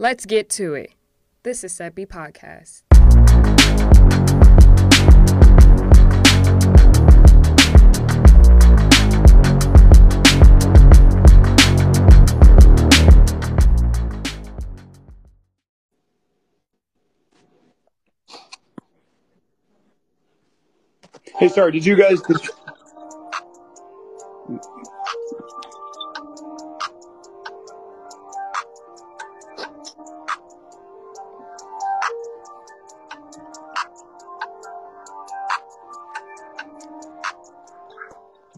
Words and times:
Let's 0.00 0.26
get 0.26 0.48
to 0.50 0.74
it. 0.74 0.92
This 1.42 1.64
is 1.64 1.72
Seppi 1.72 2.06
Podcast. 2.06 2.82
Hey, 21.38 21.48
sorry, 21.48 21.72
did 21.72 21.84
you 21.84 21.96
guys? 21.96 22.22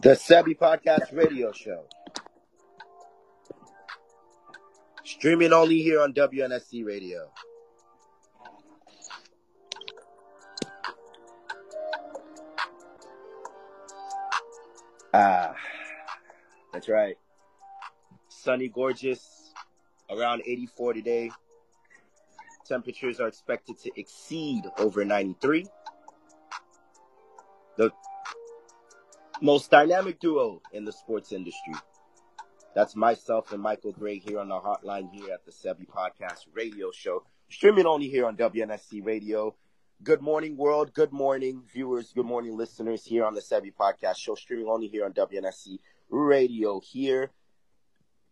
The 0.01 0.15
Sebby 0.15 0.57
Podcast 0.57 1.15
Radio 1.15 1.51
Show. 1.51 1.85
Streaming 5.03 5.53
only 5.53 5.83
here 5.83 6.01
on 6.01 6.11
WNSC 6.11 6.83
Radio. 6.83 7.29
Ah, 15.13 15.53
that's 16.73 16.89
right. 16.89 17.15
Sunny, 18.27 18.69
gorgeous, 18.69 19.53
around 20.09 20.41
84 20.47 20.93
today. 20.93 21.29
Temperatures 22.65 23.19
are 23.19 23.27
expected 23.27 23.77
to 23.83 23.91
exceed 23.95 24.63
over 24.79 25.05
93. 25.05 25.67
The 27.77 27.91
most 29.41 29.71
dynamic 29.71 30.19
duo 30.19 30.61
in 30.71 30.85
the 30.85 30.91
sports 30.91 31.31
industry. 31.31 31.73
That's 32.75 32.95
myself 32.95 33.51
and 33.51 33.61
Michael 33.61 33.91
Gray 33.91 34.19
here 34.19 34.39
on 34.39 34.49
the 34.49 34.59
hotline 34.59 35.11
here 35.11 35.33
at 35.33 35.43
the 35.45 35.51
Sebby 35.51 35.87
Podcast 35.87 36.45
Radio 36.53 36.91
Show, 36.91 37.23
streaming 37.49 37.87
only 37.87 38.07
here 38.07 38.27
on 38.27 38.37
WNSC 38.37 39.03
Radio. 39.03 39.55
Good 40.03 40.21
morning, 40.21 40.57
world. 40.57 40.93
Good 40.93 41.11
morning, 41.11 41.63
viewers. 41.73 42.13
Good 42.13 42.25
morning, 42.25 42.55
listeners 42.55 43.03
here 43.03 43.25
on 43.25 43.33
the 43.33 43.41
Sebby 43.41 43.73
Podcast 43.73 44.17
Show, 44.17 44.35
streaming 44.35 44.67
only 44.67 44.87
here 44.87 45.05
on 45.05 45.13
WNSC 45.13 45.79
Radio 46.09 46.79
here. 46.79 47.31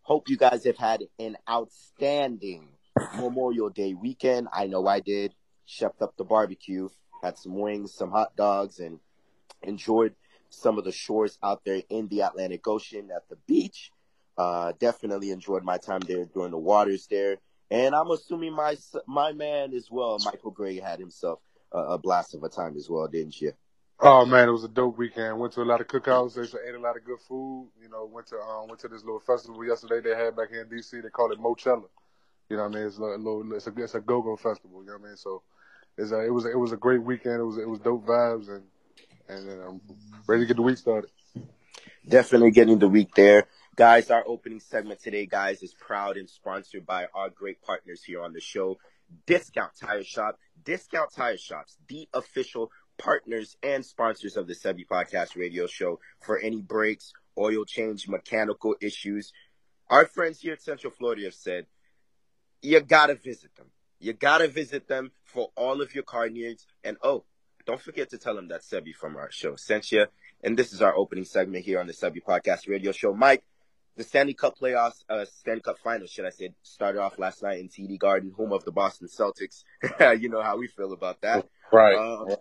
Hope 0.03 0.29
you 0.29 0.37
guys 0.37 0.63
have 0.65 0.77
had 0.77 1.03
an 1.17 1.37
outstanding 1.49 2.69
Memorial 3.15 3.69
Day 3.69 3.95
weekend. 3.95 4.47
I 4.53 4.67
know 4.67 4.85
I 4.85 4.99
did. 4.99 5.33
Chefed 5.67 6.01
up 6.01 6.17
the 6.17 6.23
barbecue, 6.23 6.89
had 7.23 7.37
some 7.37 7.59
wings, 7.59 7.93
some 7.93 8.11
hot 8.11 8.35
dogs, 8.35 8.79
and 8.79 8.99
enjoyed 9.63 10.13
some 10.49 10.77
of 10.77 10.83
the 10.83 10.91
shores 10.91 11.37
out 11.43 11.63
there 11.65 11.81
in 11.89 12.07
the 12.07 12.21
Atlantic 12.21 12.67
Ocean 12.67 13.09
at 13.15 13.27
the 13.29 13.37
beach. 13.47 13.91
Uh, 14.37 14.73
definitely 14.79 15.31
enjoyed 15.31 15.63
my 15.63 15.77
time 15.77 15.99
there 16.07 16.25
during 16.25 16.51
the 16.51 16.57
waters 16.57 17.07
there. 17.07 17.37
And 17.71 17.93
I'm 17.93 18.09
assuming 18.09 18.53
my 18.53 18.77
my 19.05 19.31
man 19.31 19.73
as 19.73 19.89
well, 19.91 20.17
Michael 20.25 20.51
Gray, 20.51 20.79
had 20.79 20.99
himself 20.99 21.39
a, 21.71 21.77
a 21.77 21.97
blast 21.97 22.33
of 22.33 22.43
a 22.43 22.49
time 22.49 22.75
as 22.77 22.89
well, 22.89 23.07
didn't 23.07 23.39
you? 23.39 23.53
Oh 23.99 24.25
man, 24.25 24.47
it 24.47 24.51
was 24.51 24.63
a 24.63 24.69
dope 24.69 24.97
weekend. 24.97 25.39
Went 25.39 25.53
to 25.53 25.61
a 25.61 25.63
lot 25.63 25.81
of 25.81 25.87
cookouts. 25.87 26.35
They 26.35 26.41
ate 26.41 26.73
a 26.73 26.79
lot 26.79 26.95
of 26.95 27.03
good 27.03 27.19
food. 27.27 27.69
You 27.81 27.89
know, 27.89 28.09
went 28.11 28.27
to 28.27 28.37
um, 28.37 28.69
went 28.69 28.79
to 28.79 28.87
this 28.87 29.03
little 29.03 29.19
festival 29.19 29.63
yesterday 29.63 29.99
they 30.01 30.15
had 30.15 30.35
back 30.35 30.49
here 30.49 30.61
in 30.61 30.69
DC. 30.69 31.03
They 31.03 31.09
call 31.09 31.31
it 31.31 31.39
Moechella. 31.39 31.83
You 32.49 32.57
know 32.57 32.63
what 32.63 32.75
I 32.75 32.79
mean? 32.79 32.87
It's 32.87 32.97
a 32.97 33.01
little, 33.01 33.53
it's 33.53 33.67
a, 33.67 33.73
it's 33.77 33.95
a 33.95 33.99
go-go 33.99 34.35
festival. 34.35 34.81
You 34.81 34.87
know 34.87 34.93
what 34.93 35.05
I 35.05 35.07
mean? 35.09 35.17
So, 35.17 35.43
it's 35.97 36.11
a, 36.11 36.25
it 36.25 36.33
was, 36.33 36.45
a, 36.45 36.51
it 36.51 36.57
was 36.57 36.71
a 36.71 36.77
great 36.77 37.03
weekend. 37.03 37.35
It 37.39 37.43
was, 37.43 37.57
it 37.57 37.69
was 37.69 37.79
dope 37.79 38.07
vibes, 38.07 38.49
and 38.49 38.63
and 39.29 39.47
then 39.47 39.59
I'm 39.61 39.81
ready 40.27 40.43
to 40.43 40.47
get 40.47 40.57
the 40.57 40.63
week 40.63 40.77
started. 40.77 41.11
Definitely 42.07 42.51
getting 42.51 42.79
the 42.79 42.87
week 42.87 43.13
there. 43.15 43.45
Guys, 43.75 44.09
our 44.09 44.23
opening 44.27 44.59
segment 44.59 44.99
today, 44.99 45.25
guys, 45.25 45.61
is 45.61 45.73
proud 45.73 46.17
and 46.17 46.29
sponsored 46.29 46.85
by 46.85 47.07
our 47.13 47.29
great 47.29 47.61
partners 47.61 48.03
here 48.03 48.21
on 48.21 48.33
the 48.33 48.41
show, 48.41 48.77
Discount 49.25 49.71
Tire 49.79 50.03
Shop. 50.03 50.37
Discount 50.65 51.13
Tire 51.13 51.37
Shops, 51.37 51.77
the 51.87 52.09
official 52.13 52.71
partners 52.97 53.55
and 53.63 53.85
sponsors 53.85 54.35
of 54.35 54.47
the 54.47 54.53
Sebby 54.53 54.85
Podcast 54.85 55.37
Radio 55.37 55.67
Show 55.67 55.99
for 56.19 56.37
any 56.37 56.61
brakes, 56.61 57.13
oil 57.37 57.63
change, 57.63 58.09
mechanical 58.09 58.75
issues. 58.81 59.31
Our 59.89 60.05
friends 60.05 60.41
here 60.41 60.53
at 60.53 60.61
Central 60.61 60.91
Florida 60.91 61.23
have 61.23 61.33
said, 61.33 61.67
you 62.61 62.79
gotta 62.81 63.15
visit 63.15 63.55
them. 63.55 63.67
You 63.99 64.13
gotta 64.13 64.47
visit 64.47 64.87
them 64.87 65.11
for 65.23 65.51
all 65.55 65.81
of 65.81 65.95
your 65.95 66.03
car 66.03 66.29
needs. 66.29 66.67
And 66.83 66.97
oh, 67.01 67.23
don't 67.69 67.79
forget 67.79 68.09
to 68.09 68.17
tell 68.17 68.33
them 68.33 68.47
that 68.47 68.63
Sebby 68.63 68.95
from 68.95 69.15
our 69.15 69.29
show 69.29 69.55
sent 69.55 69.91
you. 69.91 70.07
And 70.43 70.57
this 70.57 70.73
is 70.73 70.81
our 70.81 70.95
opening 70.95 71.23
segment 71.23 71.63
here 71.63 71.79
on 71.79 71.85
the 71.85 71.93
Sebby 71.93 72.23
Podcast 72.27 72.67
Radio 72.67 72.91
Show. 72.91 73.13
Mike, 73.13 73.43
the 73.95 74.03
Stanley 74.03 74.33
Cup 74.33 74.57
playoffs, 74.57 75.03
uh, 75.07 75.25
Stanley 75.25 75.61
Cup 75.61 75.77
finals, 75.83 76.09
should 76.09 76.25
I 76.25 76.31
say, 76.31 76.55
started 76.63 76.99
off 76.99 77.19
last 77.19 77.43
night 77.43 77.59
in 77.59 77.69
TD 77.69 77.99
Garden, 77.99 78.33
home 78.35 78.53
of 78.53 78.65
the 78.65 78.71
Boston 78.71 79.07
Celtics. 79.07 79.65
you 80.19 80.29
know 80.29 80.41
how 80.41 80.57
we 80.57 80.67
feel 80.67 80.93
about 80.93 81.21
that. 81.21 81.47
Right. 81.71 81.95
Uh, 81.95 82.37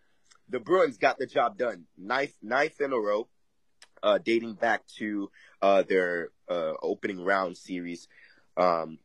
the 0.48 0.60
Bruins 0.60 0.96
got 0.96 1.18
the 1.18 1.26
job 1.26 1.58
done. 1.58 1.84
Ninth, 1.98 2.32
ninth 2.42 2.80
in 2.80 2.94
a 2.94 2.98
row, 2.98 3.28
uh, 4.02 4.16
dating 4.24 4.54
back 4.54 4.86
to, 4.96 5.30
uh, 5.60 5.82
their, 5.82 6.30
uh, 6.48 6.72
opening 6.82 7.22
round 7.22 7.58
series. 7.58 8.08
Um, 8.56 8.98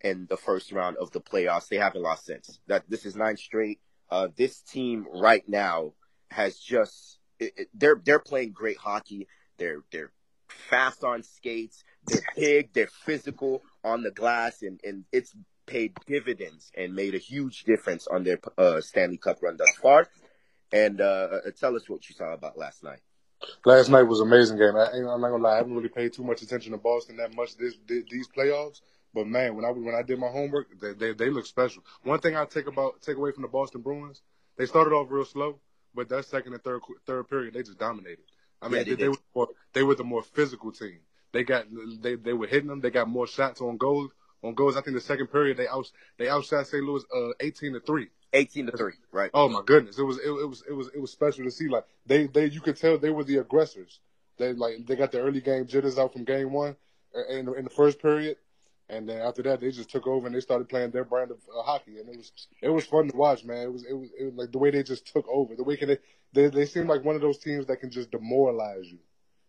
in 0.00 0.26
the 0.30 0.36
first 0.36 0.72
round 0.72 0.96
of 0.96 1.10
the 1.10 1.20
playoffs. 1.20 1.68
They 1.68 1.76
haven't 1.76 2.02
lost 2.02 2.24
since. 2.24 2.58
That 2.66 2.88
this 2.88 3.04
is 3.04 3.16
nine 3.16 3.36
straight. 3.36 3.80
Uh, 4.10 4.28
this 4.36 4.60
team 4.60 5.06
right 5.12 5.48
now 5.48 5.92
has 6.30 6.58
just 6.58 7.18
it, 7.38 7.52
it, 7.56 7.68
they're 7.74 8.00
they're 8.04 8.18
playing 8.18 8.52
great 8.52 8.76
hockey. 8.76 9.28
They're 9.58 9.82
they're 9.92 10.12
fast 10.48 11.04
on 11.04 11.22
skates. 11.22 11.84
They're 12.06 12.22
big. 12.36 12.72
They're 12.72 12.88
physical 13.04 13.62
on 13.84 14.02
the 14.02 14.10
glass, 14.10 14.62
and 14.62 14.80
and 14.84 15.04
it's 15.12 15.34
paid 15.66 15.92
dividends 16.06 16.72
and 16.76 16.94
made 16.94 17.14
a 17.14 17.18
huge 17.18 17.64
difference 17.64 18.06
on 18.08 18.24
their 18.24 18.40
uh, 18.58 18.80
Stanley 18.80 19.18
Cup 19.18 19.38
run 19.42 19.56
thus 19.56 19.76
far. 19.80 20.08
And 20.72 21.00
uh, 21.00 21.28
uh, 21.46 21.50
tell 21.58 21.76
us 21.76 21.88
what 21.88 22.08
you 22.08 22.14
saw 22.14 22.32
about 22.32 22.58
last 22.58 22.82
night. 22.82 23.00
Last 23.64 23.88
night 23.88 24.02
was 24.02 24.20
an 24.20 24.28
amazing 24.28 24.58
game. 24.58 24.76
I, 24.76 24.90
I'm 24.92 25.20
not 25.20 25.30
gonna 25.30 25.42
lie, 25.42 25.54
I 25.54 25.56
haven't 25.56 25.74
really 25.74 25.88
paid 25.88 26.12
too 26.12 26.24
much 26.24 26.42
attention 26.42 26.72
to 26.72 26.78
Boston 26.78 27.16
that 27.16 27.34
much 27.34 27.56
this, 27.56 27.74
this 27.86 28.04
these 28.10 28.28
playoffs. 28.28 28.80
But 29.12 29.26
man, 29.26 29.56
when 29.56 29.64
I 29.64 29.70
when 29.70 29.94
I 29.94 30.02
did 30.02 30.18
my 30.18 30.28
homework, 30.28 30.68
they, 30.80 30.92
they 30.92 31.12
they 31.12 31.30
look 31.30 31.46
special. 31.46 31.82
One 32.04 32.20
thing 32.20 32.36
I 32.36 32.44
take 32.44 32.66
about 32.66 33.02
take 33.02 33.16
away 33.16 33.32
from 33.32 33.42
the 33.42 33.48
Boston 33.48 33.80
Bruins, 33.80 34.22
they 34.56 34.66
started 34.66 34.94
off 34.94 35.08
real 35.10 35.24
slow, 35.24 35.58
but 35.94 36.08
that 36.10 36.26
second 36.26 36.52
and 36.52 36.62
third 36.62 36.82
third 37.06 37.28
period, 37.28 37.54
they 37.54 37.62
just 37.62 37.78
dominated. 37.78 38.24
I 38.62 38.68
mean, 38.68 38.78
yeah, 38.78 38.84
they, 38.84 38.90
they, 38.90 38.96
they, 38.96 39.08
were 39.08 39.16
more, 39.34 39.48
they 39.72 39.82
were 39.82 39.94
the 39.94 40.04
more 40.04 40.22
physical 40.22 40.70
team. 40.70 41.00
They 41.32 41.42
got 41.42 41.66
they 42.00 42.14
they 42.14 42.32
were 42.32 42.46
hitting 42.46 42.68
them. 42.68 42.80
They 42.80 42.90
got 42.90 43.08
more 43.08 43.26
shots 43.26 43.60
on 43.60 43.76
goals. 43.78 44.12
On 44.42 44.54
goals, 44.54 44.76
I 44.76 44.80
think 44.80 44.96
the 44.96 45.02
second 45.02 45.26
period 45.26 45.56
they 45.56 45.68
out 45.68 45.90
they 46.16 46.28
outshot 46.28 46.66
St. 46.66 46.82
Louis 46.82 47.02
uh, 47.14 47.30
eighteen 47.40 47.72
to 47.74 47.80
three. 47.80 48.08
18 48.32 48.66
to 48.66 48.76
3, 48.76 48.92
right. 49.10 49.30
Oh 49.34 49.48
my 49.48 49.60
goodness. 49.66 49.98
It 49.98 50.04
was 50.04 50.18
it, 50.18 50.28
it 50.28 50.48
was 50.48 50.62
it 50.68 50.72
was 50.72 50.88
it 50.94 51.00
was 51.00 51.10
special 51.10 51.44
to 51.44 51.50
see 51.50 51.68
like 51.68 51.84
they 52.06 52.28
they 52.28 52.46
you 52.46 52.60
could 52.60 52.76
tell 52.76 52.96
they 52.96 53.10
were 53.10 53.24
the 53.24 53.38
aggressors. 53.38 53.98
They 54.38 54.52
like 54.52 54.86
they 54.86 54.94
got 54.94 55.10
the 55.10 55.20
early 55.20 55.40
game 55.40 55.66
jitters 55.66 55.98
out 55.98 56.12
from 56.12 56.22
game 56.22 56.52
1 56.52 56.76
in, 57.28 57.48
in 57.56 57.64
the 57.64 57.70
first 57.70 58.00
period 58.00 58.36
and 58.90 59.08
then 59.08 59.20
after 59.20 59.42
that, 59.42 59.60
they 59.60 59.70
just 59.70 59.90
took 59.90 60.06
over 60.06 60.26
and 60.26 60.34
they 60.34 60.40
started 60.40 60.68
playing 60.68 60.90
their 60.90 61.04
brand 61.04 61.30
of 61.30 61.38
uh, 61.56 61.62
hockey, 61.62 61.98
and 61.98 62.08
it 62.08 62.16
was 62.16 62.32
it 62.60 62.68
was 62.68 62.84
fun 62.84 63.08
to 63.08 63.16
watch, 63.16 63.44
man. 63.44 63.62
It 63.62 63.72
was 63.72 63.84
it 63.84 63.94
was, 63.94 64.08
it 64.18 64.24
was 64.24 64.34
like 64.34 64.52
the 64.52 64.58
way 64.58 64.70
they 64.70 64.82
just 64.82 65.06
took 65.06 65.26
over. 65.28 65.54
The 65.54 65.62
way 65.62 65.76
can 65.76 65.88
they 65.88 65.98
they 66.32 66.48
they 66.48 66.66
seem 66.66 66.88
like 66.88 67.04
one 67.04 67.14
of 67.14 67.22
those 67.22 67.38
teams 67.38 67.66
that 67.66 67.76
can 67.76 67.90
just 67.90 68.10
demoralize 68.10 68.86
you. 68.86 68.98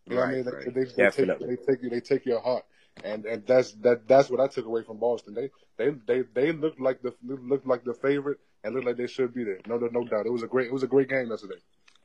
You 0.05 0.15
know 0.15 0.21
right, 0.21 0.27
what 0.27 0.33
I 0.33 0.35
mean? 0.35 0.45
Right. 0.45 0.73
They, 0.73 0.83
they, 0.83 1.09
take, 1.09 1.39
they 1.39 1.55
take 1.55 1.83
you, 1.83 1.89
they 1.89 1.99
take 1.99 2.25
your 2.25 2.41
heart, 2.41 2.65
and 3.03 3.25
and 3.25 3.45
that's 3.45 3.71
that 3.83 4.07
that's 4.07 4.29
what 4.29 4.39
I 4.39 4.47
took 4.47 4.65
away 4.65 4.83
from 4.83 4.97
Boston. 4.97 5.33
They 5.33 5.49
they 5.77 5.95
they 6.07 6.23
they 6.33 6.51
looked 6.51 6.79
like 6.79 7.01
the 7.01 7.13
looked 7.23 7.67
like 7.67 7.83
the 7.83 7.93
favorite 7.93 8.39
and 8.63 8.73
looked 8.73 8.85
like 8.85 8.97
they 8.97 9.07
should 9.07 9.33
be 9.33 9.43
there. 9.43 9.59
No 9.67 9.77
No 9.77 9.87
no 9.87 10.03
doubt. 10.03 10.25
It 10.25 10.31
was 10.31 10.43
a 10.43 10.47
great 10.47 10.67
it 10.67 10.73
was 10.73 10.83
a 10.83 10.87
great 10.87 11.09
game 11.09 11.29
yesterday. 11.29 11.59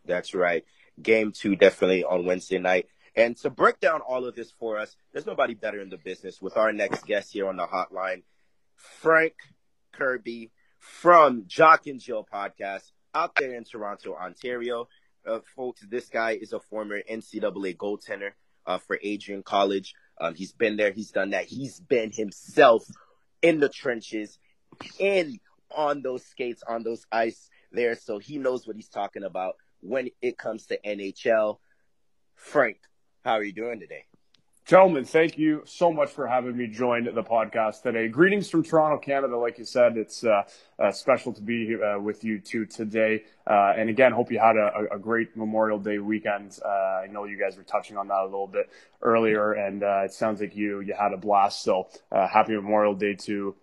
That's 0.05 0.35
right. 0.35 0.65
Game 1.03 1.33
two 1.33 1.57
definitely 1.57 2.05
on 2.05 2.25
Wednesday 2.25 2.59
night. 2.59 2.89
And 3.17 3.35
to 3.39 3.51
break 3.51 3.81
down 3.81 4.03
all 4.03 4.27
of 4.27 4.35
this 4.35 4.53
for 4.59 4.79
us, 4.79 4.95
there's 5.13 5.27
nobody 5.27 5.55
better 5.55 5.81
in 5.81 5.89
the 5.89 5.97
business 5.97 6.43
with 6.43 6.57
our 6.59 6.73
next 6.73 7.07
guest 7.07 7.33
here 7.33 7.49
on 7.49 7.57
the 7.57 7.67
hotline, 7.67 8.23
Frank 8.75 9.35
Kirby 9.93 10.53
from 10.79 11.45
Jock 11.47 11.87
and 11.87 11.99
Jill 11.99 12.27
podcast 12.31 12.93
out 13.15 13.35
there 13.37 13.55
in 13.55 13.65
Toronto, 13.65 14.15
Ontario. 14.15 14.89
Uh, 15.27 15.41
folks, 15.57 15.81
this 15.89 16.09
guy 16.09 16.33
is 16.33 16.53
a 16.53 16.61
former 16.61 17.01
NCAA 17.11 17.77
goaltender 17.77 18.33
uh, 18.67 18.79
for 18.79 18.99
Adrian 19.03 19.43
College. 19.43 19.95
Um, 20.21 20.35
he's 20.35 20.53
been 20.53 20.77
there, 20.77 20.93
he's 20.93 21.11
done 21.11 21.31
that. 21.31 21.47
He's 21.47 21.81
been 21.81 22.13
himself 22.13 22.85
in 23.41 23.61
the 23.61 23.71
trenches, 23.71 24.39
in 24.99 25.41
on 25.75 26.03
those 26.03 26.25
skates, 26.25 26.63
on 26.69 26.83
those 26.83 27.07
ice 27.11 27.49
there. 27.73 27.95
So 27.97 28.19
he 28.19 28.39
knows 28.39 28.67
what 28.67 28.77
he's 28.77 28.89
talking 28.89 29.25
about 29.25 29.57
when 29.81 30.11
it 30.21 30.37
comes 30.37 30.67
to 30.67 30.79
NHL. 30.85 31.59
Frank, 32.35 32.79
how 33.27 33.33
are 33.33 33.43
you 33.43 33.53
doing 33.53 33.81
today? 33.81 34.05
Gentlemen, 34.67 35.05
thank 35.05 35.37
you 35.37 35.63
so 35.65 35.93
much 35.93 36.11
for 36.11 36.29
having 36.29 36.57
me 36.57 36.69
join 36.69 37.05
the 37.13 37.23
podcast 37.25 37.83
today. 37.83 38.07
Greetings 38.07 38.49
from 38.49 38.63
Toronto, 38.63 38.99
Canada. 38.99 39.37
Like 39.37 39.59
you 39.59 39.65
said, 39.65 39.97
it's 39.97 40.23
uh, 40.23 40.45
uh, 40.79 40.93
special 40.93 41.33
to 41.33 41.43
be 41.43 41.77
uh, 41.77 41.99
with 41.99 42.23
you 42.23 42.39
two 42.39 42.67
today. 42.67 43.25
Uh, 43.45 43.75
and 43.77 43.91
again, 43.91 44.13
hope 44.13 44.31
you 44.31 44.39
had 44.39 44.57
a, 44.57 44.95
a 44.95 44.99
great 44.99 45.37
Memorial 45.37 45.81
Day 45.81 45.99
weekend. 45.99 46.57
Uh, 46.65 46.69
I 46.69 47.09
know 47.11 47.25
you 47.25 47.37
guys 47.37 47.57
were 47.57 47.65
touching 47.65 47.97
on 47.97 48.07
that 48.09 48.21
a 48.21 48.25
little 48.25 48.47
bit 48.47 48.71
earlier, 49.03 49.55
and 49.55 49.83
uh, 49.83 50.03
it 50.05 50.13
sounds 50.13 50.41
like 50.41 50.55
you 50.55 50.81
you 50.81 50.95
had 50.95 51.13
a 51.13 51.17
blast. 51.17 51.63
So 51.63 51.89
happy 52.13 52.55
Memorial 52.55 52.95
Day 52.95 53.15
to 53.15 53.57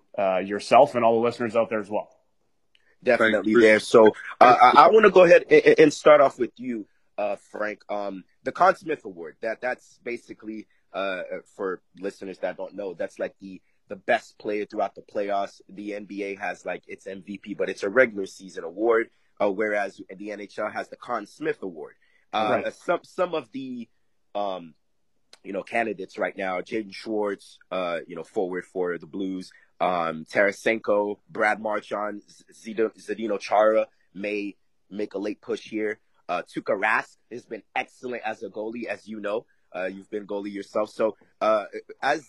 yourself 0.44 0.96
and 0.96 1.06
all 1.06 1.22
the 1.22 1.26
listeners 1.26 1.56
out 1.56 1.70
there 1.70 1.80
as 1.80 1.90
well. 1.90 2.10
Definitely 3.02 3.56
there. 3.56 3.80
So 3.80 4.14
I, 4.40 4.74
I 4.76 4.88
want 4.90 5.06
to 5.06 5.12
go 5.12 5.24
ahead 5.24 5.46
and, 5.50 5.80
and, 5.80 5.94
start 5.94 6.22
off 6.22 6.40
with 6.40 6.52
you, 6.56 6.86
Frank. 7.52 7.80
Um, 7.90 8.24
the 8.44 8.52
Conn 8.52 8.76
Smythe 8.76 9.00
Award. 9.06 9.38
That 9.42 9.62
that's 9.62 10.00
basically 10.04 10.68
uh, 10.94 11.24
for 11.56 11.82
listeners 12.00 12.38
that 12.40 12.58
don't 12.58 12.76
know, 12.76 12.94
that's 12.94 13.20
like 13.20 13.36
the 13.40 13.62
the 13.90 13.96
best 13.96 14.38
player 14.38 14.66
throughout 14.66 14.96
the 14.96 15.02
playoffs. 15.02 15.62
The 15.70 15.92
NBA 15.92 16.40
has 16.40 16.66
like 16.66 16.84
its 16.88 17.06
MVP, 17.06 17.58
but 17.58 17.70
it's 17.70 17.84
a 17.84 17.90
regular 17.90 18.26
season 18.26 18.64
award, 18.64 19.10
uh, 19.42 19.52
whereas 19.52 20.00
the 20.16 20.30
NHL 20.30 20.72
has 20.72 20.90
the 20.90 20.96
Conn 20.96 21.26
Smythe 21.26 21.62
Award. 21.62 21.96
Uh, 22.32 22.62
right. 22.64 22.74
Some 22.74 23.00
some 23.04 23.34
of 23.34 23.52
the 23.52 23.88
um, 24.34 24.74
you 25.44 25.54
know 25.54 25.64
candidates 25.64 26.18
right 26.18 26.36
now: 26.38 26.62
Jaden 26.62 26.94
Schwartz, 26.94 27.60
uh, 27.72 28.00
you 28.08 28.16
know 28.16 28.24
forward 28.24 28.66
for 28.66 28.98
the 28.98 29.08
Blues, 29.08 29.52
um, 29.80 30.26
Tarasenko, 30.26 31.18
Brad 31.30 31.60
Marchand, 31.60 32.22
Zdeno 32.54 33.40
Chara 33.40 33.88
may 34.14 34.56
make 34.90 35.14
a 35.16 35.20
late 35.20 35.42
push 35.42 35.62
here. 35.68 36.00
Uh, 36.30 36.42
Tuukka 36.44 36.80
Rask 36.80 37.18
has 37.32 37.46
been 37.46 37.64
excellent 37.76 38.24
as 38.26 38.44
a 38.44 38.50
goalie, 38.50 38.86
as 38.86 39.08
you 39.08 39.20
know. 39.20 39.46
Uh, 39.76 39.86
you've 39.86 40.10
been 40.10 40.28
goalie 40.28 40.54
yourself. 40.54 40.90
So 40.90 41.16
uh, 41.42 41.66
as 42.02 42.28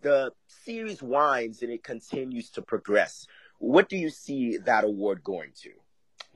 the 0.00 0.32
series 0.46 1.02
winds 1.02 1.62
and 1.62 1.72
it 1.72 1.84
continues 1.84 2.50
to 2.50 2.62
progress, 2.62 3.26
what 3.58 3.88
do 3.88 3.96
you 3.96 4.10
see 4.10 4.58
that 4.58 4.84
award 4.84 5.22
going 5.22 5.52
to? 5.62 5.70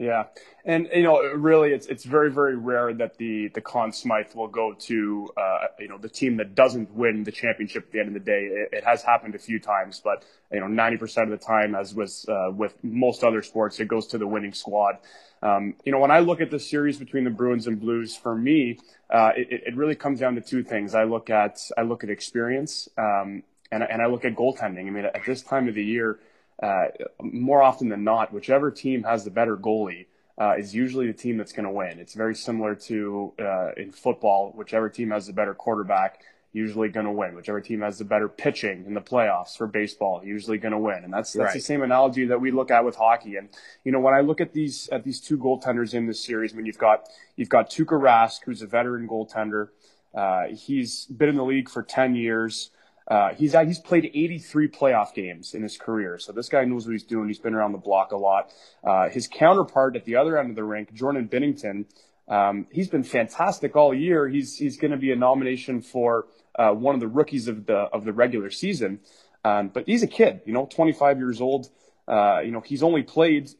Yeah, 0.03 0.25
and 0.65 0.89
you 0.93 1.05
know, 1.05 1.23
really, 1.23 1.71
it's 1.71 1.87
it's 1.87 2.03
very 2.03 2.29
very 2.29 2.57
rare 2.57 2.93
that 2.93 3.19
the 3.19 3.53
the 3.55 3.61
Conn 3.61 3.93
Smythe 3.93 4.35
will 4.35 4.49
go 4.49 4.73
to 4.73 5.31
uh, 5.37 5.67
you 5.79 5.87
know 5.87 5.97
the 5.97 6.09
team 6.09 6.39
that 6.39 6.57
doesn't 6.57 6.91
win 6.93 7.23
the 7.23 7.31
championship 7.31 7.85
at 7.85 7.93
the 7.93 8.01
end 8.01 8.09
of 8.09 8.15
the 8.15 8.21
day. 8.21 8.47
It, 8.47 8.79
it 8.79 8.85
has 8.85 9.05
happened 9.05 9.37
a 9.37 9.39
few 9.39 9.61
times, 9.61 10.03
but 10.03 10.25
you 10.51 10.59
know, 10.59 10.67
ninety 10.67 10.97
percent 10.97 11.33
of 11.33 11.39
the 11.39 11.47
time, 11.47 11.77
as 11.77 11.95
was 11.95 12.27
uh, 12.29 12.51
with 12.53 12.75
most 12.83 13.23
other 13.23 13.43
sports, 13.43 13.79
it 13.79 13.87
goes 13.87 14.09
to 14.09 14.19
the 14.19 14.27
winning 14.27 14.55
squad. 14.55 14.99
Um, 15.41 15.77
you 15.85 15.93
know, 15.93 16.01
when 16.01 16.11
I 16.11 16.19
look 16.19 16.41
at 16.41 16.51
the 16.51 16.59
series 16.59 16.99
between 16.99 17.23
the 17.23 17.31
Bruins 17.31 17.69
and 17.69 17.79
Blues, 17.79 18.17
for 18.17 18.35
me, 18.35 18.81
uh, 19.09 19.31
it, 19.37 19.63
it, 19.69 19.77
really 19.77 19.95
comes 19.95 20.19
down 20.19 20.35
to 20.35 20.41
two 20.41 20.65
things. 20.65 20.97
I 20.97 21.05
look 21.05 21.31
at 21.31 21.61
I 21.79 21.83
look 21.83 22.03
at 22.03 22.11
experience, 22.11 22.89
um, 22.99 23.45
and 23.71 23.85
and 23.85 24.03
I 24.03 24.07
look 24.07 24.25
at 24.25 24.35
goaltending. 24.35 24.89
I 24.89 24.91
mean, 24.91 25.05
at 25.05 25.25
this 25.25 25.43
time 25.43 25.69
of 25.69 25.77
the 25.77 25.85
year, 25.85 26.19
uh, 26.63 26.87
more 27.21 27.63
often 27.63 27.89
than 27.89 28.05
not, 28.05 28.33
whichever 28.33 28.71
team 28.71 29.03
has 29.03 29.25
the 29.25 29.31
better 29.31 29.57
goalie. 29.57 30.07
Uh, 30.41 30.55
is 30.57 30.75
usually 30.75 31.07
the 31.07 31.13
team 31.13 31.37
that's 31.37 31.53
going 31.53 31.67
to 31.67 31.71
win. 31.71 31.99
It's 31.99 32.15
very 32.15 32.35
similar 32.35 32.75
to 32.75 33.35
uh, 33.39 33.73
in 33.77 33.93
football, 33.93 34.51
whichever 34.57 34.89
team 34.89 35.11
has 35.11 35.27
the 35.27 35.33
better 35.35 35.53
quarterback 35.53 36.23
usually 36.53 36.89
going 36.89 37.07
to 37.07 37.13
win. 37.13 37.35
Whichever 37.35 37.61
team 37.61 37.81
has 37.81 37.99
the 37.99 38.05
better 38.05 38.29
pitching 38.29 38.85
in 38.87 38.95
the 38.95 39.01
playoffs 39.01 39.57
for 39.57 39.67
baseball, 39.67 40.23
usually 40.25 40.59
going 40.59 40.73
to 40.73 40.79
win. 40.79 41.05
And 41.05 41.13
that's 41.13 41.33
that's 41.33 41.47
right. 41.47 41.55
the 41.55 41.61
same 41.61 41.83
analogy 41.83 42.27
that 42.27 42.41
we 42.41 42.51
look 42.51 42.71
at 42.71 42.85
with 42.85 42.97
hockey. 42.97 43.37
And 43.37 43.49
you 43.85 43.93
know, 43.93 44.01
when 44.01 44.15
I 44.15 44.21
look 44.21 44.41
at 44.41 44.53
these 44.53 44.89
at 44.91 45.05
these 45.05 45.21
two 45.21 45.39
goaltenders 45.39 45.95
in 45.95 46.07
this 46.07 46.23
series, 46.23 46.53
I 46.53 46.57
mean, 46.57 46.67
you've 46.67 46.79
got 46.79 47.09
you've 47.37 47.49
got 47.49 47.71
Tuukka 47.71 48.01
Rask, 48.01 48.45
who's 48.45 48.63
a 48.63 48.67
veteran 48.67 49.09
goaltender. 49.09 49.69
Uh, 50.15 50.49
he's 50.49 51.07
been 51.07 51.31
in 51.31 51.37
the 51.37 51.45
league 51.45 51.69
for 51.69 51.83
ten 51.83 52.15
years. 52.15 52.71
Uh, 53.09 53.35
he's 53.35 53.55
he's 53.55 53.81
played 53.81 54.05
83 54.05 54.69
playoff 54.69 55.15
games 55.15 55.55
in 55.55 55.63
his 55.63 55.77
career, 55.77 56.19
so 56.19 56.33
this 56.33 56.49
guy 56.49 56.65
knows 56.65 56.87
what 56.87 56.93
he's 56.93 57.05
doing. 57.05 57.29
He's 57.29 57.39
been 57.39 57.55
around 57.55 57.73
the 57.73 57.79
block 57.79 58.13
a 58.13 58.17
lot. 58.17 58.53
Uh, 58.85 59.09
his 59.09 59.29
counterpart 59.29 59.97
at 59.97 60.05
the 60.05 60.17
other 60.17 60.39
end 60.39 60.51
of 60.51 60.57
the 60.57 60.65
rink, 60.65 60.93
Jordan 60.95 61.29
Binnington, 61.29 61.87
um, 62.29 62.67
he's 62.71 62.89
been 62.89 63.03
fantastic 63.03 63.77
all 63.77 63.93
year. 63.93 64.29
He's 64.29 64.57
he's 64.57 64.77
going 64.77 64.93
to 64.93 64.97
be 64.97 65.13
a 65.13 65.17
nomination 65.17 65.83
for 65.83 66.27
uh, 66.59 66.73
one 66.73 66.95
of 66.95 67.01
the 67.01 67.09
rookies 67.09 67.49
of 67.49 67.67
the 67.67 67.75
of 67.75 68.05
the 68.05 68.13
regular 68.13 68.51
season. 68.51 69.01
Um, 69.45 69.69
but 69.69 69.87
he's 69.87 70.03
a 70.03 70.07
kid, 70.07 70.41
you 70.47 70.53
know, 70.53 70.67
25 70.67 71.19
years 71.19 71.41
old. 71.41 71.69
Uh, 72.07 72.41
you 72.45 72.53
know, 72.53 72.61
he's 72.61 72.83
only 72.83 73.03
played 73.03 73.51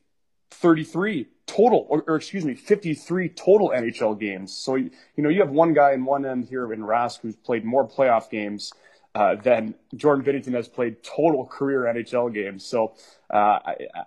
33 0.53 1.27
total, 1.47 1.87
or, 1.89 2.05
or, 2.07 2.17
excuse 2.17 2.45
me, 2.45 2.55
53 2.55 3.29
total 3.31 3.71
NHL 3.71 4.19
games. 4.19 4.57
So 4.57 4.77
you 4.77 4.91
know, 5.17 5.29
you 5.29 5.41
have 5.41 5.51
one 5.51 5.73
guy 5.75 5.93
in 5.93 6.05
one 6.05 6.25
end 6.25 6.47
here 6.47 6.73
in 6.73 6.81
Rask 6.81 7.21
who's 7.21 7.37
played 7.37 7.65
more 7.65 7.87
playoff 7.87 8.31
games. 8.31 8.73
Uh, 9.15 9.35
than 9.35 9.75
Jordan 9.95 10.25
Binnington 10.25 10.55
has 10.55 10.69
played 10.69 11.03
total 11.03 11.45
career 11.45 11.83
NHL 11.83 12.33
games. 12.33 12.65
So, 12.65 12.95
uh, 13.29 13.59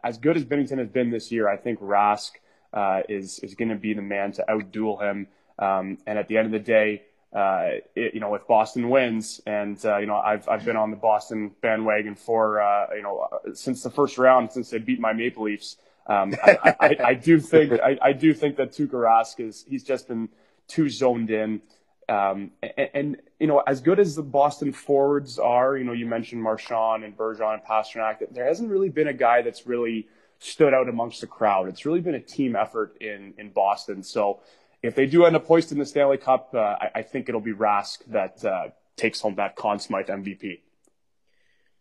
as 0.03 0.17
good 0.17 0.35
as 0.35 0.43
Binnington 0.43 0.79
has 0.79 0.87
been 0.87 1.11
this 1.11 1.31
year, 1.31 1.47
I 1.47 1.57
think 1.57 1.79
Rask 1.79 2.31
uh, 2.73 3.01
is 3.07 3.37
is 3.39 3.53
going 3.53 3.69
to 3.69 3.75
be 3.75 3.93
the 3.93 4.01
man 4.01 4.31
to 4.33 4.45
outduel 4.49 5.01
him. 5.01 5.27
Um, 5.59 5.99
and 6.07 6.17
at 6.17 6.27
the 6.27 6.37
end 6.37 6.47
of 6.47 6.51
the 6.51 6.59
day, 6.59 7.03
uh, 7.35 7.81
it, 7.95 8.13
you 8.13 8.19
know, 8.19 8.33
if 8.35 8.47
Boston 8.47 8.89
wins, 8.89 9.41
and 9.45 9.83
uh, 9.85 9.97
you 9.97 10.05
know, 10.05 10.15
I've 10.17 10.47
I've 10.47 10.63
been 10.63 10.77
on 10.77 10.89
the 10.89 10.97
Boston 10.97 11.51
bandwagon 11.61 12.15
for 12.15 12.61
uh, 12.61 12.87
you 12.95 13.03
know 13.03 13.27
since 13.53 13.83
the 13.83 13.89
first 13.89 14.17
round, 14.17 14.51
since 14.51 14.69
they 14.69 14.77
beat 14.77 14.99
my 14.99 15.13
Maple 15.13 15.43
Leafs. 15.43 15.77
Um, 16.07 16.35
I, 16.43 16.75
I, 16.79 16.97
I, 17.07 17.13
do 17.15 17.39
think 17.39 17.73
I, 17.73 17.97
I, 17.99 18.13
do 18.13 18.31
think 18.31 18.57
that 18.57 18.71
Tuukka 18.71 18.91
Rask 18.91 19.39
is 19.39 19.65
he's 19.67 19.83
just 19.83 20.07
been 20.07 20.29
too 20.67 20.87
zoned 20.87 21.31
in. 21.31 21.61
Um, 22.07 22.51
and, 22.61 22.89
and, 22.93 23.17
you 23.39 23.47
know, 23.47 23.59
as 23.65 23.81
good 23.81 23.99
as 23.99 24.15
the 24.15 24.23
Boston 24.23 24.73
forwards 24.73 25.39
are, 25.39 25.75
you 25.75 25.83
know, 25.83 25.91
you 25.91 26.05
mentioned 26.05 26.41
Marchand 26.41 27.03
and 27.03 27.17
Bergeron 27.17 27.55
and 27.55 27.63
Pastrnak. 27.63 28.17
There 28.31 28.45
hasn't 28.45 28.69
really 28.69 28.89
been 28.89 29.07
a 29.07 29.13
guy 29.13 29.41
that's 29.41 29.65
really 29.65 30.07
stood 30.39 30.73
out 30.73 30.87
amongst 30.89 31.21
the 31.21 31.27
crowd. 31.27 31.67
It's 31.67 31.85
really 31.85 32.01
been 32.01 32.15
a 32.15 32.19
team 32.19 32.55
effort 32.55 32.97
in 33.01 33.33
in 33.37 33.49
Boston. 33.49 34.03
So 34.03 34.41
if 34.81 34.95
they 34.95 35.05
do 35.07 35.25
end 35.25 35.35
up 35.35 35.45
hoisting 35.45 35.79
the 35.79 35.85
Stanley 35.85 36.17
Cup, 36.17 36.53
uh, 36.53 36.59
I, 36.59 36.91
I, 36.95 37.01
think 37.01 37.27
it'll 37.27 37.41
be 37.41 37.53
Rask 37.53 38.05
that 38.07 38.45
uh, 38.45 38.69
takes 38.95 39.19
home 39.19 39.35
that 39.35 39.55
Conn 39.55 39.79
Smythe 39.79 40.07
MVP. 40.07 40.59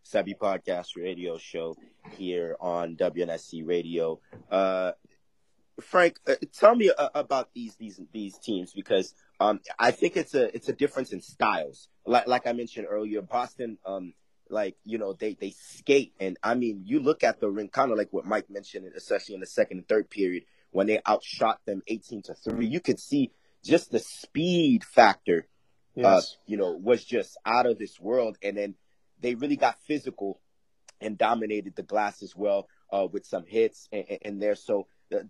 Sebi 0.05 0.37
Podcast 0.37 0.95
Radio 0.95 1.37
Show 1.37 1.75
here 2.11 2.55
on 2.59 2.95
WNSC 2.95 3.65
Radio. 3.65 4.19
Uh, 4.51 4.91
Frank, 5.81 6.19
uh, 6.27 6.35
tell 6.53 6.75
me 6.75 6.91
uh, 6.95 7.09
about 7.15 7.53
these 7.53 7.75
these 7.75 7.99
these 8.11 8.37
teams 8.37 8.71
because 8.71 9.13
um, 9.39 9.59
I 9.77 9.91
think 9.91 10.17
it's 10.17 10.33
a 10.35 10.55
it's 10.55 10.69
a 10.69 10.73
difference 10.73 11.11
in 11.13 11.21
styles. 11.21 11.89
Like 12.05 12.27
like 12.27 12.47
I 12.47 12.53
mentioned 12.53 12.87
earlier, 12.89 13.21
Boston, 13.21 13.77
um, 13.85 14.13
like 14.49 14.75
you 14.83 14.97
know 14.97 15.13
they 15.13 15.33
they 15.33 15.51
skate, 15.51 16.13
and 16.19 16.37
I 16.43 16.55
mean 16.55 16.83
you 16.85 16.99
look 16.99 17.23
at 17.23 17.39
the 17.39 17.49
ring, 17.49 17.69
kind 17.69 17.91
of 17.91 17.97
like 17.97 18.11
what 18.11 18.25
Mike 18.25 18.49
mentioned, 18.49 18.91
especially 18.95 19.35
in 19.35 19.41
the 19.41 19.47
second 19.47 19.79
and 19.79 19.87
third 19.87 20.09
period 20.09 20.43
when 20.75 20.87
they 20.87 20.99
outshot 21.07 21.61
them 21.65 21.81
18 21.87 22.23
to 22.23 22.33
3 22.33 22.67
you 22.67 22.81
could 22.81 22.99
see 22.99 23.31
just 23.63 23.91
the 23.91 23.99
speed 23.99 24.83
factor 24.83 25.47
uh, 25.97 26.01
yes. 26.01 26.03
uh, 26.03 26.21
you 26.47 26.57
know 26.57 26.73
was 26.73 27.03
just 27.03 27.37
out 27.45 27.65
of 27.65 27.79
this 27.79 27.97
world 27.97 28.37
and 28.43 28.57
then 28.57 28.75
they 29.21 29.35
really 29.35 29.55
got 29.55 29.79
physical 29.87 30.41
and 30.99 31.17
dominated 31.17 31.77
the 31.77 31.83
glass 31.83 32.21
as 32.21 32.35
well 32.35 32.67
uh, 32.91 33.07
with 33.09 33.25
some 33.25 33.45
hits 33.45 33.87
in 33.91 34.39
there 34.39 34.55
so 34.55 34.85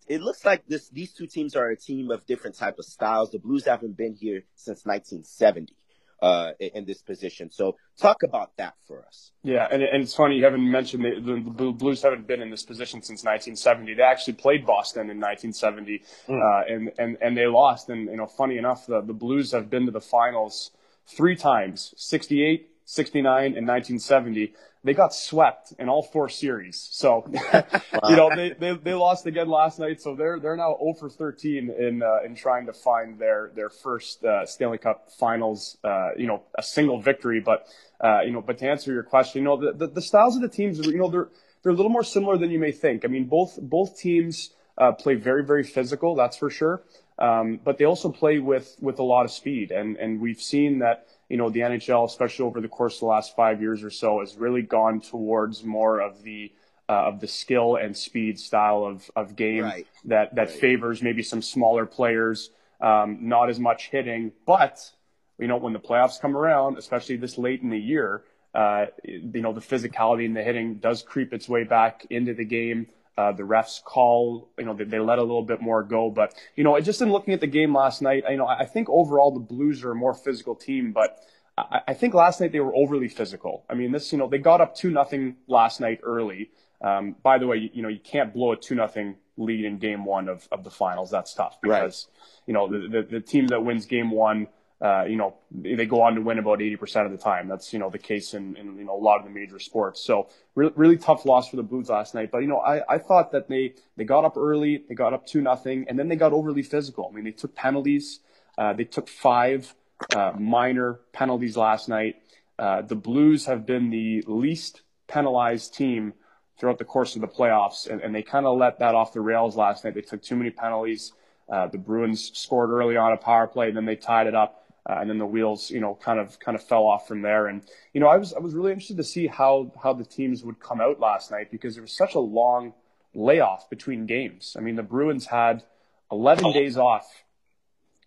it 0.07 0.21
looks 0.21 0.45
like 0.45 0.65
this 0.67 0.89
these 0.89 1.13
two 1.13 1.27
teams 1.27 1.55
are 1.55 1.69
a 1.69 1.77
team 1.77 2.11
of 2.11 2.25
different 2.25 2.55
type 2.55 2.79
of 2.79 2.85
styles 2.85 3.31
the 3.31 3.39
blues 3.39 3.65
haven't 3.65 3.97
been 3.97 4.13
here 4.13 4.43
since 4.55 4.85
1970 4.85 5.73
uh, 6.21 6.51
in 6.59 6.85
this 6.85 7.01
position. 7.01 7.51
So 7.51 7.75
talk 7.97 8.23
about 8.23 8.55
that 8.57 8.75
for 8.87 9.05
us. 9.05 9.31
Yeah, 9.43 9.67
and, 9.69 9.83
and 9.83 10.03
it's 10.03 10.15
funny 10.15 10.37
you 10.37 10.43
haven't 10.43 10.69
mentioned 10.69 11.03
the, 11.03 11.53
the, 11.55 11.71
Blues 11.71 12.01
haven't 12.01 12.27
been 12.27 12.41
in 12.41 12.49
this 12.49 12.63
position 12.63 13.01
since 13.01 13.23
1970. 13.23 13.93
They 13.93 14.01
actually 14.01 14.33
played 14.33 14.65
Boston 14.65 15.09
in 15.09 15.19
1970, 15.19 16.03
mm. 16.27 16.41
uh, 16.41 16.73
and 16.73 16.91
and 16.97 17.17
and 17.21 17.37
they 17.37 17.47
lost. 17.47 17.89
And 17.89 18.09
you 18.09 18.17
know, 18.17 18.27
funny 18.27 18.57
enough, 18.57 18.87
the 18.87 19.01
the 19.01 19.13
Blues 19.13 19.51
have 19.51 19.69
been 19.69 19.85
to 19.85 19.91
the 19.91 20.01
finals 20.01 20.71
three 21.07 21.35
times: 21.35 21.93
68, 21.97 22.69
69, 22.85 23.45
and 23.57 23.67
1970 23.67 24.53
they 24.85 24.93
got 24.93 25.13
swept 25.13 25.73
in 25.79 25.89
all 25.89 26.03
four 26.03 26.29
series. 26.29 26.87
So, 26.91 27.25
wow. 27.53 27.63
you 28.07 28.15
know, 28.15 28.29
they, 28.35 28.51
they, 28.51 28.73
they 28.73 28.93
lost 28.93 29.25
again 29.25 29.49
last 29.49 29.79
night. 29.79 29.99
So 29.99 30.15
they're, 30.15 30.39
they're 30.39 30.55
now 30.55 30.77
0 30.79 30.93
for 30.99 31.09
13 31.09 31.71
in, 31.71 32.03
uh, 32.03 32.19
in 32.23 32.35
trying 32.35 32.67
to 32.67 32.73
find 32.73 33.17
their, 33.17 33.51
their 33.55 33.69
first, 33.69 34.23
uh, 34.23 34.45
Stanley 34.45 34.77
Cup 34.77 35.09
finals, 35.17 35.77
uh, 35.83 36.09
you 36.15 36.27
know, 36.27 36.43
a 36.55 36.61
single 36.61 37.01
victory. 37.01 37.39
But, 37.39 37.67
uh, 37.99 38.21
you 38.21 38.31
know, 38.31 38.41
but 38.41 38.59
to 38.59 38.69
answer 38.69 38.93
your 38.93 39.01
question, 39.01 39.41
you 39.41 39.45
know, 39.45 39.57
the, 39.57 39.73
the, 39.73 39.87
the, 39.87 40.01
styles 40.03 40.35
of 40.35 40.43
the 40.43 40.49
teams, 40.49 40.77
you 40.85 40.99
know, 40.99 41.09
they're, 41.09 41.29
they're 41.63 41.71
a 41.71 41.75
little 41.75 41.91
more 41.91 42.03
similar 42.03 42.37
than 42.37 42.51
you 42.51 42.59
may 42.59 42.71
think. 42.71 43.03
I 43.05 43.07
mean, 43.07 43.25
both, 43.25 43.57
both 43.59 43.97
teams, 43.97 44.51
uh, 44.77 44.91
play 44.91 45.15
very, 45.15 45.43
very 45.43 45.63
physical. 45.63 46.15
That's 46.15 46.37
for 46.37 46.51
sure. 46.51 46.83
Um, 47.17 47.59
but 47.63 47.79
they 47.79 47.85
also 47.85 48.11
play 48.11 48.37
with, 48.37 48.75
with 48.79 48.99
a 48.99 49.03
lot 49.03 49.25
of 49.25 49.31
speed. 49.31 49.71
And, 49.71 49.97
and 49.97 50.19
we've 50.19 50.41
seen 50.41 50.79
that, 50.79 51.07
you 51.29 51.37
know, 51.37 51.49
the 51.49 51.61
NHL, 51.61 52.05
especially 52.05 52.45
over 52.45 52.61
the 52.61 52.67
course 52.67 52.95
of 52.95 52.99
the 53.01 53.05
last 53.07 53.35
five 53.35 53.61
years 53.61 53.83
or 53.83 53.89
so, 53.89 54.19
has 54.19 54.35
really 54.35 54.61
gone 54.61 55.01
towards 55.01 55.63
more 55.63 55.99
of 55.99 56.21
the 56.23 56.51
uh, 56.87 57.07
of 57.07 57.19
the 57.19 57.27
skill 57.27 57.77
and 57.77 57.97
speed 57.97 58.39
style 58.39 58.85
of 58.85 59.09
of 59.15 59.35
game 59.35 59.63
right. 59.63 59.87
that 60.05 60.35
that 60.35 60.49
right. 60.49 60.59
favors 60.59 61.01
maybe 61.01 61.23
some 61.23 61.41
smaller 61.41 61.85
players, 61.85 62.51
um, 62.79 63.19
not 63.21 63.49
as 63.49 63.59
much 63.59 63.89
hitting, 63.89 64.31
but 64.45 64.91
you 65.39 65.47
know, 65.47 65.57
when 65.57 65.73
the 65.73 65.79
playoffs 65.79 66.19
come 66.19 66.37
around, 66.37 66.77
especially 66.77 67.17
this 67.17 67.37
late 67.37 67.61
in 67.61 67.69
the 67.69 67.79
year, 67.79 68.23
uh, 68.53 68.85
you 69.03 69.41
know, 69.41 69.51
the 69.51 69.61
physicality 69.61 70.25
and 70.25 70.35
the 70.35 70.43
hitting 70.43 70.75
does 70.75 71.03
creep 71.03 71.33
its 71.33 71.49
way 71.49 71.63
back 71.63 72.05
into 72.09 72.33
the 72.33 72.45
game. 72.45 72.87
Uh, 73.17 73.31
the 73.31 73.43
refs 73.43 73.81
call, 73.81 74.49
you 74.59 74.65
know, 74.65 74.73
they, 74.73 74.83
they, 74.83 74.99
let 74.99 75.19
a 75.19 75.21
little 75.21 75.43
bit 75.43 75.61
more 75.61 75.83
go. 75.83 76.09
But, 76.09 76.33
you 76.57 76.65
know, 76.65 76.77
just 76.81 77.01
in 77.01 77.11
looking 77.11 77.33
at 77.33 77.39
the 77.39 77.47
game 77.47 77.73
last 77.73 78.01
night, 78.01 78.23
you 78.29 78.35
know, 78.35 78.45
I 78.45 78.65
think 78.65 78.89
overall 78.89 79.31
the 79.31 79.39
Blues 79.39 79.85
are 79.85 79.91
a 79.91 79.95
more 79.95 80.13
physical 80.13 80.53
team, 80.53 80.91
but 80.91 81.17
I, 81.57 81.81
I 81.87 81.93
think 81.93 82.13
last 82.13 82.41
night 82.41 82.51
they 82.51 82.59
were 82.59 82.75
overly 82.75 83.07
physical. 83.07 83.63
I 83.69 83.73
mean, 83.73 83.93
this, 83.93 84.11
you 84.11 84.17
know, 84.17 84.27
they 84.27 84.37
got 84.37 84.59
up 84.59 84.75
2 84.75 84.91
nothing 84.91 85.37
last 85.47 85.79
night 85.79 86.01
early. 86.03 86.51
Um, 86.81 87.15
by 87.23 87.37
the 87.37 87.47
way, 87.47 87.57
you, 87.57 87.69
you, 87.73 87.81
know, 87.81 87.87
you 87.87 87.99
can't 87.99 88.33
blow 88.33 88.51
a 88.51 88.57
2 88.57 88.75
nothing 88.75 89.15
lead 89.37 89.63
in 89.63 89.77
game 89.77 90.05
one 90.05 90.27
of, 90.27 90.47
of 90.51 90.63
the 90.63 90.71
finals. 90.71 91.09
That's 91.09 91.33
tough 91.33 91.57
because, 91.61 92.07
right. 92.09 92.43
you 92.47 92.53
know, 92.53 92.67
the, 92.67 92.87
the, 92.87 93.01
the 93.03 93.21
team 93.21 93.47
that 93.47 93.63
wins 93.63 93.85
game 93.85 94.11
one, 94.11 94.47
uh, 94.81 95.05
you 95.05 95.15
know, 95.15 95.35
they 95.51 95.85
go 95.85 96.01
on 96.01 96.15
to 96.15 96.21
win 96.21 96.37
about 96.37 96.59
80% 96.59 97.05
of 97.05 97.11
the 97.11 97.17
time. 97.17 97.47
That's, 97.47 97.71
you 97.71 97.79
know, 97.79 97.89
the 97.89 97.97
case 97.97 98.33
in, 98.33 98.57
in 98.57 98.77
you 98.77 98.83
know, 98.83 98.95
a 98.95 98.99
lot 98.99 99.19
of 99.19 99.23
the 99.23 99.31
major 99.31 99.57
sports. 99.57 100.01
So 100.01 100.27
really, 100.53 100.73
really 100.75 100.97
tough 100.97 101.25
loss 101.25 101.47
for 101.47 101.55
the 101.55 101.63
Blues 101.63 101.89
last 101.89 102.13
night. 102.13 102.29
But, 102.29 102.39
you 102.39 102.47
know, 102.47 102.59
I, 102.59 102.81
I 102.95 102.97
thought 102.97 103.31
that 103.31 103.47
they, 103.47 103.75
they 103.95 104.03
got 104.03 104.25
up 104.25 104.35
early, 104.35 104.83
they 104.89 104.95
got 104.95 105.13
up 105.13 105.25
two 105.25 105.41
nothing, 105.41 105.85
and 105.87 105.97
then 105.97 106.09
they 106.09 106.17
got 106.17 106.33
overly 106.33 106.61
physical. 106.61 107.07
I 107.09 107.15
mean, 107.15 107.23
they 107.23 107.31
took 107.31 107.55
penalties. 107.55 108.19
Uh, 108.57 108.73
they 108.73 108.83
took 108.83 109.07
five 109.07 109.73
uh, 110.13 110.33
minor 110.37 110.99
penalties 111.13 111.55
last 111.55 111.87
night. 111.87 112.17
Uh, 112.59 112.81
the 112.81 112.95
Blues 112.95 113.45
have 113.45 113.65
been 113.65 113.89
the 113.89 114.23
least 114.27 114.81
penalized 115.07 115.73
team 115.73 116.13
throughout 116.59 116.79
the 116.79 116.85
course 116.85 117.15
of 117.15 117.21
the 117.21 117.27
playoffs, 117.27 117.89
and, 117.89 118.01
and 118.01 118.13
they 118.13 118.21
kind 118.21 118.45
of 118.45 118.57
let 118.57 118.79
that 118.79 118.93
off 118.93 119.13
the 119.13 119.21
rails 119.21 119.55
last 119.55 119.85
night. 119.85 119.93
They 119.93 120.01
took 120.01 120.21
too 120.21 120.35
many 120.35 120.49
penalties. 120.49 121.13
Uh, 121.49 121.67
the 121.67 121.77
Bruins 121.77 122.31
scored 122.33 122.71
early 122.71 122.97
on 122.97 123.13
a 123.13 123.17
power 123.17 123.47
play, 123.47 123.67
and 123.67 123.77
then 123.77 123.85
they 123.85 123.95
tied 123.95 124.27
it 124.27 124.35
up 124.35 124.64
uh, 124.87 124.97
and 124.99 125.09
then 125.09 125.17
the 125.17 125.25
wheels, 125.25 125.71
you 125.71 125.79
know, 125.79 125.95
kind 125.95 126.19
of 126.19 126.39
kind 126.39 126.55
of 126.55 126.63
fell 126.63 126.83
off 126.83 127.07
from 127.07 127.21
there. 127.21 127.47
And 127.47 127.63
you 127.93 127.99
know, 127.99 128.07
I 128.07 128.17
was 128.17 128.33
I 128.33 128.39
was 128.39 128.53
really 128.53 128.71
interested 128.71 128.97
to 128.97 129.03
see 129.03 129.27
how 129.27 129.71
how 129.81 129.93
the 129.93 130.05
teams 130.05 130.43
would 130.43 130.59
come 130.59 130.79
out 130.79 130.99
last 130.99 131.31
night 131.31 131.49
because 131.51 131.75
there 131.75 131.81
was 131.81 131.95
such 131.95 132.15
a 132.15 132.19
long 132.19 132.73
layoff 133.13 133.69
between 133.69 134.05
games. 134.05 134.55
I 134.57 134.61
mean, 134.61 134.75
the 134.75 134.83
Bruins 134.83 135.25
had 135.25 135.63
11 136.11 136.51
days 136.51 136.77
off 136.77 137.07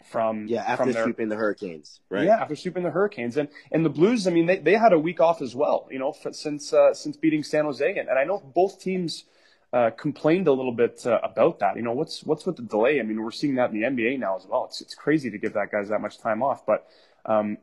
from 0.05 0.47
yeah 0.47 0.63
after 0.63 0.85
from 0.85 0.93
their, 0.93 1.05
sweeping 1.05 1.29
the 1.29 1.37
Hurricanes, 1.37 2.01
right? 2.09 2.25
Yeah, 2.25 2.37
after 2.37 2.55
sweeping 2.55 2.85
the 2.85 2.91
Hurricanes, 2.91 3.37
and 3.37 3.49
and 3.73 3.85
the 3.85 3.91
Blues. 3.91 4.27
I 4.27 4.31
mean, 4.31 4.47
they 4.47 4.59
they 4.59 4.75
had 4.75 4.93
a 4.93 4.99
week 4.99 5.21
off 5.21 5.43
as 5.43 5.57
well. 5.57 5.89
You 5.91 5.99
know, 5.99 6.13
for, 6.13 6.33
since 6.33 6.73
uh, 6.73 6.95
since 6.95 7.17
beating 7.17 7.43
San 7.43 7.65
Jose, 7.65 7.99
and 7.99 8.09
I 8.09 8.25
know 8.25 8.39
both 8.39 8.81
teams 8.81 9.25
uh, 9.73 9.91
complained 9.91 10.49
a 10.49 10.53
little 10.53 10.73
bit 10.73 11.07
uh, 11.07 11.21
about 11.23 11.59
that. 11.59 11.77
You 11.77 11.83
know, 11.83 11.93
what's 11.93 12.25
what's 12.25 12.47
with 12.47 12.57
the 12.57 12.63
delay? 12.63 13.01
I 13.01 13.03
mean, 13.03 13.23
we're 13.23 13.31
seeing 13.31 13.57
that 13.57 13.71
in 13.71 13.81
the 13.81 13.87
NBA 13.87 14.19
now 14.19 14.37
as 14.37 14.47
well. 14.47 14.65
It's 14.65 14.81
it's 14.81 14.95
crazy 14.95 15.31
to 15.31 15.39
give 15.39 15.53
that 15.55 15.71
guys 15.71 15.89
that 15.89 16.01
much 16.01 16.19
time 16.19 16.43
off, 16.43 16.65
but 16.65 16.87
um, 17.27 17.59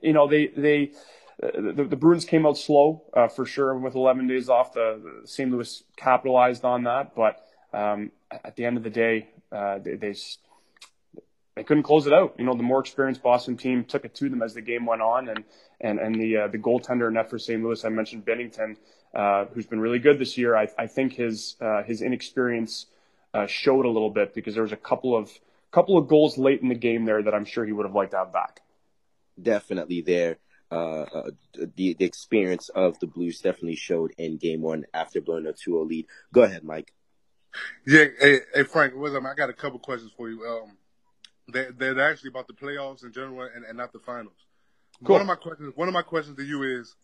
you 0.00 0.12
know, 0.12 0.28
they 0.28 0.48
they. 0.48 0.92
Uh, 1.40 1.72
the, 1.72 1.84
the, 1.84 1.94
Bruins 1.94 2.24
came 2.24 2.44
out 2.44 2.58
slow 2.58 3.04
uh, 3.14 3.28
for 3.28 3.46
sure 3.46 3.72
with 3.78 3.94
11 3.94 4.26
days 4.26 4.48
off. 4.48 4.72
The, 4.72 5.20
the 5.22 5.28
St. 5.28 5.48
Louis 5.48 5.84
capitalized 5.96 6.64
on 6.64 6.82
that, 6.82 7.14
but 7.14 7.46
um, 7.72 8.10
at 8.28 8.56
the 8.56 8.64
end 8.64 8.76
of 8.76 8.82
the 8.82 8.90
day, 8.90 9.28
they, 9.52 9.94
they 9.94 10.16
they 11.58 11.64
couldn't 11.64 11.82
close 11.82 12.06
it 12.06 12.12
out. 12.12 12.36
You 12.38 12.44
know, 12.44 12.54
the 12.54 12.62
more 12.62 12.78
experienced 12.78 13.20
Boston 13.20 13.56
team 13.56 13.84
took 13.84 14.04
it 14.04 14.14
to 14.14 14.28
them 14.28 14.42
as 14.42 14.54
the 14.54 14.60
game 14.60 14.86
went 14.86 15.02
on, 15.02 15.28
and 15.28 15.42
and 15.80 15.98
and 15.98 16.14
the 16.14 16.36
uh, 16.36 16.48
the 16.48 16.58
goaltender 16.58 17.12
net 17.12 17.28
for 17.28 17.36
St. 17.36 17.60
Louis, 17.60 17.84
I 17.84 17.88
mentioned 17.88 18.24
Binnington, 18.24 18.76
uh, 19.12 19.46
who's 19.46 19.66
been 19.66 19.80
really 19.80 19.98
good 19.98 20.20
this 20.20 20.38
year. 20.38 20.56
I, 20.56 20.68
I 20.78 20.86
think 20.86 21.14
his 21.14 21.56
uh, 21.60 21.82
his 21.82 22.00
inexperience 22.00 22.86
uh, 23.34 23.48
showed 23.48 23.86
a 23.86 23.88
little 23.88 24.10
bit 24.10 24.34
because 24.34 24.54
there 24.54 24.62
was 24.62 24.70
a 24.70 24.76
couple 24.76 25.16
of 25.16 25.32
couple 25.72 25.98
of 25.98 26.06
goals 26.06 26.38
late 26.38 26.62
in 26.62 26.68
the 26.68 26.76
game 26.76 27.04
there 27.04 27.24
that 27.24 27.34
I'm 27.34 27.44
sure 27.44 27.64
he 27.64 27.72
would 27.72 27.86
have 27.86 27.94
liked 27.94 28.12
to 28.12 28.18
have 28.18 28.32
back. 28.32 28.60
Definitely 29.42 30.02
there. 30.02 30.38
Uh, 30.70 31.02
uh, 31.02 31.30
the 31.74 31.94
the 31.94 32.04
experience 32.04 32.68
of 32.68 33.00
the 33.00 33.08
Blues 33.08 33.40
definitely 33.40 33.74
showed 33.74 34.12
in 34.16 34.36
Game 34.36 34.60
One 34.60 34.84
after 34.94 35.20
blowing 35.20 35.46
a 35.46 35.52
2-0 35.52 35.88
lead. 35.88 36.06
Go 36.32 36.42
ahead, 36.42 36.62
Mike. 36.62 36.92
Yeah, 37.84 38.04
hey, 38.20 38.40
hey 38.54 38.62
Frank, 38.62 38.94
I 38.94 39.34
got 39.34 39.50
a 39.50 39.54
couple 39.54 39.80
questions 39.80 40.12
for 40.16 40.28
you. 40.30 40.44
Um, 40.46 40.76
they're, 41.48 41.72
they're 41.72 42.10
actually 42.10 42.28
about 42.28 42.46
the 42.46 42.54
playoffs 42.54 43.04
in 43.04 43.12
general 43.12 43.48
and, 43.54 43.64
and 43.64 43.76
not 43.76 43.92
the 43.92 43.98
finals. 43.98 44.36
Cool. 45.04 45.14
One 45.14 45.20
of 45.22 45.26
my 45.26 45.34
questions, 45.36 45.72
one 45.76 45.88
of 45.88 45.94
my 45.94 46.02
questions 46.02 46.36
to 46.36 46.44
you 46.44 46.62
is, 46.62 46.94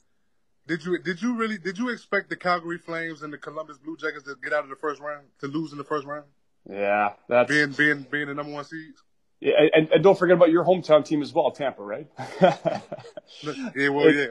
did 0.66 0.84
you 0.84 0.98
did 0.98 1.20
you 1.20 1.36
really 1.36 1.58
did 1.58 1.78
you 1.78 1.90
expect 1.90 2.30
the 2.30 2.36
Calgary 2.36 2.78
Flames 2.78 3.22
and 3.22 3.32
the 3.32 3.38
Columbus 3.38 3.78
Blue 3.78 3.96
Jackets 3.96 4.24
to 4.24 4.34
get 4.42 4.52
out 4.52 4.64
of 4.64 4.70
the 4.70 4.76
first 4.76 5.00
round 5.00 5.26
to 5.40 5.46
lose 5.46 5.72
in 5.72 5.78
the 5.78 5.84
first 5.84 6.06
round? 6.06 6.24
Yeah, 6.68 7.12
that's 7.28 7.50
being 7.50 7.72
being 7.72 8.06
being 8.10 8.28
the 8.28 8.34
number 8.34 8.52
one 8.52 8.64
seeds. 8.64 9.02
Yeah, 9.40 9.52
and, 9.74 9.90
and 9.90 10.02
don't 10.02 10.18
forget 10.18 10.36
about 10.36 10.50
your 10.50 10.64
hometown 10.64 11.04
team 11.04 11.20
as 11.20 11.32
well, 11.34 11.50
Tampa, 11.50 11.82
right? 11.82 12.08
yeah, 12.40 13.88
well, 13.90 14.10
yeah. 14.10 14.26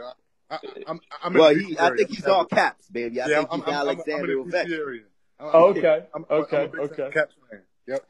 I, 0.49 0.57
I'm, 0.87 0.99
I'm 1.23 1.33
well, 1.33 1.53
he, 1.53 1.77
I 1.79 1.95
think 1.95 2.09
he's 2.09 2.25
all 2.25 2.45
caps, 2.45 2.87
baby. 2.87 3.21
I 3.21 3.27
yeah, 3.27 3.37
think 3.37 3.49
I'm, 3.51 3.59
he's 3.59 3.67
I'm, 3.67 3.73
Alexander 3.73 4.41
I'm, 4.41 4.51
I'm 4.53 4.71
area. 4.71 5.03
Oh, 5.39 5.67
okay, 5.69 6.05
okay, 6.31 6.69
okay. 6.79 7.09
Caps 7.13 7.35
fan. 7.49 7.61
Yep. 7.87 8.05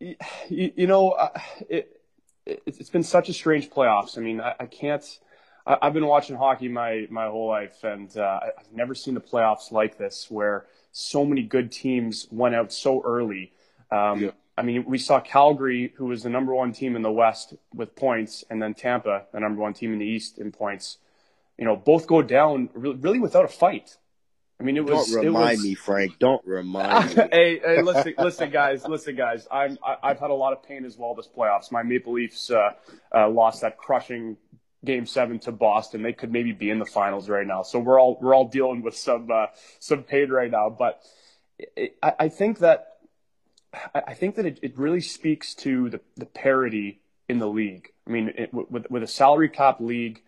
You, 0.00 0.16
you 0.48 0.86
know, 0.86 1.30
it, 1.68 2.00
it, 2.44 2.62
has 2.78 2.90
been 2.90 3.02
such 3.02 3.28
a 3.28 3.32
strange 3.32 3.70
playoffs. 3.70 4.18
I 4.18 4.20
mean, 4.20 4.40
I, 4.40 4.54
I 4.60 4.66
can't 4.66 5.04
I, 5.66 5.78
have 5.82 5.94
been 5.94 6.06
watching 6.06 6.36
hockey 6.36 6.68
my 6.68 7.06
my 7.10 7.26
whole 7.26 7.48
life, 7.48 7.84
and 7.84 8.14
uh, 8.16 8.40
I've 8.58 8.72
never 8.72 8.94
seen 8.94 9.14
the 9.14 9.20
playoffs 9.20 9.72
like 9.72 9.96
this, 9.96 10.30
where 10.30 10.66
so 10.92 11.24
many 11.24 11.42
good 11.42 11.72
teams 11.72 12.26
went 12.30 12.54
out 12.54 12.72
so 12.72 13.02
early. 13.04 13.52
Um, 13.90 14.20
yeah. 14.20 14.30
I 14.56 14.62
mean, 14.62 14.84
we 14.84 14.98
saw 14.98 15.20
Calgary, 15.20 15.92
who 15.96 16.06
was 16.06 16.22
the 16.22 16.28
number 16.28 16.54
one 16.54 16.72
team 16.72 16.94
in 16.96 17.02
the 17.02 17.10
West 17.10 17.54
with 17.74 17.96
points, 17.96 18.44
and 18.50 18.62
then 18.62 18.74
Tampa, 18.74 19.24
the 19.32 19.40
number 19.40 19.60
one 19.60 19.72
team 19.72 19.92
in 19.92 19.98
the 19.98 20.06
East 20.06 20.38
in 20.38 20.52
points. 20.52 20.98
You 21.58 21.64
know, 21.64 21.76
both 21.76 22.06
go 22.06 22.20
down 22.22 22.68
really, 22.74 22.96
really 22.96 23.18
without 23.20 23.44
a 23.44 23.48
fight. 23.48 23.96
I 24.64 24.66
mean, 24.66 24.78
it 24.78 24.86
was. 24.86 25.12
Don't 25.12 25.26
remind 25.26 25.58
was, 25.58 25.64
me, 25.64 25.74
Frank. 25.74 26.18
Don't 26.18 26.42
remind 26.46 27.14
me. 27.16 27.22
hey, 27.30 27.58
hey, 27.58 27.82
listen, 27.82 28.14
listen, 28.16 28.50
guys, 28.50 28.88
listen, 28.88 29.14
guys. 29.14 29.46
I'm, 29.50 29.76
I, 29.84 30.08
have 30.08 30.20
had 30.20 30.30
a 30.30 30.34
lot 30.34 30.54
of 30.54 30.62
pain 30.62 30.86
as 30.86 30.96
well 30.96 31.14
this 31.14 31.28
playoffs. 31.28 31.70
My 31.70 31.82
Maple 31.82 32.14
Leafs 32.14 32.50
uh, 32.50 32.70
uh, 33.14 33.28
lost 33.28 33.60
that 33.60 33.76
crushing 33.76 34.38
game 34.82 35.04
seven 35.04 35.38
to 35.40 35.52
Boston, 35.52 36.00
they 36.00 36.14
could 36.14 36.32
maybe 36.32 36.52
be 36.52 36.70
in 36.70 36.78
the 36.78 36.86
finals 36.86 37.28
right 37.28 37.46
now. 37.46 37.62
So 37.62 37.78
we're 37.78 38.00
all 38.00 38.18
we're 38.22 38.34
all 38.34 38.48
dealing 38.48 38.80
with 38.80 38.96
some 38.96 39.28
uh, 39.30 39.46
some 39.80 40.02
pain 40.02 40.30
right 40.30 40.50
now. 40.50 40.70
But 40.70 41.02
it, 41.76 41.98
I, 42.02 42.12
I, 42.20 42.28
think 42.30 42.60
that 42.60 42.96
I 43.94 44.14
think 44.14 44.36
that 44.36 44.46
it, 44.46 44.60
it 44.62 44.78
really 44.78 45.02
speaks 45.02 45.54
to 45.56 45.90
the, 45.90 46.00
the 46.16 46.26
parity 46.26 47.02
in 47.28 47.38
the 47.38 47.48
league. 47.48 47.90
I 48.06 48.10
mean, 48.10 48.32
it, 48.34 48.54
with 48.54 48.90
with 48.90 49.02
a 49.02 49.06
salary 49.06 49.50
cap 49.50 49.78
league, 49.78 50.22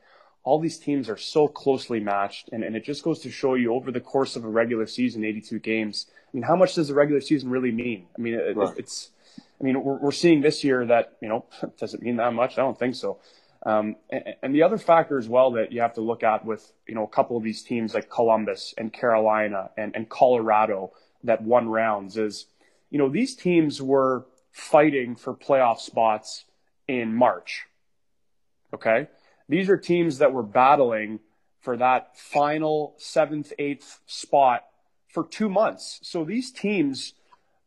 all 0.46 0.60
these 0.60 0.78
teams 0.78 1.08
are 1.08 1.16
so 1.16 1.48
closely 1.48 1.98
matched, 1.98 2.50
and, 2.52 2.62
and 2.62 2.76
it 2.76 2.84
just 2.84 3.02
goes 3.02 3.18
to 3.18 3.30
show 3.32 3.54
you 3.54 3.74
over 3.74 3.90
the 3.90 4.00
course 4.00 4.36
of 4.36 4.44
a 4.44 4.48
regular 4.48 4.86
season, 4.86 5.24
82 5.24 5.58
games. 5.58 6.06
I 6.08 6.30
mean, 6.32 6.44
how 6.44 6.54
much 6.54 6.76
does 6.76 6.88
a 6.88 6.94
regular 6.94 7.20
season 7.20 7.50
really 7.50 7.72
mean? 7.72 8.06
I 8.16 8.22
mean, 8.22 8.34
it, 8.34 8.56
right. 8.56 8.72
it's. 8.78 9.10
I 9.60 9.64
mean, 9.64 9.82
we're, 9.82 9.96
we're 9.98 10.12
seeing 10.12 10.42
this 10.42 10.62
year 10.62 10.86
that 10.86 11.16
you 11.20 11.28
know 11.28 11.46
does 11.78 11.94
it 11.94 12.00
mean 12.00 12.16
that 12.16 12.32
much? 12.32 12.52
I 12.52 12.62
don't 12.62 12.78
think 12.78 12.94
so. 12.94 13.18
Um, 13.64 13.96
and, 14.08 14.22
and, 14.40 14.54
the 14.54 14.62
other 14.62 14.78
factor 14.78 15.18
as 15.18 15.28
well 15.28 15.50
that 15.52 15.72
you 15.72 15.80
have 15.80 15.94
to 15.94 16.00
look 16.00 16.22
at 16.22 16.44
with 16.44 16.72
you 16.86 16.94
know 16.94 17.02
a 17.02 17.08
couple 17.08 17.36
of 17.36 17.42
these 17.42 17.64
teams 17.64 17.92
like 17.92 18.08
Columbus 18.08 18.72
and 18.78 18.92
Carolina 18.92 19.70
and, 19.76 19.96
and 19.96 20.08
Colorado 20.08 20.92
that 21.24 21.42
won 21.42 21.68
rounds 21.68 22.16
is 22.16 22.46
you 22.90 22.98
know 22.98 23.08
these 23.08 23.34
teams 23.34 23.82
were 23.82 24.26
fighting 24.52 25.16
for 25.16 25.34
playoff 25.34 25.80
spots 25.80 26.44
in 26.86 27.12
March. 27.12 27.64
Okay, 28.72 29.08
these 29.48 29.68
are 29.68 29.76
teams 29.76 30.18
that 30.18 30.32
were 30.32 30.42
battling 30.42 31.20
for 31.60 31.76
that 31.76 32.16
final 32.18 32.94
seventh, 32.98 33.52
eighth 33.58 34.00
spot 34.06 34.64
for 35.08 35.24
two 35.24 35.48
months. 35.48 35.98
So 36.02 36.24
these 36.24 36.50
teams 36.50 37.14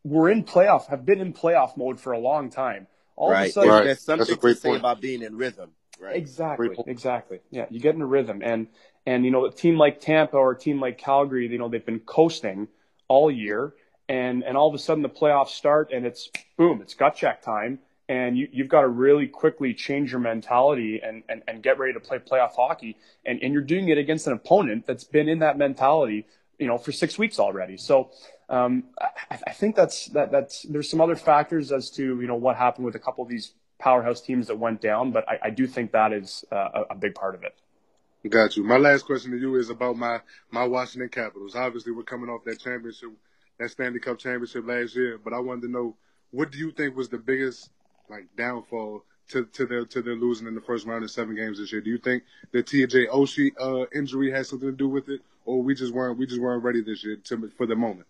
were 0.03 0.29
in 0.29 0.43
playoff, 0.43 0.87
have 0.87 1.05
been 1.05 1.19
in 1.19 1.33
playoff 1.33 1.77
mode 1.77 1.99
for 1.99 2.13
a 2.13 2.19
long 2.19 2.49
time. 2.49 2.87
All 3.15 3.31
right. 3.31 3.43
of 3.43 3.49
a 3.49 3.51
sudden, 3.51 3.69
right. 3.69 3.83
there's 3.85 4.01
something 4.01 4.37
to 4.37 4.55
say 4.55 4.69
point. 4.69 4.79
about 4.79 5.01
being 5.01 5.21
in 5.21 5.35
rhythm. 5.35 5.71
Right. 5.99 6.15
Exactly. 6.15 6.69
Exactly. 6.87 7.39
Yeah, 7.51 7.65
you 7.69 7.81
get 7.81 7.93
in 7.93 8.01
a 8.01 8.05
rhythm, 8.05 8.41
and 8.41 8.67
and 9.05 9.25
you 9.25 9.31
know 9.31 9.45
a 9.45 9.51
team 9.51 9.77
like 9.77 9.99
Tampa 9.99 10.37
or 10.37 10.51
a 10.51 10.57
team 10.57 10.79
like 10.79 10.97
Calgary, 10.97 11.47
you 11.47 11.57
know 11.57 11.67
they've 11.67 11.85
been 11.85 11.99
coasting 11.99 12.69
all 13.09 13.29
year, 13.29 13.73
and 14.07 14.43
and 14.43 14.55
all 14.55 14.69
of 14.69 14.75
a 14.75 14.79
sudden 14.79 15.03
the 15.03 15.09
playoffs 15.09 15.49
start, 15.49 15.91
and 15.91 16.05
it's 16.05 16.29
boom, 16.57 16.81
it's 16.81 16.93
gut 16.93 17.15
check 17.15 17.41
time, 17.41 17.79
and 18.09 18.37
you, 18.37 18.49
you've 18.51 18.67
got 18.67 18.81
to 18.81 18.89
really 18.89 19.27
quickly 19.27 19.73
change 19.73 20.11
your 20.11 20.19
mentality 20.19 20.99
and, 21.01 21.23
and, 21.29 21.43
and 21.47 21.63
get 21.63 21.79
ready 21.79 21.93
to 21.93 21.99
play 22.01 22.19
playoff 22.19 22.55
hockey, 22.55 22.97
and 23.25 23.41
and 23.41 23.53
you're 23.53 23.61
doing 23.61 23.87
it 23.87 23.97
against 23.97 24.27
an 24.27 24.33
opponent 24.33 24.85
that's 24.85 25.05
been 25.05 25.29
in 25.29 25.39
that 25.39 25.57
mentality, 25.57 26.25
you 26.57 26.67
know, 26.67 26.77
for 26.77 26.91
six 26.91 27.17
weeks 27.17 27.39
already. 27.39 27.77
So. 27.77 28.11
Um, 28.51 28.85
I, 28.99 29.37
I 29.45 29.51
think 29.51 29.75
that's 29.75 30.07
that. 30.07 30.31
That's 30.31 30.63
there's 30.63 30.89
some 30.89 31.01
other 31.01 31.15
factors 31.15 31.71
as 31.71 31.91
to 31.91 32.19
you 32.19 32.25
know 32.25 32.33
what 32.33 32.55
happened 32.55 32.83
with 32.83 32.95
a 32.95 32.99
couple 32.99 33.23
of 33.23 33.29
these 33.29 33.53
powerhouse 33.77 34.21
teams 34.21 34.47
that 34.47 34.57
went 34.57 34.81
down, 34.81 35.11
but 35.11 35.27
I, 35.29 35.39
I 35.43 35.49
do 35.51 35.67
think 35.67 35.91
that 35.91 36.11
is 36.13 36.43
uh, 36.51 36.83
a 36.89 36.95
big 36.95 37.13
part 37.13 37.35
of 37.35 37.43
it. 37.43 37.55
Got 38.27 38.57
you. 38.57 38.63
My 38.63 38.77
last 38.77 39.05
question 39.05 39.31
to 39.31 39.37
you 39.37 39.55
is 39.55 39.69
about 39.69 39.95
my 39.95 40.19
my 40.51 40.65
Washington 40.65 41.09
Capitals. 41.09 41.55
Obviously, 41.55 41.93
we're 41.93 42.03
coming 42.03 42.29
off 42.29 42.43
that 42.43 42.59
championship, 42.59 43.09
that 43.57 43.71
Stanley 43.71 43.99
Cup 43.99 44.17
championship 44.17 44.67
last 44.67 44.95
year. 44.95 45.17
But 45.23 45.33
I 45.33 45.39
wanted 45.39 45.61
to 45.61 45.71
know, 45.71 45.95
what 46.31 46.51
do 46.51 46.57
you 46.57 46.71
think 46.71 46.97
was 46.97 47.07
the 47.07 47.17
biggest 47.17 47.69
like 48.09 48.25
downfall 48.37 49.03
to 49.29 49.45
to 49.45 49.65
their 49.65 49.85
to 49.85 50.01
their 50.01 50.15
losing 50.15 50.47
in 50.47 50.55
the 50.55 50.61
first 50.61 50.85
round 50.85 51.03
of 51.03 51.11
seven 51.11 51.35
games 51.35 51.59
this 51.59 51.71
year? 51.71 51.81
Do 51.81 51.89
you 51.89 51.97
think 51.97 52.23
the 52.51 52.63
TJ 52.63 53.09
Oshie 53.09 53.51
uh, 53.59 53.85
injury 53.93 54.31
has 54.31 54.49
something 54.49 54.69
to 54.69 54.75
do 54.75 54.87
with 54.89 55.09
it, 55.09 55.21
or 55.45 55.61
we 55.61 55.75
just 55.75 55.93
weren't 55.93 56.17
we 56.17 56.25
just 56.25 56.41
weren't 56.41 56.63
ready 56.63 56.81
this 56.81 57.03
year 57.03 57.17
to, 57.25 57.51
for 57.57 57.65
the 57.65 57.75
moment? 57.75 58.07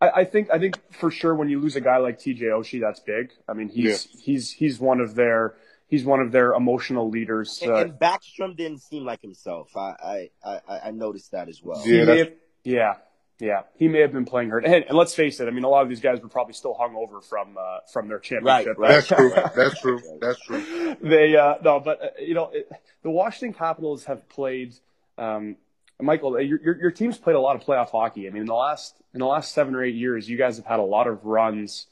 I, 0.00 0.10
I 0.10 0.24
think 0.24 0.50
I 0.50 0.58
think 0.58 0.78
for 0.92 1.10
sure 1.10 1.34
when 1.34 1.48
you 1.48 1.60
lose 1.60 1.76
a 1.76 1.80
guy 1.80 1.96
like 1.98 2.18
TJ 2.18 2.42
Oshie, 2.42 2.80
that's 2.80 3.00
big. 3.00 3.32
I 3.48 3.54
mean, 3.54 3.68
he's 3.68 4.06
Yeah. 4.14 4.20
he's 4.22 4.50
he's 4.50 4.78
one 4.80 5.00
of 5.00 5.14
their 5.14 5.54
he's 5.88 6.04
one 6.04 6.20
of 6.20 6.32
their 6.32 6.52
emotional 6.52 7.08
leaders. 7.08 7.60
And, 7.62 7.70
Uh, 7.72 7.76
and 7.76 7.92
Backstrom 7.92 8.56
didn't 8.56 8.82
seem 8.82 9.04
like 9.04 9.22
himself. 9.22 9.76
I 9.76 10.30
I, 10.44 10.60
I, 10.68 10.78
I 10.86 10.90
noticed 10.90 11.30
that 11.32 11.48
as 11.48 11.62
well. 11.62 11.82
Yeah, 11.86 11.98
may 12.00 12.04
that's- 12.04 12.18
have, 12.26 12.32
yeah, 12.64 12.94
yeah, 13.40 13.62
he 13.76 13.88
may 13.88 14.00
have 14.00 14.12
been 14.12 14.24
playing 14.24 14.50
hurt. 14.50 14.64
And, 14.64 14.74
and 14.74 14.96
let's 14.96 15.14
face 15.14 15.40
it, 15.40 15.48
I 15.48 15.50
mean, 15.50 15.64
a 15.64 15.68
lot 15.68 15.82
of 15.82 15.88
these 15.88 16.00
guys 16.00 16.20
were 16.20 16.28
probably 16.28 16.54
still 16.54 16.74
hung 16.74 16.94
over 16.94 17.20
from 17.20 17.56
uh, 17.58 17.78
from 17.92 18.08
their 18.08 18.20
championship. 18.20 18.78
right. 18.78 18.88
That's 18.88 19.08
true. 19.08 19.32
That's 19.56 19.80
true. 19.80 20.00
That's 20.20 20.40
true. 20.40 20.96
they 21.02 21.36
uh, 21.36 21.54
no, 21.62 21.80
but 21.80 22.02
uh, 22.02 22.06
you 22.20 22.34
know, 22.34 22.50
it, 22.52 22.70
the 23.02 23.10
Washington 23.10 23.52
Capitals 23.52 24.04
have 24.04 24.28
played. 24.28 24.74
Um, 25.18 25.56
Michael, 26.00 26.40
your, 26.40 26.60
your 26.60 26.80
your 26.80 26.90
team's 26.90 27.18
played 27.18 27.36
a 27.36 27.40
lot 27.40 27.56
of 27.56 27.62
playoff 27.62 27.90
hockey. 27.90 28.26
I 28.28 28.30
mean, 28.30 28.42
in 28.42 28.46
the 28.46 28.54
last 28.54 28.94
in 29.12 29.20
the 29.20 29.26
last 29.26 29.52
seven 29.52 29.74
or 29.74 29.82
eight 29.82 29.94
years, 29.94 30.28
you 30.28 30.36
guys 30.36 30.56
have 30.56 30.66
had 30.66 30.78
a 30.78 30.84
lot 30.84 31.06
of 31.06 31.24
runs, 31.24 31.86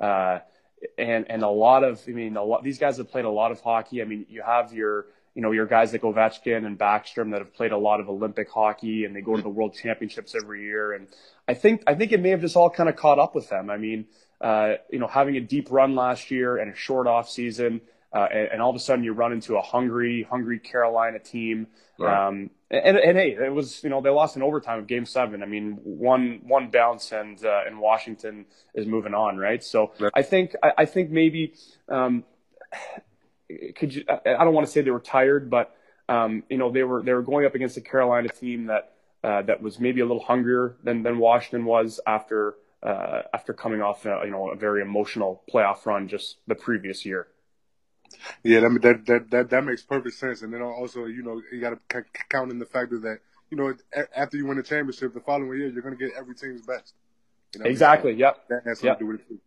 uh, 0.00 0.38
and 0.96 1.30
and 1.30 1.42
a 1.42 1.48
lot 1.48 1.84
of. 1.84 2.02
I 2.08 2.12
mean, 2.12 2.36
a 2.36 2.42
lot. 2.42 2.64
These 2.64 2.78
guys 2.78 2.96
have 2.96 3.10
played 3.10 3.24
a 3.26 3.30
lot 3.30 3.52
of 3.52 3.60
hockey. 3.60 4.00
I 4.00 4.04
mean, 4.04 4.26
you 4.28 4.42
have 4.42 4.72
your 4.72 5.06
you 5.36 5.42
know 5.42 5.52
your 5.52 5.66
guys 5.66 5.92
like 5.92 6.02
Ovechkin 6.02 6.66
and 6.66 6.76
Backstrom 6.76 7.30
that 7.30 7.40
have 7.40 7.52
played 7.54 7.70
a 7.70 7.78
lot 7.78 8.00
of 8.00 8.08
Olympic 8.08 8.50
hockey, 8.50 9.04
and 9.04 9.14
they 9.14 9.20
go 9.20 9.36
to 9.36 9.42
the 9.42 9.54
World 9.58 9.74
Championships 9.74 10.34
every 10.34 10.62
year. 10.62 10.94
And 10.94 11.06
I 11.46 11.54
think 11.54 11.82
I 11.86 11.94
think 11.94 12.10
it 12.10 12.20
may 12.20 12.30
have 12.30 12.40
just 12.40 12.56
all 12.56 12.70
kind 12.70 12.88
of 12.88 12.96
caught 12.96 13.20
up 13.20 13.34
with 13.34 13.50
them. 13.50 13.70
I 13.70 13.76
mean, 13.76 14.06
uh, 14.40 14.74
you 14.90 14.98
know, 14.98 15.06
having 15.06 15.36
a 15.36 15.40
deep 15.40 15.70
run 15.70 15.94
last 15.94 16.30
year 16.30 16.56
and 16.56 16.72
a 16.72 16.74
short 16.74 17.06
off 17.06 17.28
season. 17.28 17.82
Uh, 18.12 18.28
and, 18.32 18.48
and 18.52 18.62
all 18.62 18.70
of 18.70 18.76
a 18.76 18.78
sudden 18.78 19.04
you 19.04 19.12
run 19.12 19.32
into 19.32 19.56
a 19.56 19.60
hungry, 19.60 20.26
hungry 20.30 20.58
Carolina 20.58 21.18
team. 21.18 21.66
Right. 21.98 22.28
Um, 22.28 22.48
and, 22.70 22.96
and 22.96 23.18
hey, 23.18 23.32
it 23.32 23.52
was, 23.52 23.84
you 23.84 23.90
know, 23.90 24.00
they 24.00 24.08
lost 24.08 24.36
in 24.36 24.42
overtime 24.42 24.78
of 24.78 24.86
game 24.86 25.04
seven. 25.04 25.42
I 25.42 25.46
mean, 25.46 25.72
one, 25.82 26.40
one 26.44 26.70
bounce 26.70 27.12
and, 27.12 27.44
uh, 27.44 27.66
and 27.66 27.78
Washington 27.78 28.46
is 28.74 28.86
moving 28.86 29.12
on. 29.12 29.36
Right. 29.36 29.62
So 29.62 29.92
Right. 29.98 30.12
I 30.14 30.22
think, 30.22 30.54
I, 30.62 30.72
I 30.78 30.84
think 30.86 31.10
maybe, 31.10 31.54
um, 31.90 32.24
could 33.74 33.94
you, 33.94 34.04
I, 34.08 34.34
I 34.34 34.44
don't 34.44 34.54
want 34.54 34.66
to 34.66 34.72
say 34.72 34.80
they 34.82 34.90
were 34.90 35.00
tired, 35.00 35.50
but, 35.50 35.74
um, 36.08 36.42
you 36.48 36.58
know, 36.58 36.70
they 36.70 36.82
were, 36.84 37.02
they 37.02 37.12
were 37.12 37.22
going 37.22 37.46
up 37.46 37.54
against 37.54 37.76
a 37.76 37.80
Carolina 37.80 38.28
team 38.28 38.66
that, 38.66 38.92
uh, 39.24 39.42
that 39.42 39.62
was 39.62 39.78
maybe 39.80 40.00
a 40.00 40.06
little 40.06 40.22
hungrier 40.22 40.76
than, 40.82 41.02
than 41.02 41.18
Washington 41.18 41.64
was 41.64 42.00
after, 42.06 42.54
uh, 42.82 43.22
after 43.32 43.52
coming 43.52 43.82
off, 43.82 44.06
uh, 44.06 44.22
you 44.24 44.30
know, 44.30 44.50
a 44.50 44.56
very 44.56 44.82
emotional 44.82 45.42
playoff 45.52 45.86
run 45.86 46.08
just 46.08 46.36
the 46.46 46.54
previous 46.54 47.04
year. 47.04 47.28
Yeah, 48.44 48.60
that, 48.60 48.78
that 48.82 49.06
that 49.06 49.30
that 49.30 49.50
that 49.50 49.64
makes 49.64 49.82
perfect 49.82 50.16
sense. 50.16 50.42
And 50.42 50.54
then 50.54 50.62
also, 50.62 51.06
you 51.06 51.22
know, 51.24 51.42
you 51.52 51.60
got 51.60 51.70
to 51.70 51.80
c- 51.92 52.08
count 52.30 52.52
in 52.52 52.58
the 52.60 52.64
factor 52.64 52.98
that 53.00 53.18
you 53.50 53.56
know 53.56 53.74
a- 53.94 54.18
after 54.18 54.36
you 54.36 54.46
win 54.46 54.56
the 54.56 54.62
championship, 54.62 55.12
the 55.12 55.20
following 55.20 55.48
year 55.58 55.68
you're 55.68 55.82
going 55.82 55.96
to 55.96 56.02
get 56.02 56.16
every 56.16 56.34
team's 56.34 56.62
best. 56.62 56.94
You 57.54 57.60
know? 57.60 57.66
Exactly. 57.66 58.12
Yep. 58.14 58.48
That 58.48 58.62
has 58.64 58.78
something 58.78 58.88
Yep. 58.88 58.98
to 58.98 59.04
do 59.04 59.06
with 59.08 59.20
it 59.20 59.28
too. 59.28 59.38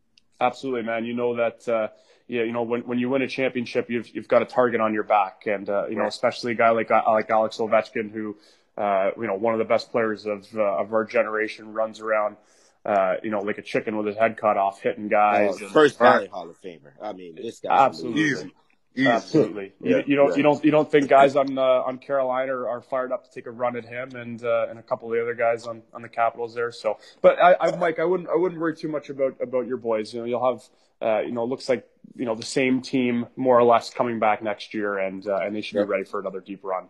Absolutely, 0.42 0.84
man. 0.84 1.06
You 1.06 1.14
know 1.14 1.36
that, 1.38 1.68
uh, 1.70 1.88
yeah, 2.30 2.44
you 2.44 2.52
know, 2.52 2.62
when, 2.62 2.82
when 2.82 3.00
you 3.00 3.10
win 3.10 3.24
a 3.24 3.28
championship, 3.28 3.90
you've, 3.90 4.08
you've 4.16 4.28
got 4.28 4.44
a 4.44 4.46
target 4.46 4.80
on 4.80 4.94
your 4.94 5.04
back. 5.04 5.48
And, 5.48 5.68
uh, 5.68 5.88
you 5.90 5.96
know, 5.96 6.06
especially 6.06 6.52
a 6.52 6.56
guy 6.56 6.70
like, 6.70 6.92
uh, 6.92 7.02
like 7.08 7.30
Alex 7.32 7.58
Ovechkin, 7.58 8.12
who, 8.12 8.38
uh, 8.78 9.10
you 9.18 9.26
know, 9.26 9.34
one 9.34 9.56
of 9.56 9.58
the 9.58 9.66
best 9.66 9.92
players 9.92 10.28
of, 10.28 10.48
uh, 10.56 10.62
of 10.62 10.94
our 10.94 11.06
generation 11.06 11.74
runs 11.74 12.00
around, 12.00 12.38
uh, 12.86 13.16
you 13.24 13.32
know, 13.32 13.40
like 13.40 13.58
a 13.58 13.64
chicken 13.64 13.98
with 13.98 14.06
his 14.06 14.16
head 14.16 14.38
cut 14.38 14.58
off, 14.58 14.80
hitting 14.80 15.08
guys. 15.08 15.60
And- 15.60 15.72
first 15.72 16.00
Right. 16.00 16.18
ballot 16.18 16.30
Hall 16.30 16.50
of 16.50 16.62
Famer. 16.62 16.92
I 17.02 17.14
mean, 17.14 17.34
this 17.36 17.60
guy 17.62 17.86
Absolutely. 17.86 18.22
Easy. 18.22 18.54
Easy. 18.96 19.08
Absolutely. 19.08 19.74
Yeah, 19.82 19.98
you, 19.98 20.04
you 20.08 20.16
don't, 20.16 20.30
right. 20.30 20.38
you 20.38 20.44
don't, 20.44 20.66
you 20.66 20.72
don't 20.72 20.92
think 20.92 21.10
guys 21.10 21.36
on, 21.36 21.58
uh, 21.58 21.62
on 21.62 21.98
Carolina 21.98 22.54
are, 22.54 22.70
are 22.70 22.82
fired 22.82 23.12
up 23.12 23.24
to 23.24 23.32
take 23.32 23.48
a 23.48 23.52
run 23.52 23.76
at 23.76 23.86
him 23.86 24.16
and, 24.16 24.44
uh, 24.44 24.68
and 24.70 24.78
a 24.78 24.84
couple 24.84 25.08
of 25.08 25.16
the 25.16 25.22
other 25.22 25.36
guys 25.36 25.66
on, 25.66 25.82
on 25.94 26.02
the 26.04 26.10
Capitals 26.10 26.54
there. 26.54 26.72
So, 26.72 27.00
but 27.22 27.42
I, 27.42 27.56
I, 27.60 27.76
Mike, 27.76 28.00
I 28.00 28.06
wouldn't, 28.06 28.30
I 28.30 28.36
wouldn't 28.36 28.60
worry 28.62 28.76
too 28.76 28.88
much 28.88 29.10
about, 29.10 29.36
about 29.42 29.68
your 29.68 29.78
boys. 29.78 30.14
You 30.14 30.20
know, 30.20 30.26
you'll 30.26 30.54
have, 30.54 30.64
uh, 31.02 31.20
you 31.20 31.32
know, 31.32 31.44
it 31.44 31.48
looks 31.48 31.70
like, 31.70 31.88
you 32.16 32.26
know, 32.26 32.36
the 32.36 32.44
same 32.46 32.82
team 32.82 33.28
more 33.36 33.58
or 33.58 33.64
less 33.64 33.90
coming 33.90 34.20
back 34.20 34.42
next 34.44 34.74
year 34.74 34.98
and, 34.98 35.26
uh, 35.28 35.38
and 35.38 35.56
they 35.56 35.62
should 35.62 35.78
Yeah. 35.78 35.84
be 35.84 35.90
ready 35.90 36.04
for 36.04 36.20
another 36.20 36.40
deep 36.42 36.64
run. 36.64 36.88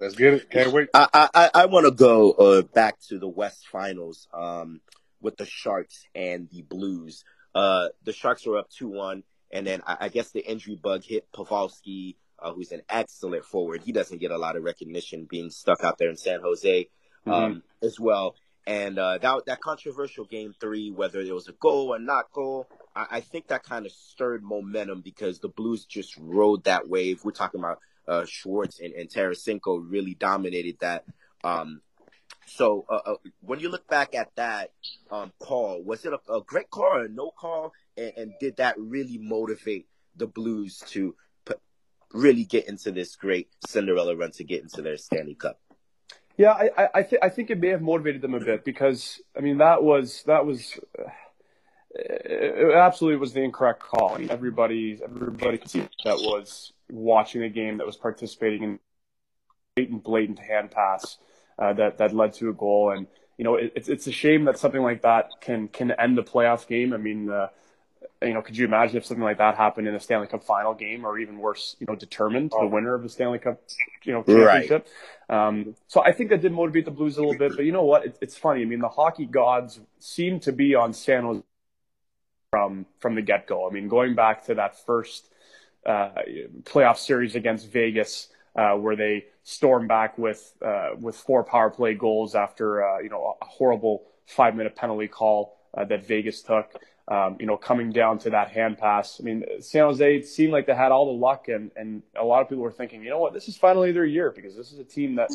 Let's 0.00 0.14
get 0.14 0.34
it. 0.34 0.50
Can't 0.50 0.72
wait. 0.72 0.88
I 0.94 1.28
I, 1.34 1.50
I 1.54 1.66
want 1.66 1.84
to 1.86 1.90
go 1.92 2.32
uh, 2.32 2.62
back 2.62 2.98
to 3.08 3.18
the 3.18 3.28
West 3.28 3.66
Finals 3.68 4.28
um, 4.32 4.80
with 5.20 5.36
the 5.36 5.44
Sharks 5.44 6.06
and 6.14 6.48
the 6.50 6.62
Blues. 6.62 7.22
Uh, 7.54 7.88
the 8.04 8.12
Sharks 8.12 8.46
were 8.46 8.56
up 8.56 8.70
two 8.70 8.88
one, 8.88 9.24
and 9.50 9.66
then 9.66 9.82
I, 9.86 9.96
I 10.02 10.08
guess 10.08 10.30
the 10.30 10.40
injury 10.40 10.76
bug 10.76 11.02
hit 11.04 11.30
Pavelski, 11.32 12.16
uh, 12.38 12.52
who's 12.52 12.72
an 12.72 12.80
excellent 12.88 13.44
forward. 13.44 13.82
He 13.82 13.92
doesn't 13.92 14.18
get 14.22 14.30
a 14.30 14.38
lot 14.38 14.56
of 14.56 14.62
recognition 14.62 15.26
being 15.28 15.50
stuck 15.50 15.84
out 15.84 15.98
there 15.98 16.08
in 16.08 16.16
San 16.16 16.40
Jose 16.40 16.88
um, 17.26 17.62
as 17.82 18.00
well. 18.00 18.36
And 18.66 18.98
uh, 18.98 19.18
that 19.18 19.44
that 19.46 19.60
controversial 19.60 20.24
game 20.24 20.54
three, 20.58 20.90
whether 20.90 21.20
it 21.20 21.30
was 21.32 21.48
a 21.48 21.52
goal 21.52 21.92
or 21.94 21.98
not 21.98 22.32
goal, 22.32 22.68
I, 22.94 23.06
I 23.10 23.20
think 23.20 23.48
that 23.48 23.62
kind 23.62 23.86
of 23.86 23.92
stirred 23.92 24.42
momentum 24.42 25.00
because 25.00 25.38
the 25.38 25.48
Blues 25.48 25.84
just 25.84 26.16
rode 26.18 26.64
that 26.64 26.88
wave. 26.88 27.24
We're 27.24 27.32
talking 27.32 27.60
about 27.60 27.78
uh, 28.08 28.24
Schwartz 28.26 28.80
and, 28.80 28.92
and 28.94 29.08
Tarasenko 29.08 29.84
really 29.88 30.14
dominated 30.14 30.78
that. 30.80 31.04
Um, 31.44 31.82
so 32.46 32.84
uh, 32.88 33.00
uh, 33.06 33.14
when 33.40 33.60
you 33.60 33.68
look 33.68 33.86
back 33.88 34.14
at 34.14 34.34
that 34.36 34.72
um, 35.10 35.32
call, 35.38 35.82
was 35.82 36.04
it 36.04 36.12
a, 36.12 36.32
a 36.32 36.42
great 36.42 36.70
call 36.70 36.84
or 36.84 37.04
a 37.04 37.08
no 37.08 37.30
call? 37.30 37.72
And, 37.96 38.12
and 38.16 38.32
did 38.40 38.56
that 38.56 38.74
really 38.78 39.18
motivate 39.18 39.86
the 40.16 40.26
Blues 40.26 40.82
to 40.88 41.14
really 42.12 42.44
get 42.44 42.68
into 42.68 42.90
this 42.90 43.16
great 43.16 43.48
Cinderella 43.66 44.16
run 44.16 44.32
to 44.32 44.44
get 44.44 44.62
into 44.62 44.82
their 44.82 44.96
Stanley 44.96 45.34
Cup? 45.34 45.60
Yeah, 46.36 46.52
I, 46.52 46.70
I, 46.76 46.88
I, 46.94 47.02
th- 47.02 47.20
I 47.22 47.28
think 47.28 47.50
it 47.50 47.60
may 47.60 47.68
have 47.68 47.82
motivated 47.82 48.22
them 48.22 48.34
a 48.34 48.40
bit 48.40 48.64
because 48.64 49.20
I 49.36 49.40
mean 49.40 49.58
that 49.58 49.82
was 49.82 50.22
that 50.26 50.46
was 50.46 50.78
uh, 50.98 51.10
it 51.94 52.74
absolutely 52.74 53.18
was 53.18 53.32
the 53.32 53.42
incorrect 53.42 53.80
call. 53.80 54.14
I 54.14 54.18
mean, 54.18 54.30
everybody 54.30 55.00
everybody 55.02 55.58
could 55.58 55.70
see 55.70 55.88
that 56.04 56.16
was 56.18 56.72
watching 56.90 57.42
a 57.42 57.48
game 57.48 57.78
that 57.78 57.86
was 57.86 57.96
participating 57.96 58.62
in 58.62 58.78
blatant 59.74 60.04
blatant 60.04 60.38
hand 60.38 60.70
pass 60.70 61.18
uh, 61.58 61.72
that 61.74 61.98
that 61.98 62.14
led 62.14 62.32
to 62.34 62.48
a 62.48 62.52
goal, 62.52 62.90
and 62.90 63.06
you 63.38 63.44
know 63.44 63.56
it, 63.56 63.72
it's 63.74 63.88
it's 63.88 64.06
a 64.06 64.12
shame 64.12 64.44
that 64.44 64.58
something 64.58 64.82
like 64.82 65.02
that 65.02 65.30
can 65.40 65.68
can 65.68 65.90
end 65.92 66.18
a 66.18 66.22
playoff 66.22 66.66
game. 66.66 66.92
I 66.92 66.96
mean. 66.96 67.30
Uh, 67.30 67.48
you 68.22 68.34
know, 68.34 68.42
could 68.42 68.56
you 68.56 68.66
imagine 68.66 68.96
if 68.98 69.06
something 69.06 69.24
like 69.24 69.38
that 69.38 69.56
happened 69.56 69.88
in 69.88 69.94
a 69.94 70.00
Stanley 70.00 70.26
Cup 70.26 70.44
final 70.44 70.74
game, 70.74 71.06
or 71.06 71.18
even 71.18 71.38
worse, 71.38 71.76
you 71.80 71.86
know, 71.88 71.94
determined 71.94 72.50
the 72.50 72.66
winner 72.66 72.94
of 72.94 73.02
the 73.02 73.08
Stanley 73.08 73.38
Cup, 73.38 73.62
you 74.04 74.12
know, 74.12 74.24
Right. 74.26 74.68
championship? 74.68 74.88
Um, 75.28 75.74
so 75.86 76.02
I 76.02 76.12
think 76.12 76.28
that 76.30 76.42
did 76.42 76.52
motivate 76.52 76.84
the 76.84 76.90
Blues 76.90 77.16
a 77.16 77.20
little 77.20 77.38
bit. 77.38 77.56
But 77.56 77.64
you 77.64 77.72
know 77.72 77.84
what? 77.84 78.04
It, 78.04 78.18
it's 78.20 78.36
funny. 78.36 78.60
I 78.62 78.64
mean, 78.66 78.80
the 78.80 78.88
hockey 78.88 79.24
gods 79.24 79.80
seem 80.00 80.38
to 80.40 80.52
be 80.52 80.74
on 80.74 80.92
San 80.92 81.22
Jose 81.22 81.42
from 82.50 82.86
from 82.98 83.14
the 83.14 83.22
get 83.22 83.46
go. 83.46 83.68
I 83.68 83.72
mean, 83.72 83.88
going 83.88 84.14
back 84.14 84.44
to 84.46 84.54
that 84.54 84.84
first 84.84 85.32
uh, 85.86 86.10
playoff 86.64 86.98
series 86.98 87.34
against 87.34 87.70
Vegas, 87.70 88.28
uh, 88.56 88.72
where 88.72 88.96
they 88.96 89.26
stormed 89.44 89.88
back 89.88 90.18
with 90.18 90.52
uh, 90.64 90.90
with 90.98 91.16
four 91.16 91.44
power 91.44 91.70
play 91.70 91.94
goals 91.94 92.34
after 92.34 92.84
uh, 92.84 92.98
you 92.98 93.08
know 93.08 93.36
a 93.40 93.44
horrible 93.44 94.02
five 94.26 94.54
minute 94.56 94.76
penalty 94.76 95.08
call 95.08 95.56
uh, 95.74 95.84
that 95.84 96.06
Vegas 96.06 96.42
took. 96.42 96.74
Um, 97.08 97.38
you 97.40 97.46
know, 97.46 97.56
coming 97.56 97.90
down 97.90 98.18
to 98.20 98.30
that 98.30 98.50
hand 98.50 98.78
pass. 98.78 99.20
I 99.20 99.24
mean, 99.24 99.42
San 99.58 99.82
Jose 99.82 100.22
seemed 100.22 100.52
like 100.52 100.66
they 100.66 100.76
had 100.76 100.92
all 100.92 101.06
the 101.06 101.18
luck, 101.18 101.48
and 101.48 101.70
and 101.74 102.02
a 102.14 102.24
lot 102.24 102.42
of 102.42 102.48
people 102.48 102.62
were 102.62 102.70
thinking, 102.70 103.02
you 103.02 103.10
know 103.10 103.18
what, 103.18 103.32
this 103.32 103.48
is 103.48 103.56
finally 103.56 103.90
their 103.90 104.04
year 104.04 104.30
because 104.30 104.56
this 104.56 104.70
is 104.70 104.78
a 104.78 104.84
team 104.84 105.16
that 105.16 105.30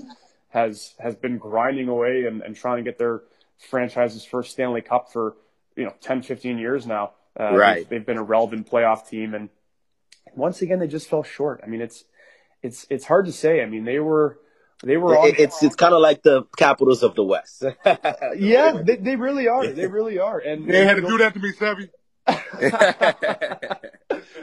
has 0.50 0.94
has 1.00 1.16
been 1.16 1.38
grinding 1.38 1.90
away 1.90 2.26
and, 2.26 2.42
and 2.42 2.56
trying 2.56 2.78
to 2.78 2.84
get 2.90 2.98
their 2.98 3.24
franchise's 3.58 4.24
first 4.24 4.52
Stanley 4.52 4.82
Cup 4.82 5.12
for 5.12 5.36
you 5.76 5.86
know 5.86 5.94
10, 6.02 6.22
15 6.24 6.58
years 6.58 6.86
now. 6.88 7.12
Uh, 7.40 7.56
Right. 7.56 7.76
They've, 7.78 7.90
they've 7.90 8.06
been 8.06 8.18
a 8.18 8.24
relevant 8.24 8.70
playoff 8.70 9.08
team, 9.10 9.34
and 9.34 9.50
once 10.36 10.62
again 10.62 10.80
they 10.80 10.88
just 10.88 11.10
fell 11.10 11.24
short. 11.24 11.62
I 11.64 11.68
mean, 11.68 11.82
it's 11.82 12.04
it's 12.64 12.86
it's 12.90 13.06
hard 13.06 13.26
to 13.26 13.32
say. 13.32 13.62
I 13.62 13.66
mean, 13.66 13.84
they 13.86 14.00
were 14.00 14.40
they 14.84 14.98
were 14.98 15.18
on. 15.18 15.28
It- 15.28 15.40
it's 15.40 15.62
it's 15.64 15.76
kind 15.76 15.94
of 15.94 16.02
like 16.02 16.24
the 16.24 16.44
Capitals 16.58 17.04
of 17.04 17.16
the 17.16 17.24
West. 17.24 17.64
yeah, 18.38 18.82
they, 18.84 18.96
they 18.96 19.16
really 19.18 19.48
are. 19.48 19.68
They 19.68 19.88
really 19.88 20.18
are. 20.20 20.40
And 20.40 20.68
They 20.70 20.86
had 20.86 20.96
to 20.96 21.02
you 21.02 21.10
know- 21.10 21.10
do 21.10 21.18
that 21.24 21.34
to 21.34 21.40
me, 21.40 21.52
Savvy. 21.52 21.90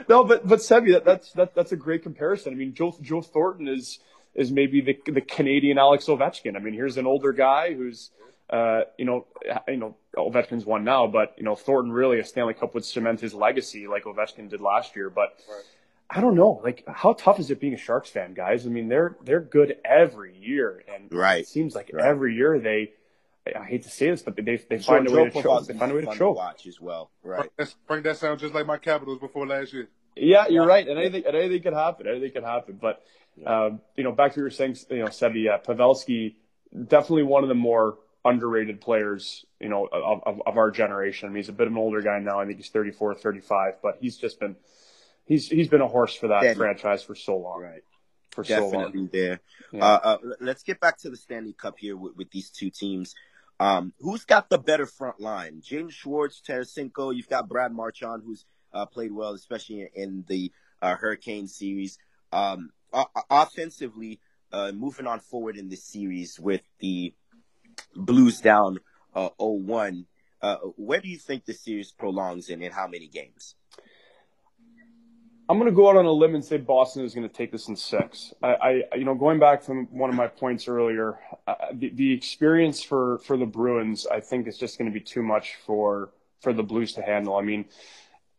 no, 0.09 0.23
but 0.23 0.47
but 0.47 0.59
Sebi, 0.59 0.93
that, 0.93 1.05
that's 1.05 1.31
that, 1.33 1.55
that's 1.55 1.71
a 1.71 1.75
great 1.75 2.03
comparison. 2.03 2.53
I 2.53 2.55
mean, 2.55 2.73
Joe 2.73 2.95
Joe 3.01 3.21
Thornton 3.21 3.67
is 3.67 3.99
is 4.35 4.51
maybe 4.51 4.81
the 4.81 4.97
the 5.11 5.21
Canadian 5.21 5.77
Alex 5.77 6.05
Ovechkin. 6.05 6.55
I 6.55 6.59
mean, 6.59 6.73
here's 6.73 6.97
an 6.97 7.05
older 7.05 7.33
guy 7.33 7.73
who's 7.73 8.11
uh, 8.49 8.81
you 8.97 9.05
know 9.05 9.25
you 9.67 9.77
know 9.77 9.95
Ovechkin's 10.15 10.65
won 10.65 10.83
now, 10.83 11.07
but 11.07 11.33
you 11.37 11.43
know 11.43 11.55
Thornton 11.55 11.91
really 11.91 12.19
a 12.19 12.23
Stanley 12.25 12.53
Cup 12.53 12.73
would 12.73 12.85
cement 12.85 13.19
his 13.21 13.33
legacy 13.33 13.87
like 13.87 14.03
Ovechkin 14.03 14.49
did 14.49 14.61
last 14.61 14.95
year. 14.95 15.09
But 15.09 15.33
Right. 15.49 15.63
I 16.09 16.21
don't 16.21 16.35
know, 16.35 16.61
like 16.63 16.83
how 16.87 17.13
tough 17.13 17.39
is 17.39 17.49
it 17.49 17.59
being 17.59 17.73
a 17.73 17.77
Sharks 17.77 18.09
fan, 18.09 18.33
guys? 18.33 18.67
I 18.67 18.69
mean, 18.69 18.87
they're 18.89 19.15
they're 19.23 19.39
good 19.41 19.77
every 19.83 20.35
year, 20.37 20.83
and 20.93 21.11
Right. 21.11 21.41
it 21.41 21.47
seems 21.47 21.73
like 21.75 21.89
Right. 21.93 22.05
every 22.05 22.35
year 22.35 22.59
they. 22.59 22.93
I 23.59 23.65
hate 23.65 23.83
to 23.83 23.89
say 23.89 24.09
this, 24.09 24.21
but 24.21 24.37
they 24.37 24.41
they 24.41 24.77
Joe- 24.77 24.83
find 24.83 25.07
a 25.07 25.11
way 25.11 25.29
to 25.29 25.41
choke. 25.41 25.67
They 25.67 25.73
find 25.73 25.91
a 25.91 25.95
way 25.95 26.01
to 26.01 26.07
fun 26.07 26.17
choke. 26.17 26.37
watch 26.37 26.65
as 26.65 26.79
well. 26.79 27.11
Right. 27.23 27.39
Frank, 27.39 27.51
that's, 27.57 27.75
Frank, 27.87 28.03
that 28.05 28.15
sounds 28.17 28.39
just 28.41 28.53
like 28.53 28.65
my 28.65 28.77
Capitals 28.77 29.19
before 29.19 29.45
last 29.45 29.73
year. 29.73 29.89
Yeah, 30.15 30.47
you're 30.47 30.65
right. 30.65 30.87
And 30.87 30.97
anything, 30.97 31.25
and 31.25 31.35
anything 31.35 31.61
could 31.61 31.73
happen. 31.73 32.07
Anything 32.07 32.31
could 32.31 32.43
happen. 32.45 32.79
But, 32.81 33.01
um, 33.45 33.81
you 33.97 34.03
know, 34.05 34.13
back 34.13 34.31
to 34.33 34.35
what 34.35 34.37
you 34.37 34.43
were 34.43 34.49
saying, 34.49 34.77
you 34.91 34.99
know, 34.99 35.07
Sebi, 35.07 35.49
uh, 35.49 35.57
Pavelski, 35.57 36.35
definitely 36.87 37.23
one 37.23 37.43
of 37.43 37.49
the 37.49 37.55
more 37.55 37.97
underrated 38.25 38.81
players, 38.81 39.45
you 39.59 39.69
know, 39.69 39.85
of, 39.85 40.21
of, 40.25 40.41
of, 40.45 40.57
our 40.57 40.71
generation. 40.71 41.27
I 41.27 41.29
mean, 41.29 41.37
he's 41.37 41.49
a 41.49 41.53
bit 41.53 41.67
of 41.67 41.73
an 41.73 41.79
older 41.79 42.01
guy 42.01 42.19
now. 42.19 42.39
I 42.39 42.45
think 42.45 42.57
he's 42.57 42.69
34, 42.69 43.15
35, 43.15 43.75
but 43.81 43.97
he's 43.99 44.17
just 44.17 44.39
been, 44.39 44.55
he's, 45.25 45.49
he's 45.49 45.67
been 45.67 45.81
a 45.81 45.87
horse 45.87 46.15
for 46.15 46.29
that 46.29 46.55
franchise 46.55 47.03
for 47.03 47.15
so 47.15 47.37
long. 47.37 47.61
Right. 47.61 47.83
For 48.31 48.43
definitely 48.43 48.71
so 48.71 48.99
long. 48.99 49.09
there. 49.11 49.39
Yeah. 49.71 49.85
Uh, 49.85 49.99
uh, 50.03 50.17
let's 50.39 50.63
get 50.63 50.79
back 50.79 50.97
to 50.99 51.09
the 51.09 51.17
Stanley 51.17 51.53
Cup 51.53 51.75
here 51.77 51.97
with, 51.97 52.15
with 52.15 52.31
these 52.31 52.49
two 52.49 52.69
teams. 52.69 53.13
Um, 53.59 53.93
who's 53.99 54.25
got 54.25 54.49
the 54.49 54.57
better 54.57 54.85
front 54.85 55.19
line? 55.19 55.61
James 55.63 55.93
Schwartz, 55.93 56.41
Tarasenko. 56.47 57.15
You've 57.15 57.29
got 57.29 57.47
Brad 57.47 57.71
Marchand, 57.71 58.23
who's 58.25 58.45
uh, 58.73 58.85
played 58.85 59.11
well, 59.11 59.33
especially 59.33 59.87
in 59.93 60.23
the 60.27 60.51
uh, 60.81 60.95
Hurricane 60.95 61.47
series. 61.47 61.97
Um, 62.31 62.71
offensively, 63.29 64.19
uh, 64.51 64.71
moving 64.71 65.07
on 65.07 65.19
forward 65.19 65.57
in 65.57 65.69
this 65.69 65.83
series 65.83 66.39
with 66.39 66.61
the 66.79 67.13
Blues 67.95 68.41
down 68.41 68.79
uh, 69.15 69.29
0-1, 69.39 70.05
uh, 70.41 70.57
where 70.75 70.99
do 70.99 71.07
you 71.07 71.17
think 71.17 71.45
the 71.45 71.53
series 71.53 71.91
prolongs 71.91 72.49
and 72.49 72.63
in, 72.63 72.71
how 72.71 72.87
many 72.87 73.07
games? 73.07 73.55
I'm 75.49 75.59
going 75.59 75.69
to 75.69 75.75
go 75.75 75.89
out 75.89 75.97
on 75.97 76.05
a 76.05 76.11
limb 76.11 76.35
and 76.35 76.43
say 76.43 76.57
Boston 76.57 77.03
is 77.03 77.13
going 77.13 77.27
to 77.27 77.33
take 77.33 77.51
this 77.51 77.67
in 77.67 77.75
six. 77.75 78.33
I, 78.41 78.83
I 78.91 78.95
you 78.95 79.03
know, 79.03 79.13
going 79.13 79.39
back 79.39 79.61
from 79.61 79.87
one 79.91 80.09
of 80.09 80.15
my 80.15 80.27
points 80.27 80.67
earlier, 80.67 81.19
uh, 81.45 81.55
the, 81.73 81.89
the 81.89 82.13
experience 82.13 82.81
for 82.81 83.19
for 83.19 83.35
the 83.35 83.45
Bruins, 83.45 84.07
I 84.07 84.21
think, 84.21 84.47
is 84.47 84.57
just 84.57 84.77
going 84.77 84.89
to 84.89 84.93
be 84.93 85.03
too 85.03 85.21
much 85.21 85.55
for 85.65 86.11
for 86.41 86.53
the 86.53 86.63
Blues 86.63 86.93
to 86.93 87.01
handle. 87.01 87.35
I 87.35 87.41
mean, 87.41 87.65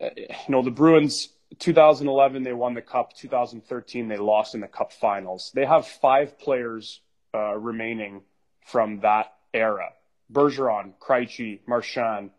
uh, 0.01 0.11
you 0.17 0.27
know, 0.49 0.63
the 0.63 0.71
Bruins 0.71 1.29
2011 1.59 2.43
they 2.43 2.53
won 2.53 2.75
the 2.75 2.83
cup 2.83 3.13
2013 3.15 4.09
they 4.09 4.17
lost 4.17 4.55
in 4.55 4.61
the 4.61 4.67
cup 4.67 4.93
finals 4.93 5.53
they 5.55 5.65
have 5.65 5.87
five 5.87 6.37
players 6.39 7.01
uh, 7.33 7.55
remaining 7.55 8.23
from 8.65 9.01
that 9.01 9.35
era. 9.53 9.91
Bergeron 10.33 10.95
krejci 11.01 11.61
marchand 11.67 12.31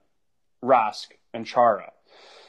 rask 0.64 1.08
and 1.34 1.46
chara. 1.46 1.92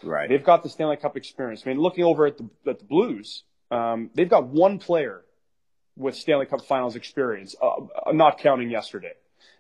Right. 0.03 0.29
They've 0.29 0.45
got 0.45 0.63
the 0.63 0.69
stanley 0.69 0.97
cup 0.97 1.17
experience. 1.17 1.63
I 1.65 1.71
mean 1.71 1.79
looking 1.79 2.05
over 2.05 2.27
at 2.27 2.39
the, 2.39 2.49
at 2.67 2.79
the 2.79 2.85
blues 2.85 3.45
um, 3.71 4.11
they've 4.15 4.29
got 4.29 4.47
one 4.47 4.79
player 4.79 5.23
with 5.97 6.15
stanley 6.15 6.47
cup 6.47 6.65
finals 6.65 6.97
experience 6.97 7.55
uh, 7.63 8.13
not 8.13 8.39
counting 8.39 8.71
yesterday. 8.71 9.13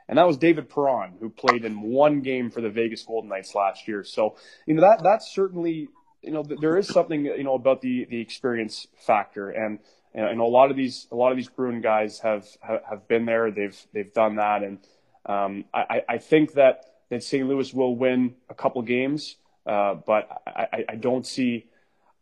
And 0.09 0.18
that 0.18 0.26
was 0.26 0.37
David 0.37 0.68
Perron, 0.68 1.14
who 1.20 1.31
played 1.31 1.64
in 1.64 1.81
one 1.81 2.20
game 2.20 2.50
for 2.50 2.61
the 2.61 2.70
Vegas 2.70 3.02
Golden 3.02 3.29
Knights 3.29 3.55
last 3.55 3.88
year. 3.88 4.05
So, 4.05 4.37
you 4.64 4.74
know, 4.74 4.83
that 4.83 5.02
that's 5.02 5.33
certainly, 5.35 5.88
you 6.22 6.31
know, 6.31 6.44
there 6.44 6.76
is 6.79 6.87
something, 6.87 7.24
you 7.24 7.42
know, 7.42 7.55
about 7.55 7.81
the 7.81 8.07
the 8.09 8.20
experience 8.20 8.87
factor, 9.05 9.50
and 9.50 9.81
and 10.16 10.40
a 10.40 10.44
lot 10.44 10.70
of 10.70 10.76
these 10.76 11.07
a 11.12 11.14
lot 11.14 11.31
of 11.31 11.37
these 11.37 11.48
Bruin 11.48 11.81
guys 11.81 12.18
have 12.20 12.46
have 12.62 13.07
been 13.07 13.26
there. 13.26 13.50
They've 13.50 13.79
they've 13.92 14.12
done 14.12 14.37
that, 14.37 14.62
and 14.62 14.79
um, 15.26 15.64
I 15.72 16.02
I 16.09 16.18
think 16.18 16.55
that 16.55 16.85
that 17.11 17.22
St. 17.22 17.46
Louis 17.46 17.72
will 17.72 17.94
win 17.94 18.35
a 18.48 18.55
couple 18.55 18.83
games, 18.83 19.37
uh, 19.66 19.94
but 19.94 20.42
I, 20.46 20.85
I 20.88 20.94
don't 20.96 21.26
see 21.26 21.66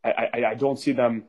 I, 0.05 0.47
I 0.49 0.55
don't 0.55 0.79
see 0.79 0.93
them 0.93 1.25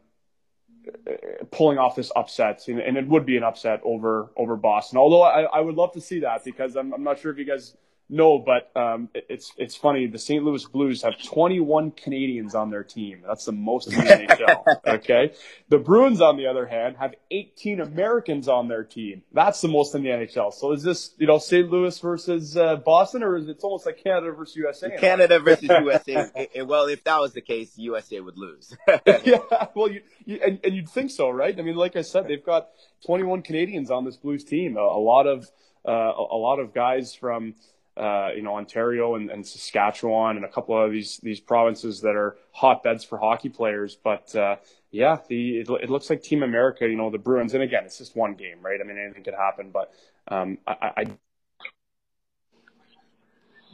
pulling 1.52 1.78
off 1.78 1.96
this 1.96 2.12
upset, 2.16 2.68
and 2.68 2.98
it 2.98 3.08
would 3.08 3.26
be 3.26 3.38
an 3.38 3.44
upset 3.44 3.82
over 3.84 4.32
over 4.36 4.56
Boston. 4.56 4.98
Although 4.98 5.22
I, 5.22 5.44
I 5.44 5.60
would 5.62 5.76
love 5.76 5.94
to 5.94 6.02
see 6.02 6.20
that 6.22 6.44
because 6.44 6.76
I'm, 6.76 6.94
I'm 6.94 7.04
not 7.04 7.20
sure 7.20 7.32
if 7.32 7.38
you 7.38 7.46
guys 7.46 7.76
know, 8.10 8.38
but 8.38 8.72
um, 8.80 9.10
it's 9.14 9.52
it's 9.58 9.76
funny. 9.76 10.08
The 10.08 10.20
St. 10.20 10.44
Louis 10.44 10.64
Blues 10.66 11.02
have 11.02 11.22
21 11.24 11.92
Canadians 11.92 12.54
on 12.54 12.70
their 12.70 12.84
team. 12.84 13.24
That's 13.26 13.46
the 13.46 13.52
most 13.52 13.92
in 13.92 13.96
the 13.96 14.02
NHL. 14.04 14.64
Okay, 14.96 15.34
the 15.70 15.78
Bruins, 15.78 16.22
on 16.22 16.38
the 16.38 16.48
other 16.48 16.66
hand, 16.68 16.98
have 16.98 17.16
18 17.32 17.82
Americans 17.82 18.48
on 18.48 18.68
their 18.68 18.84
team. 18.84 19.24
That's 19.34 19.62
the 19.62 19.68
most 19.68 19.96
in 19.96 20.04
the 20.04 20.10
NHL. 20.10 20.54
So 20.54 20.72
is 20.74 20.84
this 20.84 21.12
you 21.18 21.28
know 21.28 21.40
St. 21.40 21.70
Louis 21.70 21.98
versus 22.00 22.56
uh, 22.56 22.76
Boston, 22.78 23.24
or 23.24 23.38
is 23.38 23.48
it 23.48 23.60
almost 23.64 23.86
like 23.86 24.04
Canada 24.04 24.32
versus 24.32 24.56
USA? 24.56 24.96
Canada 24.98 25.40
versus 25.40 25.64
USA. 25.70 26.50
well, 26.64 26.86
if 26.86 27.04
that 27.06 27.20
was 27.20 27.34
the 27.34 27.42
case, 27.42 27.78
USA 27.78 28.20
would 28.20 28.38
lose. 28.38 28.76
yeah, 29.26 29.40
well, 29.76 29.90
you, 29.92 30.02
you 30.26 30.40
and, 30.46 30.60
and 30.64 30.76
you'd 30.76 30.90
think 30.90 31.10
so, 31.10 31.30
right? 31.30 31.58
I 31.58 31.62
mean, 31.64 31.76
like 31.76 31.96
I 31.96 32.02
said, 32.02 32.28
they've 32.28 32.46
got 32.46 32.70
21 33.06 33.42
Canadians 33.42 33.90
on 33.90 34.06
this 34.06 34.18
Blues 34.18 34.44
team. 34.44 34.78
A, 34.78 34.82
a 34.82 35.02
lot 35.02 35.26
of 35.26 35.50
uh, 35.88 35.92
a, 35.92 36.36
a 36.36 36.38
lot 36.38 36.60
of 36.60 36.74
guys 36.74 37.16
from 37.16 37.56
uh, 37.98 38.30
you 38.36 38.42
know, 38.42 38.56
Ontario 38.56 39.16
and, 39.16 39.30
and, 39.30 39.46
Saskatchewan 39.46 40.36
and 40.36 40.44
a 40.44 40.50
couple 40.50 40.78
of 40.78 40.92
these 40.92 41.18
these 41.24 41.40
provinces 41.40 42.02
that 42.02 42.16
are 42.16 42.36
hotbeds 42.52 43.06
for 43.06 43.18
hockey 43.18 43.48
players. 43.48 43.96
But 43.96 44.36
uh, 44.36 44.58
yeah, 44.92 45.20
the 45.30 45.60
it, 45.60 45.70
it, 45.70 45.90
looks 45.90 46.10
like 46.10 46.22
Team 46.22 46.44
America, 46.44 46.88
you 46.88 46.98
know, 46.98 47.10
the 47.10 47.18
Bruins. 47.18 47.54
And 47.54 47.64
again, 47.64 47.86
it's 47.86 47.98
just 47.98 48.16
one 48.16 48.34
game, 48.34 48.58
right? 48.62 48.80
I 48.82 48.84
mean, 48.84 48.98
anything 48.98 49.24
could 49.24 49.34
happen. 49.34 49.72
But 49.72 49.94
um, 50.28 50.58
I, 50.68 50.92
I 50.98 51.06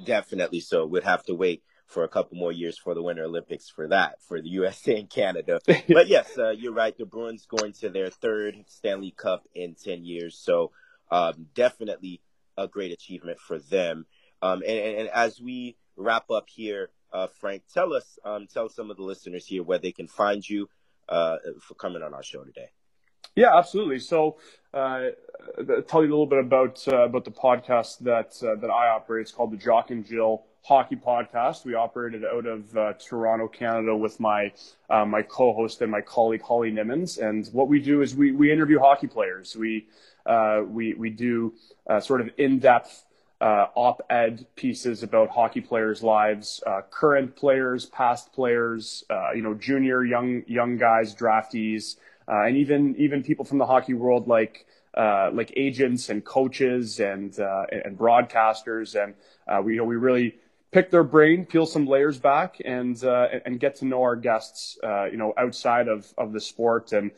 definitely 0.05 0.59
so. 0.59 0.85
We'd 0.85 1.03
have 1.03 1.23
to 1.25 1.33
wait 1.33 1.63
for 1.87 2.03
a 2.03 2.07
couple 2.07 2.37
more 2.37 2.51
years 2.51 2.77
for 2.77 2.93
the 2.93 3.01
Winter 3.01 3.23
Olympics 3.23 3.69
for 3.69 3.87
that 3.87 4.21
for 4.21 4.39
the 4.39 4.49
USA 4.49 4.99
and 4.99 5.09
Canada. 5.09 5.59
but 5.65 6.07
yes, 6.07 6.37
uh, 6.37 6.51
you're 6.51 6.73
right. 6.73 6.95
The 6.95 7.05
Bruins 7.05 7.47
going 7.47 7.73
to 7.73 7.89
their 7.89 8.09
third 8.11 8.63
Stanley 8.67 9.11
Cup 9.17 9.47
in 9.55 9.73
ten 9.73 10.05
years, 10.05 10.37
so 10.37 10.71
um, 11.09 11.47
definitely 11.55 12.21
a 12.61 12.67
great 12.67 12.91
achievement 12.91 13.39
for 13.39 13.59
them. 13.59 14.05
Um, 14.41 14.61
and, 14.67 14.79
and, 14.79 14.97
and, 15.01 15.09
as 15.09 15.39
we 15.39 15.77
wrap 15.95 16.29
up 16.31 16.45
here, 16.49 16.89
uh, 17.13 17.27
Frank, 17.39 17.63
tell 17.73 17.93
us, 17.93 18.17
um, 18.25 18.47
tell 18.51 18.69
some 18.69 18.89
of 18.89 18.97
the 18.97 19.03
listeners 19.03 19.45
here 19.45 19.63
where 19.63 19.77
they 19.77 19.91
can 19.91 20.07
find 20.07 20.47
you 20.47 20.69
uh, 21.09 21.37
for 21.59 21.75
coming 21.75 22.01
on 22.01 22.13
our 22.13 22.23
show 22.23 22.43
today. 22.43 22.69
Yeah, 23.35 23.55
absolutely. 23.57 23.99
So, 23.99 24.37
uh, 24.73 25.09
tell 25.87 26.01
you 26.03 26.09
a 26.09 26.13
little 26.13 26.25
bit 26.25 26.39
about 26.39 26.85
uh, 26.87 27.03
about 27.03 27.23
the 27.23 27.31
podcast 27.31 27.99
that 27.99 28.35
uh, 28.45 28.59
that 28.59 28.69
I 28.69 28.89
operate. 28.89 29.21
It's 29.21 29.31
called 29.31 29.51
the 29.51 29.57
Jock 29.57 29.91
and 29.91 30.05
Jill 30.05 30.43
Hockey 30.63 30.95
Podcast. 30.97 31.63
We 31.63 31.75
operated 31.75 32.25
out 32.25 32.45
of 32.45 32.75
uh, 32.75 32.93
Toronto, 32.93 33.47
Canada, 33.47 33.95
with 33.95 34.19
my 34.19 34.51
my 34.89 35.21
co-host 35.21 35.81
and 35.81 35.91
my 35.91 36.01
colleague 36.01 36.41
Holly 36.41 36.71
Nimmons. 36.71 37.19
And 37.19 37.47
what 37.53 37.69
we 37.69 37.79
do 37.79 38.01
is 38.01 38.15
we 38.15 38.31
we 38.31 38.51
interview 38.51 38.79
hockey 38.79 39.07
players. 39.07 39.55
We 39.55 39.87
we 40.67 40.93
we 40.93 41.09
do 41.09 41.53
sort 41.99 42.21
of 42.21 42.29
in 42.37 42.59
depth 42.59 43.05
uh, 43.41 43.67
op-ed 43.73 44.45
pieces 44.55 45.01
about 45.01 45.29
hockey 45.29 45.61
players' 45.61 46.03
lives, 46.03 46.63
uh, 46.67 46.81
current 46.91 47.35
players, 47.35 47.87
past 47.87 48.31
players, 48.31 49.03
uh, 49.09 49.31
you 49.31 49.41
know, 49.41 49.55
junior, 49.55 50.05
young, 50.05 50.43
young 50.45 50.77
guys, 50.77 51.15
draftees, 51.15 51.95
uh, 52.27 52.43
and 52.43 52.55
even 52.55 52.95
even 52.97 53.23
people 53.23 53.43
from 53.43 53.57
the 53.57 53.65
hockey 53.65 53.95
world 53.95 54.27
like 54.27 54.67
uh, 54.95 55.31
like 55.33 55.51
agents 55.55 56.09
and 56.09 56.23
coaches 56.23 56.99
and 56.99 57.39
uh, 57.39 57.65
and 57.71 57.97
broadcasters, 57.97 58.95
and 59.01 59.15
we 59.65 59.73
you 59.73 59.79
know 59.79 59.85
we 59.85 59.95
really 59.95 60.35
pick 60.71 60.91
their 60.91 61.03
brain, 61.03 61.43
peel 61.43 61.65
some 61.65 61.87
layers 61.87 62.19
back, 62.19 62.57
and 62.63 63.03
and 63.03 63.59
get 63.59 63.75
to 63.75 63.85
know 63.85 64.03
our 64.03 64.15
guests, 64.15 64.77
you 64.83 65.17
know, 65.17 65.33
outside 65.35 65.87
of 65.87 66.13
of 66.15 66.31
the 66.31 66.39
sport, 66.39 66.93
and 66.93 67.09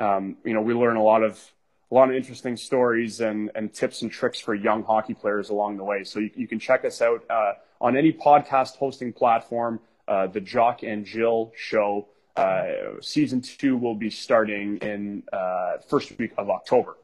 um, 0.00 0.36
you 0.44 0.54
know 0.54 0.60
we 0.60 0.74
learn 0.74 0.96
a 0.96 1.02
lot 1.02 1.22
of 1.22 1.40
a 1.90 1.94
lot 1.94 2.10
of 2.10 2.14
interesting 2.14 2.56
stories 2.56 3.20
and, 3.20 3.50
and 3.54 3.72
tips 3.72 4.02
and 4.02 4.10
tricks 4.10 4.38
for 4.38 4.54
young 4.54 4.82
hockey 4.82 5.14
players 5.14 5.48
along 5.48 5.78
the 5.78 5.84
way. 5.84 6.04
So 6.04 6.20
you, 6.20 6.30
you 6.34 6.46
can 6.46 6.58
check 6.58 6.84
us 6.84 7.00
out 7.00 7.24
uh, 7.30 7.54
on 7.80 7.96
any 7.96 8.12
podcast 8.12 8.76
hosting 8.76 9.12
platform. 9.12 9.80
Uh, 10.06 10.26
the 10.26 10.40
Jock 10.40 10.82
and 10.82 11.04
Jill 11.04 11.52
Show 11.56 12.08
uh, 12.36 13.00
season 13.00 13.40
two 13.40 13.76
will 13.76 13.94
be 13.94 14.10
starting 14.10 14.78
in 14.78 15.22
uh, 15.32 15.78
first 15.88 16.16
week 16.18 16.32
of 16.38 16.50
October. 16.50 16.96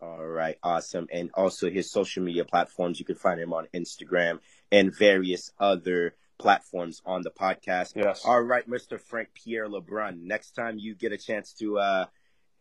All 0.00 0.26
right, 0.26 0.58
awesome. 0.62 1.06
And 1.12 1.30
also 1.34 1.70
his 1.70 1.90
social 1.90 2.24
media 2.24 2.44
platforms, 2.44 2.98
you 2.98 3.06
can 3.06 3.14
find 3.14 3.40
him 3.40 3.52
on 3.52 3.68
Instagram 3.72 4.40
and 4.72 4.92
various 4.94 5.52
other 5.60 6.16
platforms 6.38 7.00
on 7.06 7.22
the 7.22 7.30
podcast. 7.30 7.94
Yes. 7.94 8.24
All 8.24 8.40
right, 8.40 8.68
Mr. 8.68 9.00
Frank 9.00 9.28
Pierre 9.34 9.68
LeBrun. 9.68 10.22
Next 10.22 10.56
time 10.56 10.78
you 10.78 10.96
get 10.96 11.12
a 11.12 11.18
chance 11.18 11.52
to 11.54 11.78
uh, 11.78 12.06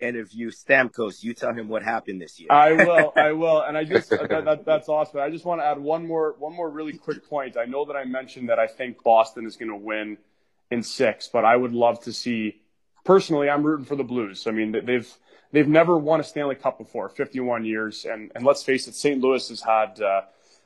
interview 0.01 0.51
Stamkos, 0.51 1.23
you 1.23 1.33
tell 1.33 1.53
him 1.53 1.67
what 1.67 1.83
happened 1.83 2.21
this 2.21 2.39
year. 2.39 2.49
I 2.51 2.73
will, 2.73 3.13
I 3.15 3.31
will, 3.31 3.61
and 3.61 3.77
I 3.77 3.83
just 3.83 4.09
that, 4.09 4.29
that, 4.29 4.65
that's 4.65 4.89
awesome. 4.89 5.19
I 5.19 5.29
just 5.29 5.45
want 5.45 5.61
to 5.61 5.65
add 5.65 5.79
one 5.79 6.07
more 6.07 6.35
one 6.39 6.53
more 6.53 6.69
really 6.69 6.97
quick 6.97 7.27
point. 7.29 7.57
I 7.57 7.65
know 7.65 7.85
that 7.85 7.95
I 7.95 8.05
mentioned 8.05 8.49
that 8.49 8.59
I 8.59 8.67
think 8.67 9.03
Boston 9.03 9.45
is 9.45 9.55
going 9.55 9.69
to 9.69 9.77
win 9.77 10.17
in 10.69 10.83
six, 10.83 11.27
but 11.27 11.45
I 11.45 11.55
would 11.55 11.73
love 11.73 12.01
to 12.03 12.13
see. 12.13 12.61
Personally, 13.03 13.49
I'm 13.49 13.63
rooting 13.63 13.85
for 13.85 13.95
the 13.95 14.03
Blues. 14.03 14.45
I 14.47 14.51
mean, 14.51 14.71
they've 14.85 15.11
they've 15.51 15.67
never 15.67 15.97
won 15.97 16.19
a 16.19 16.23
Stanley 16.23 16.55
Cup 16.55 16.77
before, 16.77 17.09
51 17.09 17.65
years, 17.65 18.05
and 18.05 18.31
and 18.35 18.45
let's 18.45 18.63
face 18.63 18.87
it, 18.87 18.95
St. 18.95 19.21
Louis 19.21 19.47
has 19.49 19.61
had. 19.61 20.01
Uh, 20.01 20.21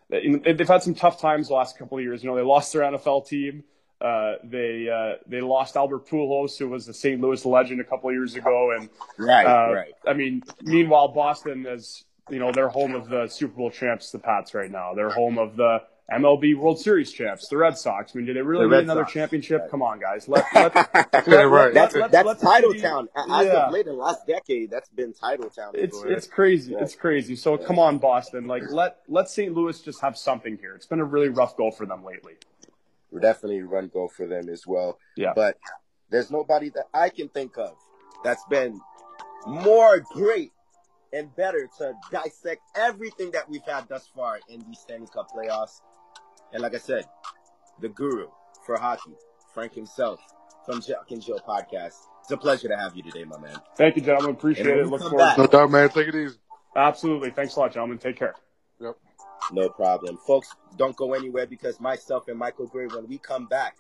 they've 0.10 0.68
had 0.68 0.84
some 0.84 0.94
tough 0.94 1.20
times 1.20 1.48
the 1.48 1.56
last 1.56 1.78
couple 1.78 1.98
of 1.98 2.04
years. 2.04 2.24
You 2.24 2.30
know, 2.30 2.36
they 2.36 2.44
lost 2.44 2.74
their 2.74 2.84
NFL 2.84 3.28
team. 3.28 3.64
Uh, 4.02 4.34
they 4.44 4.90
uh, 4.90 5.18
they 5.28 5.42
lost 5.42 5.76
Albert 5.78 6.06
Pujols, 6.08 6.58
who 6.58 6.68
was 6.70 6.86
the 6.86 6.94
St. 6.94 7.20
Louis 7.22 7.44
legend 7.46 7.80
a 7.80 7.84
couple 7.84 8.10
of 8.10 8.16
years 8.16 8.36
ago, 8.36 8.72
and 8.78 8.90
right, 9.18 9.46
uh, 9.46 9.74
right. 9.74 9.94
I 10.06 10.14
mean, 10.14 10.44
meanwhile, 10.62 11.08
Boston 11.08 11.66
is 11.66 12.04
you 12.30 12.40
know 12.40 12.52
they're 12.52 12.70
home 12.70 12.94
of 12.94 13.10
the 13.10 13.28
Super 13.28 13.56
Bowl 13.56 13.72
champs, 13.72 14.12
the 14.12 14.20
Pats, 14.20 14.54
right 14.54 14.70
now. 14.70 14.94
They're 14.94 15.12
home 15.12 15.38
of 15.38 15.56
the 15.56 15.80
MLB 16.12 16.56
World 16.56 16.80
Series 16.80 17.12
champs, 17.12 17.48
the 17.48 17.58
Red 17.58 17.78
Sox. 17.78 18.12
I 18.14 18.18
mean, 18.18 18.28
did 18.28 18.36
they 18.36 18.42
really 18.42 18.66
The 18.66 18.70
win 18.70 18.80
another 18.82 19.02
Sox. 19.04 19.14
championship? 19.14 19.62
Right. 19.62 19.72
Come 19.72 19.82
on, 19.82 20.00
guys. 20.00 20.28
Let, 20.28 20.46
let, 20.54 20.74
Yeah, 21.28 21.36
right. 21.44 21.74
That's 21.74 21.96
let's- 21.96 22.12
that's 22.12 22.26
let's 22.28 22.42
title 22.44 22.74
town. 22.76 23.10
As 23.16 23.48
yeah. 23.48 23.66
of 23.66 23.74
late, 23.74 23.88
in 23.88 23.94
the 23.94 23.98
last 23.98 24.28
decade, 24.28 24.70
that's 24.70 24.90
been 24.90 25.14
title 25.14 25.50
town. 25.50 25.72
It's 25.74 26.04
it's 26.06 26.28
crazy. 26.28 26.74
Yeah. 26.74 26.82
It's 26.82 26.96
crazy. 26.96 27.36
So 27.36 27.58
come 27.58 27.80
on, 27.80 27.98
Boston. 27.98 28.46
Like 28.46 28.64
let 28.70 28.98
let 29.08 29.30
St. 29.30 29.54
Louis 29.54 29.80
just 29.82 30.02
have 30.02 30.16
something 30.18 30.58
here. 30.58 30.76
It's 30.76 30.86
been 30.86 31.00
a 31.00 31.06
really 31.06 31.30
rough 31.30 31.58
go 31.58 31.72
for 31.72 31.86
them 31.88 32.04
lately. 32.04 32.34
Definitely 33.22 33.62
run 33.62 33.90
goal 33.94 34.08
for 34.10 34.28
them 34.28 34.50
as 34.50 34.66
well. 34.68 34.98
Yeah. 35.18 35.34
But 35.36 35.58
there's 36.10 36.32
nobody 36.32 36.70
that 36.70 36.86
I 36.94 37.10
can 37.10 37.30
think 37.30 37.58
of 37.58 37.76
that's 38.24 38.44
been 38.50 38.80
more 39.48 40.00
great 40.14 40.52
and 41.14 41.34
better 41.36 41.70
to 41.78 41.94
dissect 42.12 42.62
everything 42.76 43.32
that 43.32 43.50
we've 43.50 43.64
had 43.66 43.88
thus 43.88 44.10
far 44.16 44.40
in 44.50 44.64
these 44.68 44.80
Stanley 44.80 45.08
Cup 45.14 45.28
playoffs. 45.32 45.82
And 46.52 46.62
like 46.62 46.76
I 46.76 46.80
said, 46.80 47.06
the 47.82 47.90
guru 47.90 48.28
for 48.66 48.78
hockey, 48.78 49.16
Frank 49.54 49.74
himself 49.74 50.20
from 50.66 50.82
Jack 50.82 51.12
and 51.12 51.22
Jill 51.22 51.40
podcast. 51.48 51.94
It's 52.22 52.32
a 52.32 52.38
pleasure 52.38 52.68
to 52.68 52.76
have 52.76 52.96
you 52.96 53.04
today, 53.04 53.24
my 53.24 53.38
man. 53.40 53.56
Thank 53.78 53.96
you, 53.98 54.02
gentlemen. 54.02 54.32
Appreciate 54.36 54.68
it. 54.68 54.88
Look 54.88 55.02
forward. 55.02 55.18
back- 55.20 55.38
No 55.38 55.46
doubt, 55.48 55.70
man. 55.70 55.90
Take 55.90 56.08
it 56.08 56.16
easy. 56.16 56.38
Absolutely. 56.76 57.30
Thanks 57.30 57.56
a 57.56 57.60
lot, 57.60 57.72
gentlemen. 57.72 57.98
Take 58.00 58.18
care. 58.18 58.34
Yep. 58.82 58.98
No 59.52 59.70
problem. 59.70 60.18
Folks, 60.18 60.56
don't 60.78 60.96
go 60.96 61.14
anywhere 61.14 61.46
because 61.46 61.80
myself 61.80 62.28
and 62.28 62.38
Michael 62.38 62.68
Gray, 62.68 62.88
when 62.88 63.08
we 63.08 63.18
come 63.18 63.46
back, 63.46 63.78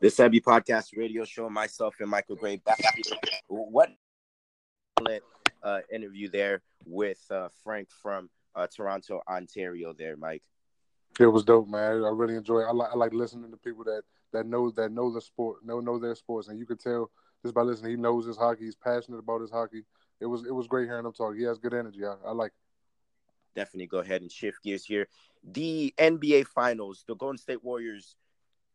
This 0.00 0.16
Sebi 0.16 0.42
Podcast 0.42 0.96
Radio 0.96 1.26
Show, 1.26 1.50
myself 1.50 1.96
and 2.00 2.08
Michael 2.08 2.36
Gray 2.36 2.56
back. 2.56 2.80
What 3.48 3.90
uh, 5.62 5.80
interview 5.92 6.30
there 6.30 6.62
with 6.86 7.22
uh, 7.30 7.48
Frank 7.62 7.88
from 8.02 8.30
uh, 8.54 8.66
Toronto, 8.66 9.20
Ontario. 9.28 9.92
There, 9.92 10.16
Mike. 10.16 10.42
It 11.18 11.26
was 11.26 11.44
dope, 11.44 11.68
man. 11.68 12.04
I 12.04 12.10
really 12.10 12.36
enjoy 12.36 12.60
it. 12.60 12.66
I 12.66 12.72
like 12.72 12.90
I 12.92 12.96
like 12.96 13.12
listening 13.12 13.50
to 13.50 13.56
people 13.56 13.84
that 13.84 14.02
that 14.32 14.46
know 14.46 14.70
that 14.72 14.92
know 14.92 15.12
the 15.12 15.20
sport, 15.20 15.64
know 15.64 15.80
know 15.80 15.98
their 15.98 16.14
sports, 16.14 16.48
and 16.48 16.58
you 16.58 16.66
could 16.66 16.80
tell 16.80 17.10
just 17.42 17.54
by 17.54 17.62
listening. 17.62 17.92
He 17.92 17.96
knows 17.96 18.26
his 18.26 18.36
hockey. 18.36 18.64
He's 18.64 18.76
passionate 18.76 19.18
about 19.18 19.40
his 19.40 19.50
hockey. 19.50 19.82
It 20.20 20.26
was 20.26 20.44
it 20.44 20.54
was 20.54 20.66
great 20.66 20.86
hearing 20.86 21.04
him 21.04 21.12
talk. 21.12 21.36
He 21.36 21.44
has 21.44 21.58
good 21.58 21.74
energy. 21.74 22.04
I, 22.04 22.14
I 22.26 22.32
like. 22.32 22.52
It. 22.52 23.56
Definitely 23.56 23.88
go 23.88 23.98
ahead 23.98 24.22
and 24.22 24.30
shift 24.30 24.62
gears 24.62 24.84
here. 24.84 25.08
The 25.42 25.92
NBA 25.98 26.46
Finals, 26.46 27.04
the 27.08 27.16
Golden 27.16 27.38
State 27.38 27.64
Warriors 27.64 28.14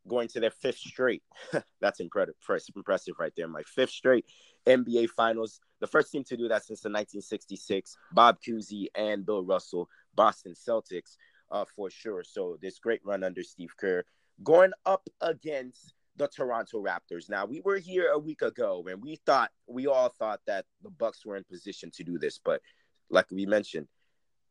going 0.08 0.28
to 0.30 0.40
their 0.40 0.52
fifth 0.52 0.78
straight. 0.78 1.24
That's 1.82 2.00
impressive, 2.00 2.36
impressive 2.76 3.16
right 3.20 3.32
there, 3.36 3.48
My 3.48 3.64
Fifth 3.64 3.92
straight 3.92 4.26
NBA 4.66 5.10
Finals. 5.10 5.60
The 5.82 5.88
first 5.88 6.12
team 6.12 6.24
to 6.26 6.38
do 6.38 6.48
that 6.48 6.64
since 6.64 6.82
the 6.82 6.90
1966, 6.90 7.98
Bob 8.14 8.38
Cousy 8.42 8.88
and 8.96 9.26
Bill 9.26 9.44
Russell, 9.44 9.90
Boston 10.16 10.54
Celtics, 10.54 11.18
uh, 11.52 11.66
for 11.76 11.90
sure. 11.90 12.24
So 12.24 12.58
this 12.62 12.80
great 12.80 13.02
run 13.06 13.24
under 13.24 13.44
Steve 13.44 13.76
Kerr, 13.78 14.04
going 14.44 14.72
up 14.86 15.08
against 15.22 15.94
the 16.18 16.28
Toronto 16.28 16.82
Raptors. 16.82 17.30
Now 17.30 17.46
we 17.46 17.62
were 17.62 17.78
here 17.78 18.12
a 18.14 18.20
week 18.20 18.42
ago, 18.42 18.86
and 18.90 19.02
we 19.02 19.18
thought 19.26 19.52
we 19.68 19.88
all 19.88 20.10
thought 20.10 20.40
that 20.48 20.66
the 20.82 20.90
Bucks 20.90 21.26
were 21.26 21.36
in 21.36 21.44
position 21.44 21.92
to 21.92 22.04
do 22.04 22.18
this, 22.18 22.40
but 22.44 22.62
like 23.10 23.30
we 23.32 23.46
mentioned, 23.46 23.88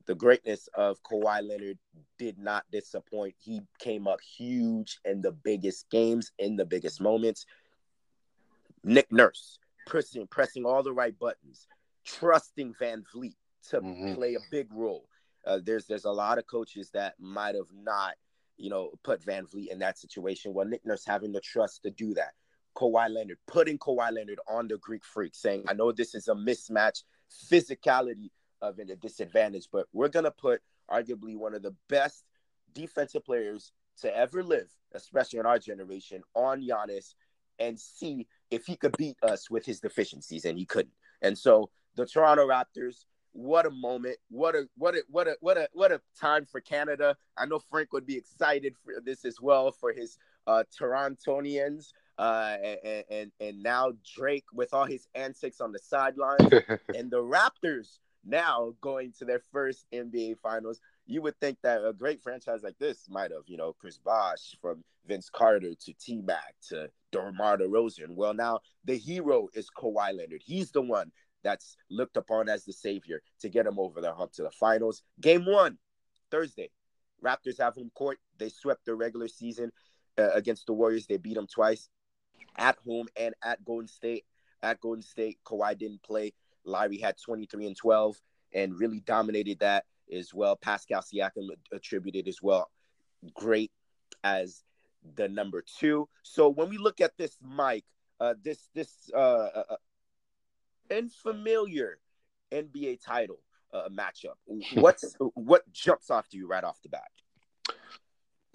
the 0.07 0.15
greatness 0.15 0.69
of 0.75 1.03
Kawhi 1.03 1.47
Leonard 1.47 1.79
did 2.19 2.39
not 2.39 2.65
disappoint. 2.71 3.35
He 3.39 3.63
came 3.79 4.07
up 4.07 4.21
huge 4.21 4.99
in 5.05 5.23
the 5.23 5.33
biggest 5.33 5.89
games, 5.91 6.31
in 6.39 6.57
the 6.57 6.67
biggest 6.67 7.01
moments. 7.01 7.47
Nick 8.85 9.11
Nurse 9.11 9.59
pressing, 9.87 10.27
pressing 10.27 10.65
all 10.65 10.83
the 10.83 10.93
right 10.93 11.19
buttons, 11.19 11.67
trusting 12.05 12.75
VanVleet 12.75 13.37
to 13.71 13.81
Mhm. 13.81 14.15
play 14.15 14.35
a 14.35 14.41
big 14.51 14.73
role. 14.73 15.09
Uh, 15.45 15.59
there's 15.63 15.87
there's 15.87 16.05
a 16.05 16.13
lot 16.13 16.39
of 16.39 16.47
coaches 16.47 16.91
that 16.91 17.19
might 17.19 17.55
have 17.55 17.73
not, 17.73 18.17
you 18.57 18.71
know, 18.71 18.93
put 19.03 19.21
VanVleet 19.21 19.69
in 19.69 19.79
that 19.81 19.99
situation. 19.99 20.55
Well, 20.55 20.67
Nick 20.67 20.85
Nurse 20.85 21.05
having 21.05 21.33
the 21.33 21.41
trust 21.41 21.83
to 21.83 21.91
do 21.91 22.15
that. 22.15 22.35
Kawhi 22.77 23.09
Leonard 23.09 23.39
putting 23.47 23.79
Kawhi 23.79 24.11
Leonard 24.13 24.41
on 24.49 24.69
the 24.69 24.79
Greek 24.79 25.05
Freak, 25.05 25.35
saying, 25.35 25.65
"I 25.69 25.75
know 25.75 25.93
this 25.93 26.15
is 26.15 26.29
a 26.29 26.35
mismatch, 26.35 27.05
physicality 27.31 28.31
of 28.61 28.79
it 28.79 28.91
a 28.91 28.97
disadvantage, 28.97 29.69
but 29.71 29.89
we're 29.93 30.09
gonna 30.09 30.31
put 30.31 30.63
arguably 30.91 31.37
one 31.37 31.55
of 31.55 31.63
the 31.63 31.75
best 31.89 32.25
defensive 32.73 33.25
players 33.25 33.73
to 33.97 34.15
ever 34.17 34.43
live, 34.43 34.71
especially 34.93 35.39
in 35.39 35.47
our 35.47 35.59
generation, 35.59 36.23
on 36.35 36.61
Giannis, 36.61 37.15
and 37.59 37.79
see 37.79 38.27
if 38.55 38.67
he 38.67 38.77
could 38.77 38.97
beat 38.97 39.17
us 39.23 39.51
with 39.51 39.67
his 39.67 39.81
deficiencies, 39.81 40.45
and 40.45 40.59
he 40.59 40.65
couldn't. 40.65 40.95
And 41.23 41.37
so 41.37 41.71
the 41.97 42.07
Toronto 42.07 42.47
Raptors, 42.47 43.05
what 43.33 43.67
a 43.67 43.71
moment! 43.71 44.17
What 44.31 44.55
a 44.55 44.69
what 44.77 44.95
a 44.95 45.03
what 45.09 45.27
a 45.27 45.37
what 45.41 45.59
a 45.59 45.69
what 45.73 45.93
a 45.93 46.01
time 46.19 46.47
for 46.47 46.61
Canada. 46.61 47.17
I 47.37 47.47
know 47.47 47.59
Frank 47.59 47.93
would 47.93 48.07
be 48.07 48.17
excited 48.17 48.77
for 48.85 48.95
this 49.05 49.25
as 49.25 49.41
well 49.41 49.73
for 49.73 49.93
his 49.93 50.19
uh, 50.47 50.65
Torontonians. 50.81 51.93
Uh, 52.17 52.57
and, 52.85 53.05
and 53.11 53.33
and 53.41 53.63
now 53.63 53.93
Drake 54.17 54.45
with 54.53 54.73
all 54.73 54.85
his 54.85 55.09
antics 55.17 55.61
on 55.61 55.73
the 55.73 55.81
sideline, 55.81 56.39
and 56.95 57.11
the 57.11 57.21
Raptors 57.21 57.99
now 58.25 58.75
going 58.81 59.13
to 59.19 59.25
their 59.25 59.41
first 59.53 59.87
NBA 59.93 60.39
Finals. 60.39 60.81
You 61.07 61.23
would 61.23 61.39
think 61.39 61.59
that 61.63 61.85
a 61.85 61.93
great 61.93 62.23
franchise 62.23 62.63
like 62.63 62.79
this 62.79 63.07
might 63.09 63.31
have, 63.31 63.43
you 63.47 63.57
know, 63.57 63.75
Chris 63.79 63.99
Bosh 63.99 64.57
from 64.61 64.83
Vince 65.07 65.29
Carter 65.31 65.75
to 65.75 65.93
T 65.95 66.23
Mac 66.23 66.55
to 66.69 66.89
DeMar 67.13 67.59
DeRozan. 67.59 68.17
Well, 68.17 68.35
now 68.35 68.61
the 68.85 68.97
hero 68.97 69.49
is 69.55 69.69
Kawhi 69.71 70.17
Leonard. 70.17 70.43
He's 70.45 70.71
the 70.71 70.81
one 70.81 71.13
that's 71.43 71.77
looked 71.91 72.17
upon 72.17 72.49
as 72.49 72.65
the 72.65 72.73
savior 72.73 73.21
to 73.41 73.49
get 73.49 73.67
him 73.67 73.79
over 73.79 74.01
the 74.01 74.15
hump 74.15 74.33
to 74.33 74.43
the 74.43 74.51
finals. 74.51 75.03
Game 75.21 75.45
one, 75.45 75.79
Thursday. 76.31 76.71
Raptors 77.23 77.59
have 77.59 77.75
home 77.75 77.91
court. 77.95 78.19
They 78.39 78.49
swept 78.49 78.85
the 78.87 78.95
regular 78.95 79.29
season 79.29 79.71
uh, 80.19 80.31
against 80.31 80.67
the 80.67 80.73
Warriors. 80.73 81.07
They 81.07 81.19
beat 81.19 81.35
them 81.35 81.47
twice 81.47 81.89
at 82.57 82.77
home 82.87 83.07
and 83.17 83.35
at 83.43 83.65
Golden 83.65 83.89
State. 83.89 84.25
At 84.63 84.81
Golden 84.81 85.03
State, 85.03 85.39
Kawhi 85.45 85.77
didn't 85.77 86.03
play. 86.03 86.33
Larry 86.65 86.99
had 86.99 87.17
23 87.23 87.67
and 87.67 87.77
12 87.77 88.17
and 88.55 88.79
really 88.79 89.01
dominated 89.01 89.59
that 89.61 89.85
as 90.13 90.33
well. 90.35 90.57
Pascal 90.57 91.03
Siakam 91.03 91.49
attributed 91.73 92.29
as 92.29 92.39
well. 92.43 92.71
Great 93.35 93.73
as 94.23 94.63
the 95.17 95.29
number 95.29 95.63
two. 95.79 96.09
So 96.23 96.49
when 96.49 96.69
we 96.69 96.79
look 96.79 97.01
at 97.01 97.17
this, 97.17 97.37
Mike, 97.43 97.85
uh, 98.21 98.35
this 98.43 98.69
this 98.75 99.11
uh, 99.15 99.19
uh, 99.19 99.77
unfamiliar 100.91 101.99
NBA 102.53 103.05
title 103.05 103.41
uh, 103.73 103.89
matchup, 103.89 104.37
what's 104.75 105.17
what 105.35 105.71
jumps 105.73 106.11
off 106.11 106.29
to 106.31 106.37
you 106.37 106.47
right 106.47 106.65
off 106.65 106.81
the 106.83 106.89
bat? 106.89 107.11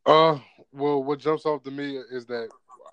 Uh, 0.06 0.40
well, 0.72 1.04
what 1.04 1.20
jumps 1.20 1.46
off 1.46 1.62
to 1.64 1.72
me 1.72 1.98
is 2.12 2.26
that 2.28 2.50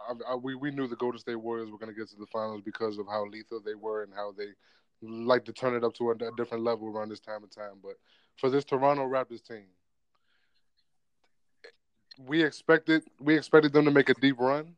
I, 0.09 0.33
I, 0.33 0.35
we 0.35 0.55
we 0.55 0.71
knew 0.71 0.87
the 0.87 0.97
Golden 0.97 1.19
State 1.19 1.37
Warriors 1.37 1.71
were 1.71 1.79
going 1.79 1.93
to 1.93 1.99
get 1.99 2.09
to 2.11 2.17
the 2.17 2.27
finals 2.27 2.63
because 2.65 2.99
of 2.99 3.07
how 3.07 3.27
lethal 3.27 3.61
they 3.65 3.75
were 3.75 4.03
and 4.03 4.13
how 4.15 4.33
they 4.37 4.49
like 5.03 5.45
to 5.45 5.53
turn 5.53 5.75
it 5.75 5.85
up 5.85 5.95
to 5.95 6.11
a, 6.11 6.15
a 6.15 6.37
different 6.37 6.65
level 6.65 6.89
around 6.89 7.11
this 7.11 7.21
time 7.21 7.45
of 7.45 7.55
time. 7.55 7.79
But 7.83 7.97
for 8.37 8.51
this 8.51 8.65
Toronto 8.65 9.07
Raptors 9.07 9.43
team, 9.43 9.65
we 12.19 12.43
expected 12.43 13.05
we 13.21 13.37
expected 13.37 13.73
them 13.73 13.85
to 13.85 13.91
make 13.91 14.09
a 14.09 14.15
deep 14.15 14.39
run, 14.39 14.75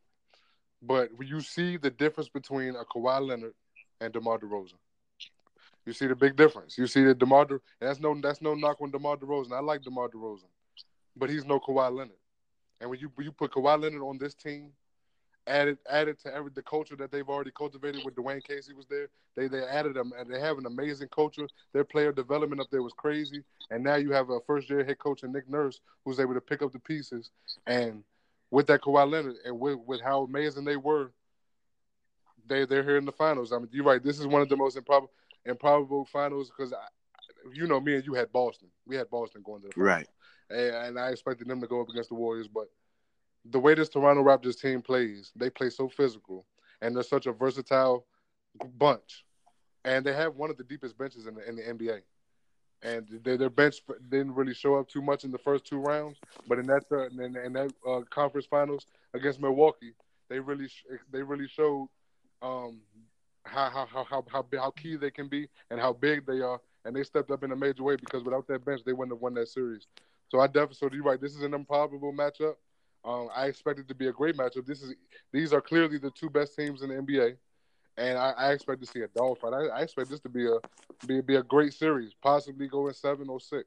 but 0.83 1.11
you 1.21 1.40
see 1.40 1.77
the 1.77 1.90
difference 1.90 2.29
between 2.29 2.75
a 2.75 2.85
Kawhi 2.85 3.27
Leonard 3.27 3.55
and 4.01 4.12
DeMar 4.12 4.38
DeRozan. 4.38 4.75
You 5.87 5.92
see 5.92 6.07
the 6.07 6.16
big 6.16 6.37
difference. 6.37 6.77
You 6.77 6.87
see 6.87 7.05
that 7.05 7.18
DeMar, 7.18 7.47
De, 7.47 7.61
that's 7.81 8.01
no 8.01 8.18
that's 8.21 8.42
no 8.42 8.55
knock 8.55 8.81
on 8.81 8.90
DeMar 8.90 9.16
DeRozan. 9.16 9.53
I 9.53 9.61
like 9.61 9.83
DeMar 9.83 10.09
DeRozan, 10.09 10.51
but 11.16 11.31
he's 11.31 11.44
no 11.44 11.61
Kawhi 11.61 11.90
Leonard. 11.90 12.16
And 12.81 12.90
when 12.90 12.99
you 12.99 13.11
you 13.18 13.33
put 13.33 13.53
Kawhi 13.53 13.81
Leonard 13.81 14.03
on 14.03 14.18
this 14.18 14.35
team, 14.35 14.73
added 15.49 15.79
added 15.91 16.19
to 16.21 16.35
every 16.35 16.51
the 16.55 16.63
culture 16.63 16.97
that 16.97 17.11
they've 17.11 17.29
already 17.29 17.51
cultivated 17.51 18.05
with 18.05 18.15
Dwane 18.15 18.45
Casey 18.45 18.75
was 18.75 18.87
there. 18.87 19.09
They 19.37 19.49
they 19.49 19.65
added 19.65 19.95
them 19.95 20.13
and 20.19 20.33
they 20.33 20.41
have 20.41 20.59
an 20.59 20.67
amazing 20.67 21.09
culture. 21.09 21.49
Their 21.73 21.85
player 21.85 22.13
development 22.13 22.61
up 22.61 22.69
there 22.71 22.83
was 22.83 22.93
crazy. 22.93 23.43
And 23.71 23.83
now 23.83 23.97
you 23.97 24.13
have 24.13 24.31
a 24.31 24.41
first 24.47 24.71
year 24.71 24.85
head 24.85 24.99
coach 24.99 25.23
and 25.23 25.33
Nick 25.33 25.49
Nurse 25.49 25.81
who's 26.05 26.21
able 26.21 26.35
to 26.35 26.41
pick 26.41 26.63
up 26.63 26.73
the 26.73 26.79
pieces. 26.79 27.31
And 27.67 28.05
with 28.51 28.67
that 28.69 28.83
Kawhi 28.83 29.11
Leonard 29.11 29.37
and 29.45 29.59
with, 29.59 29.79
with 29.87 30.01
how 30.01 30.23
amazing 30.23 30.65
they 30.65 30.77
were, 30.77 31.13
they 32.47 32.65
they're 32.65 32.85
here 32.85 32.99
in 32.99 33.05
the 33.05 33.13
finals. 33.13 33.53
I 33.53 33.59
mean, 33.59 33.69
you're 33.73 33.85
right. 33.85 34.03
This 34.03 34.21
is 34.21 34.27
one 34.27 34.43
of 34.43 34.49
the 34.49 34.57
most 34.57 34.77
improbable 34.77 35.13
improbable 35.47 36.05
finals 36.05 36.51
because 36.51 36.75
you 37.53 37.67
know 37.67 37.81
me 37.81 37.95
and 37.95 38.07
you 38.07 38.15
had 38.15 38.31
Boston. 38.33 38.69
We 38.87 38.97
had 38.97 39.11
Boston 39.11 39.43
going 39.45 39.63
to 39.63 39.69
the 39.69 39.75
finals. 39.75 39.89
Right. 39.89 40.09
And, 40.51 40.87
and 40.87 40.99
I 40.99 41.11
expected 41.11 41.49
them 41.49 41.61
to 41.61 41.67
go 41.67 41.81
up 41.81 41.89
against 41.89 42.09
the 42.09 42.15
Warriors, 42.15 42.49
but 42.49 42.69
the 43.51 43.59
way 43.59 43.75
this 43.75 43.89
Toronto 43.89 44.23
Raptors 44.23 44.61
team 44.61 44.83
plays, 44.83 45.33
they 45.37 45.51
play 45.51 45.71
so 45.71 45.89
physical, 45.89 46.47
and 46.83 46.95
they're 46.95 47.03
such 47.03 47.27
a 47.27 47.33
versatile 47.33 48.07
bunch, 48.79 49.25
and 49.85 50.05
they 50.05 50.15
have 50.15 50.37
one 50.37 50.51
of 50.51 50.57
the 50.57 50.65
deepest 50.65 50.99
benches 50.99 51.27
in 51.27 51.35
the, 51.37 51.49
in 51.49 51.57
the 51.57 51.63
NBA. 51.63 52.01
and 52.83 53.09
they, 53.25 53.37
their 53.37 53.51
bench 53.51 53.83
didn't 54.09 54.35
really 54.35 54.55
show 54.55 54.77
up 54.77 54.89
too 54.89 55.03
much 55.03 55.25
in 55.25 55.33
the 55.33 55.39
first 55.39 55.65
two 55.65 55.79
rounds. 55.79 56.19
But 56.47 56.59
in 56.59 56.67
that 56.67 56.85
uh, 56.93 57.07
in, 57.09 57.37
in 57.37 57.53
that 57.55 57.73
uh, 57.89 58.01
conference 58.11 58.47
finals 58.47 58.87
against 59.15 59.41
Milwaukee, 59.41 59.95
they 60.29 60.41
really 60.41 60.69
they 61.13 61.23
really 61.23 61.49
showed 61.49 61.89
um, 62.43 62.81
how, 63.45 63.71
how 63.71 63.87
how 63.87 64.05
how 64.05 64.25
how 64.31 64.47
how 64.53 64.71
key 64.71 64.97
they 64.97 65.11
can 65.11 65.29
be 65.29 65.49
and 65.71 65.81
how 65.81 65.93
big 65.93 66.27
they 66.27 66.41
are, 66.41 66.61
and 66.85 66.95
they 66.95 67.03
stepped 67.05 67.31
up 67.31 67.43
in 67.45 67.53
a 67.53 67.57
major 67.57 67.83
way 67.83 67.97
because 67.97 68.23
without 68.25 68.47
that 68.49 68.65
bench, 68.65 68.83
they 68.85 68.93
wouldn't 68.93 69.15
have 69.17 69.23
won 69.23 69.35
that 69.35 69.49
series. 69.49 69.87
So 70.29 70.41
I 70.41 70.47
definitely 70.47 70.77
so 70.77 70.91
you're 70.93 71.05
right. 71.05 71.21
This 71.21 71.35
is 71.35 71.43
an 71.43 71.55
improbable 71.55 72.13
matchup. 72.13 72.55
Um, 73.09 73.31
I 73.35 73.47
expect 73.47 73.79
it 73.79 73.88
to 73.88 73.94
be 73.94 74.09
a 74.09 74.12
great 74.12 74.37
matchup. 74.37 74.66
This 74.66 74.83
is 74.83 74.94
these 75.33 75.55
are 75.55 75.62
clearly 75.62 75.97
the 75.97 76.11
two 76.11 76.29
best 76.29 76.55
teams 76.55 76.83
in 76.83 76.90
the 76.90 76.97
NBA, 76.97 77.37
and 77.97 78.18
I, 78.18 78.33
I 78.33 78.53
expect 78.53 78.83
to 78.83 78.87
see 78.87 79.01
a 79.01 79.09
dogfight. 79.09 79.55
I, 79.55 79.79
I 79.79 79.81
expect 79.81 80.11
this 80.11 80.21
to 80.21 80.29
be 80.29 80.47
a 80.47 80.59
be, 81.07 81.23
be 81.23 81.37
a 81.37 81.42
great 81.42 81.73
series, 81.73 82.12
possibly 82.23 82.68
going 82.68 82.92
seven 82.92 83.31
or 83.31 83.40
six. 83.40 83.64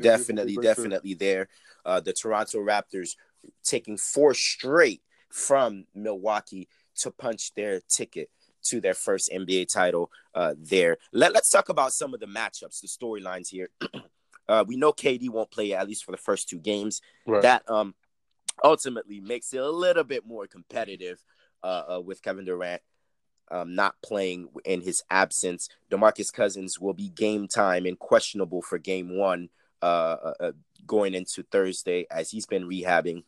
Definitely, 0.00 0.56
definitely 0.56 1.10
series. 1.10 1.18
there. 1.18 1.48
Uh, 1.84 2.00
the 2.00 2.14
Toronto 2.14 2.58
Raptors 2.58 3.16
taking 3.62 3.98
four 3.98 4.32
straight 4.32 5.02
from 5.28 5.84
Milwaukee 5.94 6.68
to 7.00 7.10
punch 7.10 7.52
their 7.54 7.80
ticket 7.86 8.30
to 8.62 8.80
their 8.80 8.94
first 8.94 9.30
NBA 9.30 9.70
title 9.70 10.10
uh, 10.34 10.54
there. 10.58 10.96
Let, 11.12 11.36
us 11.36 11.50
talk 11.50 11.68
about 11.68 11.92
some 11.92 12.14
of 12.14 12.20
the 12.20 12.26
matchups, 12.26 12.80
the 12.80 12.88
storylines 12.88 13.48
here. 13.48 13.68
uh, 14.50 14.64
we 14.66 14.76
know 14.76 14.92
KD 14.92 15.30
won't 15.30 15.50
play 15.50 15.72
at 15.72 15.86
least 15.86 16.04
for 16.04 16.12
the 16.12 16.18
first 16.18 16.48
two 16.48 16.58
games. 16.58 17.00
Right. 17.26 17.42
That 17.42 17.62
um, 17.70 17.94
ultimately 18.62 19.20
makes 19.20 19.52
it 19.54 19.60
a 19.60 19.70
little 19.70 20.04
bit 20.04 20.26
more 20.26 20.46
competitive 20.46 21.22
uh, 21.62 21.82
uh 21.96 22.00
with 22.00 22.22
Kevin 22.22 22.44
Durant 22.44 22.82
um, 23.50 23.74
not 23.74 23.96
playing 24.02 24.48
in 24.64 24.80
his 24.80 25.02
absence. 25.10 25.68
DeMarcus 25.90 26.32
Cousins 26.32 26.80
will 26.80 26.94
be 26.94 27.08
game 27.08 27.48
time 27.48 27.86
and 27.86 27.98
questionable 27.98 28.62
for 28.62 28.78
game 28.78 29.16
one 29.16 29.48
uh, 29.82 30.32
uh, 30.40 30.52
going 30.86 31.14
into 31.14 31.42
Thursday 31.42 32.06
as 32.10 32.30
he's 32.30 32.46
been 32.46 32.68
rehabbing 32.68 33.24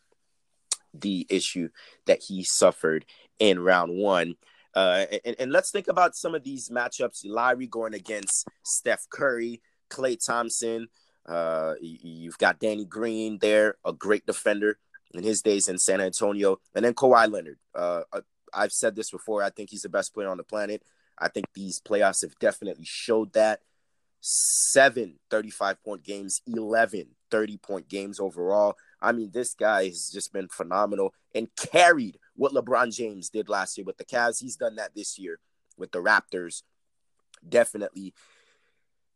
the 0.95 1.27
issue 1.29 1.69
that 2.07 2.23
he 2.23 2.45
suffered 2.45 3.05
in 3.39 3.59
round 3.59 3.97
one. 3.97 4.37
Uh, 4.75 5.07
and, 5.25 5.37
and, 5.39 5.53
let's 5.53 5.71
think 5.71 5.87
about 5.89 6.17
some 6.17 6.35
of 6.35 6.45
these 6.45 6.71
matchups. 6.71 7.23
Lowry 7.27 7.67
going 7.67 7.93
against 7.93 8.49
Steph 8.63 9.07
Curry, 9.11 9.61
Klay 9.91 10.23
Thompson. 10.25 10.89
Uh, 11.27 11.75
you've 11.81 12.39
got 12.39 12.59
Danny 12.59 12.85
Green 12.85 13.39
there, 13.39 13.77
a 13.85 13.93
great 13.93 14.27
defender 14.27 14.79
in 15.15 15.23
his 15.23 15.43
days 15.43 15.69
in 15.69 15.79
San 15.79 16.01
Antonio, 16.01 16.59
and 16.75 16.85
then 16.85 16.95
Kawhi 16.95 17.31
Leonard. 17.31 17.59
Uh, 17.75 18.03
uh, 18.13 18.21
I've 18.53 18.73
said 18.73 18.97
this 18.97 19.11
before. 19.11 19.43
I 19.43 19.51
think 19.51 19.71
he's 19.71 19.83
the 19.83 19.89
best 19.89 20.15
player 20.15 20.29
on 20.29 20.37
the 20.37 20.45
planet. 20.45 20.83
I 21.19 21.29
think 21.29 21.47
these 21.55 21.81
playoffs 21.81 22.23
have 22.23 22.39
definitely 22.39 22.85
showed 22.85 23.33
that. 23.35 23.61
Seven 24.25 25.19
35 25.31 25.83
point 25.83 26.05
games, 26.05 26.43
11 26.47 27.09
30 27.31 27.57
point 27.57 27.89
games 27.89 28.21
overall. 28.21 28.77
I 29.01 29.11
mean, 29.11 29.31
this 29.33 29.55
guy 29.55 29.87
has 29.87 30.11
just 30.11 30.33
been 30.33 30.47
phenomenal 30.47 31.13
and 31.35 31.49
carried 31.57 32.19
what 32.37 32.53
LeBron 32.53 32.95
James 32.95 33.31
did 33.31 33.49
last 33.49 33.77
year 33.77 33.85
with 33.85 33.97
the 33.97 34.05
Cavs. 34.05 34.41
He's 34.41 34.55
done 34.55 34.77
that 34.77 34.95
this 34.95 35.19
year 35.19 35.41
with 35.77 35.91
the 35.91 35.99
Raptors. 35.99 36.63
Definitely 37.47 38.15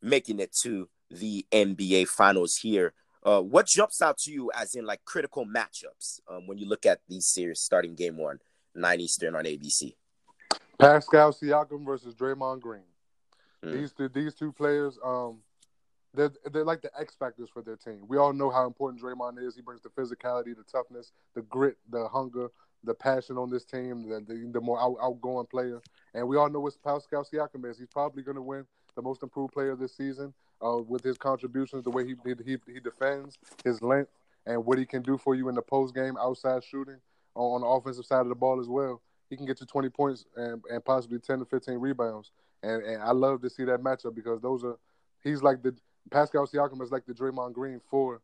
making 0.03 0.41
it 0.41 0.53
to 0.63 0.89
the 1.11 1.47
NBA 1.53 2.09
Finals 2.09 2.57
here. 2.57 2.93
Uh, 3.25 3.41
what 3.41 3.67
jumps 3.67 4.01
out 4.01 4.19
to 4.19 4.31
you 4.31 4.51
as 4.55 4.75
in 4.75 4.87
like 4.87 5.05
critical 5.05 5.45
matchups 5.45 6.21
um, 6.31 6.47
when 6.47 6.59
you 6.59 6.69
look 6.69 6.87
at 6.87 7.01
these 7.09 7.27
series 7.27 7.61
starting 7.61 7.95
game 7.95 8.17
one, 8.17 8.39
9 8.75 9.01
Eastern 9.01 9.35
on 9.35 9.45
ABC? 9.45 9.95
Pascal 10.79 11.33
Siakam 11.33 11.85
versus 11.85 12.15
Draymond 12.15 12.61
Green. 12.61 12.83
Mm. 13.65 13.73
These 13.73 13.93
two, 13.93 14.09
these 14.09 14.35
two 14.35 14.53
players, 14.53 14.99
um, 15.05 15.41
they're 16.15 16.33
they're 16.53 16.65
like 16.65 16.83
the 16.83 16.91
X 16.99 17.15
factors 17.19 17.49
for 17.53 17.63
their 17.63 17.77
team. 17.77 18.01
We 18.07 18.17
all 18.17 18.33
know 18.33 18.51
how 18.51 18.67
important 18.67 19.03
Draymond 19.03 19.45
is. 19.45 19.57
He 19.57 19.63
brings 19.63 19.83
the 19.83 19.89
physicality, 19.89 20.57
the 20.57 20.65
toughness, 20.71 21.13
the 21.35 21.43
grit, 21.43 21.77
the 21.91 22.07
hunger, 22.09 22.49
the 22.85 22.95
passion 22.95 23.39
on 23.39 23.51
this 23.51 23.65
team. 23.65 24.09
The 24.09 24.21
the, 24.21 24.51
the 24.53 24.61
more 24.61 24.81
out, 24.81 24.97
outgoing 25.03 25.47
player, 25.47 25.81
and 26.15 26.29
we 26.29 26.37
all 26.37 26.49
know 26.49 26.61
what 26.61 26.75
Pascal 26.85 27.25
Siakam 27.25 27.69
is. 27.69 27.79
He's 27.79 27.89
probably 27.89 28.23
going 28.23 28.37
to 28.37 28.43
win 28.43 28.67
the 28.95 29.03
most 29.03 29.23
improved 29.23 29.53
player 29.53 29.75
this 29.75 29.97
season 29.97 30.33
uh, 30.65 30.79
with 30.79 31.03
his 31.03 31.19
contributions, 31.19 31.85
the 31.85 31.91
way 31.91 32.07
he, 32.07 32.15
he 32.45 32.57
he 32.67 32.81
defends, 32.81 33.39
his 33.65 33.83
length, 33.83 34.11
and 34.47 34.65
what 34.65 34.79
he 34.79 34.87
can 34.87 35.03
do 35.03 35.19
for 35.19 35.35
you 35.35 35.49
in 35.49 35.55
the 35.55 35.63
post 35.63 35.95
game 35.95 36.17
outside 36.19 36.63
shooting 36.65 36.99
on, 37.35 37.57
on 37.57 37.61
the 37.61 37.67
offensive 37.67 38.07
side 38.07 38.21
of 38.21 38.29
the 38.29 38.35
ball 38.35 38.61
as 38.61 38.69
well. 38.69 39.01
He 39.29 39.37
can 39.37 39.47
get 39.47 39.61
you 39.61 39.67
20 39.67 39.89
points 39.91 40.25
and, 40.37 40.63
and 40.71 40.85
possibly 40.85 41.19
10 41.19 41.41
to 41.41 41.45
15 41.45 41.79
rebounds. 41.79 42.31
And, 42.63 42.83
and 42.83 43.03
I 43.03 43.11
love 43.11 43.43
to 43.43 43.51
see 43.51 43.65
that 43.65 43.83
matchup 43.83 44.15
because 44.15 44.41
those 44.41 44.65
are 44.65 44.79
he's 45.23 45.43
like 45.43 45.63
the 45.63 45.75
Pascal 46.11 46.47
Siakam 46.47 46.81
is 46.83 46.91
like 46.91 47.05
the 47.07 47.13
Draymond 47.13 47.53
Green 47.53 47.81
for 47.91 48.21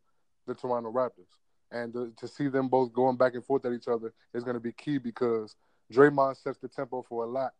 the 0.46 0.54
Toronto 0.54 0.90
Raptors, 0.90 1.30
and 1.70 1.92
to, 1.92 2.12
to 2.16 2.28
see 2.28 2.48
them 2.48 2.68
both 2.68 2.92
going 2.92 3.16
back 3.16 3.34
and 3.34 3.44
forth 3.44 3.64
at 3.64 3.72
each 3.72 3.88
other 3.88 4.12
is 4.34 4.44
going 4.44 4.54
to 4.54 4.60
be 4.60 4.72
key 4.72 4.98
because 4.98 5.54
Draymond 5.92 6.36
sets 6.36 6.58
the 6.58 6.68
tempo 6.68 7.02
for 7.02 7.24
a 7.24 7.26
lot 7.26 7.52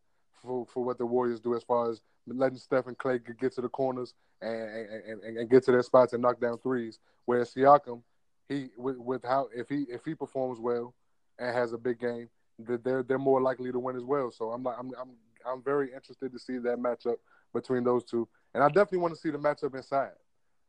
for, 0.42 0.66
for 0.66 0.84
what 0.84 0.98
the 0.98 1.06
Warriors 1.06 1.40
do 1.40 1.54
as 1.54 1.62
far 1.62 1.90
as 1.90 2.00
letting 2.26 2.58
Steph 2.58 2.86
and 2.86 2.98
Klay 2.98 3.20
get 3.38 3.52
to 3.54 3.60
the 3.60 3.68
corners 3.68 4.14
and, 4.40 4.52
and, 4.52 5.22
and, 5.22 5.36
and 5.38 5.50
get 5.50 5.64
to 5.64 5.72
their 5.72 5.82
spots 5.82 6.12
and 6.12 6.22
knock 6.22 6.40
down 6.40 6.58
threes. 6.58 6.98
Whereas 7.24 7.54
Siakam, 7.54 8.02
he 8.48 8.68
with, 8.76 8.96
with 8.98 9.24
how 9.24 9.48
if 9.54 9.68
he 9.68 9.86
if 9.88 10.04
he 10.04 10.14
performs 10.14 10.58
well 10.58 10.94
and 11.38 11.54
has 11.54 11.72
a 11.72 11.78
big 11.78 12.00
game, 12.00 12.28
they're 12.58 13.02
they're 13.02 13.18
more 13.18 13.40
likely 13.40 13.72
to 13.72 13.78
win 13.78 13.96
as 13.96 14.04
well. 14.04 14.30
So 14.30 14.50
I'm 14.50 14.62
like 14.62 14.76
I'm 14.78 14.92
I'm 15.00 15.10
I'm 15.46 15.62
very 15.62 15.92
interested 15.92 16.32
to 16.32 16.38
see 16.38 16.58
that 16.58 16.78
matchup 16.78 17.16
between 17.54 17.84
those 17.84 18.04
two, 18.04 18.28
and 18.54 18.62
I 18.62 18.68
definitely 18.68 18.98
want 18.98 19.14
to 19.14 19.20
see 19.20 19.30
the 19.30 19.38
matchup 19.38 19.74
inside. 19.74 20.12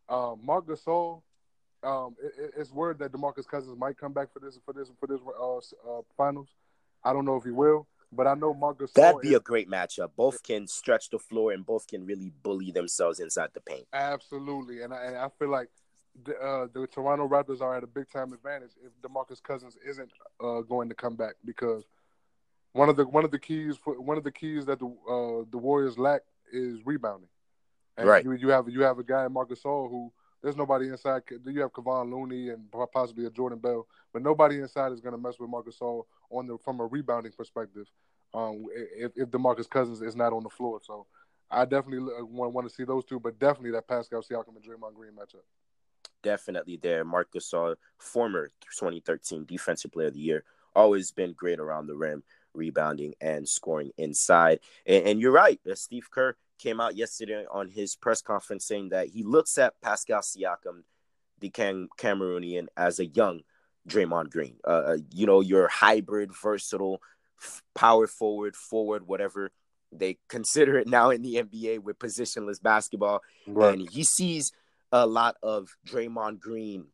Um, 0.10 0.40
Marc 0.44 0.68
Gasol, 0.68 1.22
um, 1.84 2.16
it, 2.22 2.54
it's 2.58 2.72
word 2.72 3.00
that 3.00 3.12
Demarcus 3.12 3.48
Cousins 3.48 3.78
might 3.78 3.98
come 3.98 4.14
back 4.14 4.32
for 4.34 4.40
this 4.40 4.60
for 4.66 4.74
this 4.74 4.90
for 5.00 5.08
this 5.08 5.20
uh, 5.40 5.58
uh, 5.58 6.02
finals. 6.16 6.50
I 7.04 7.14
don't 7.14 7.26
know 7.26 7.36
if 7.36 7.44
he 7.44 7.52
will, 7.52 7.88
but 8.16 8.28
I 8.28 8.34
know 8.36 8.54
Marcus. 8.54 8.92
That'd 8.92 9.22
be 9.22 9.30
is, 9.30 9.36
a 9.36 9.40
great 9.40 9.70
matchup. 9.70 10.12
Both 10.16 10.44
can 10.44 10.68
stretch 10.68 11.10
the 11.10 11.20
floor 11.20 11.52
and 11.52 11.66
both 11.66 11.88
can 11.88 12.06
really 12.06 12.32
bully 12.44 12.72
themselves 12.72 13.20
inside 13.20 13.50
the 13.54 13.62
paint. 13.62 13.86
Absolutely, 13.94 14.82
and 14.82 14.94
I, 14.94 15.06
and 15.06 15.18
I 15.18 15.30
feel 15.40 15.50
like 15.50 15.70
the, 16.26 16.38
uh, 16.38 16.68
the 16.74 16.88
Toronto 16.88 17.28
Raptors 17.28 17.62
are 17.62 17.76
at 17.76 17.84
a 17.84 17.88
big 17.88 18.10
time 18.10 18.34
advantage 18.34 18.72
if 18.84 18.92
Demarcus 19.02 19.42
Cousins 19.42 19.78
isn't 19.88 20.12
uh, 20.44 20.62
going 20.62 20.90
to 20.90 20.96
come 20.96 21.16
back 21.16 21.36
because 21.46 21.84
one 22.74 22.90
of 22.90 22.96
the 22.96 23.06
one 23.06 23.24
of 23.24 23.32
the 23.32 23.40
keys 23.40 23.78
for 23.78 24.00
one 24.00 24.18
of 24.18 24.24
the 24.24 24.32
keys 24.32 24.66
that 24.66 24.80
the 24.80 24.86
uh, 24.86 25.46
the 25.52 25.58
Warriors 25.58 25.98
lack 25.98 26.22
is 26.52 26.80
rebounding. 26.86 27.30
And 27.98 28.08
right. 28.08 28.24
You, 28.24 28.34
you 28.34 28.50
have 28.50 28.70
you 28.70 28.82
have 28.82 29.00
a 29.00 29.04
guy 29.04 29.26
in 29.26 29.34
Marc 29.34 29.50
Gasol 29.50 29.90
who 29.90 30.12
there's 30.44 30.58
nobody 30.58 30.90
inside. 30.90 31.24
You 31.46 31.62
have 31.62 31.72
Kevon 31.72 32.12
Looney 32.12 32.50
and 32.50 32.70
possibly 32.92 33.26
a 33.26 33.30
Jordan 33.30 33.60
Bell, 33.60 33.88
but 34.12 34.22
nobody 34.22 34.60
inside 34.60 34.92
is 34.92 35.00
going 35.00 35.16
to 35.16 35.22
mess 35.22 35.40
with 35.40 35.50
Marcus 35.50 35.78
Gasol 35.80 36.04
on 36.30 36.48
the 36.48 36.58
from 36.58 36.82
a 36.82 36.86
rebounding 36.86 37.32
perspective. 37.32 37.88
Um, 38.34 38.66
if 38.74 39.14
if 39.16 39.30
Demarcus 39.30 39.70
Cousins 39.70 40.02
is 40.02 40.16
not 40.16 40.34
on 40.34 40.44
the 40.44 40.50
floor, 40.50 40.80
so 40.84 41.08
I 41.50 41.64
definitely 41.64 42.00
want 42.24 42.54
want 42.54 42.68
to 42.68 42.74
see 42.74 42.84
those 42.84 43.06
two, 43.06 43.20
but 43.20 43.40
definitely 43.40 43.72
that 43.72 43.88
Pascal 43.88 44.22
Siakam 44.22 44.56
and 44.56 44.64
Draymond 44.64 44.96
Green 44.96 45.14
matchup. 45.14 45.44
Definitely 46.22 46.78
there, 46.78 47.06
Marcus 47.06 47.50
Gasol, 47.50 47.76
former 47.98 48.50
2013 48.72 49.46
Defensive 49.46 49.92
Player 49.92 50.08
of 50.08 50.14
the 50.14 50.20
Year, 50.20 50.44
always 50.76 51.12
been 51.12 51.34
great 51.34 51.60
around 51.60 51.88
the 51.88 51.96
rim 51.96 52.24
rebounding 52.54 53.14
and 53.20 53.48
scoring 53.48 53.92
inside. 53.98 54.60
And, 54.86 55.06
and 55.06 55.20
you're 55.20 55.32
right, 55.32 55.60
uh, 55.70 55.76
Steve 55.76 56.10
Kerr 56.12 56.36
came 56.64 56.80
out 56.80 56.96
yesterday 56.96 57.46
on 57.52 57.68
his 57.68 57.96
press 57.96 58.22
conference 58.22 58.66
saying 58.66 58.90
that 58.90 59.10
he 59.10 59.24
looks 59.24 59.58
at 59.58 59.80
Pascal 59.82 60.22
Siakam, 60.22 60.84
the 61.40 61.50
Cam- 61.50 61.90
Cameroonian, 61.98 62.68
as 62.78 63.00
a 63.00 63.06
young 63.06 63.42
Draymond 63.88 64.30
Green. 64.30 64.56
Uh, 64.66 64.70
uh 64.70 64.98
you 65.12 65.26
know, 65.26 65.42
your 65.42 65.68
hybrid, 65.68 66.32
versatile, 66.34 67.02
power 67.76 68.08
forward, 68.08 68.56
forward, 68.56 69.06
whatever 69.06 69.52
they 69.92 70.18
consider 70.30 70.78
it 70.78 70.88
now 70.88 71.10
in 71.10 71.22
the 71.22 71.36
NBA 71.36 71.80
with 71.80 72.00
positionless 72.00 72.62
basketball. 72.62 73.22
Right. 73.46 73.74
And 73.74 73.90
he 73.90 74.04
sees 74.04 74.54
a 74.92 75.06
lot 75.06 75.36
of 75.44 75.70
Draymond 75.86 76.40
Green 76.40 76.86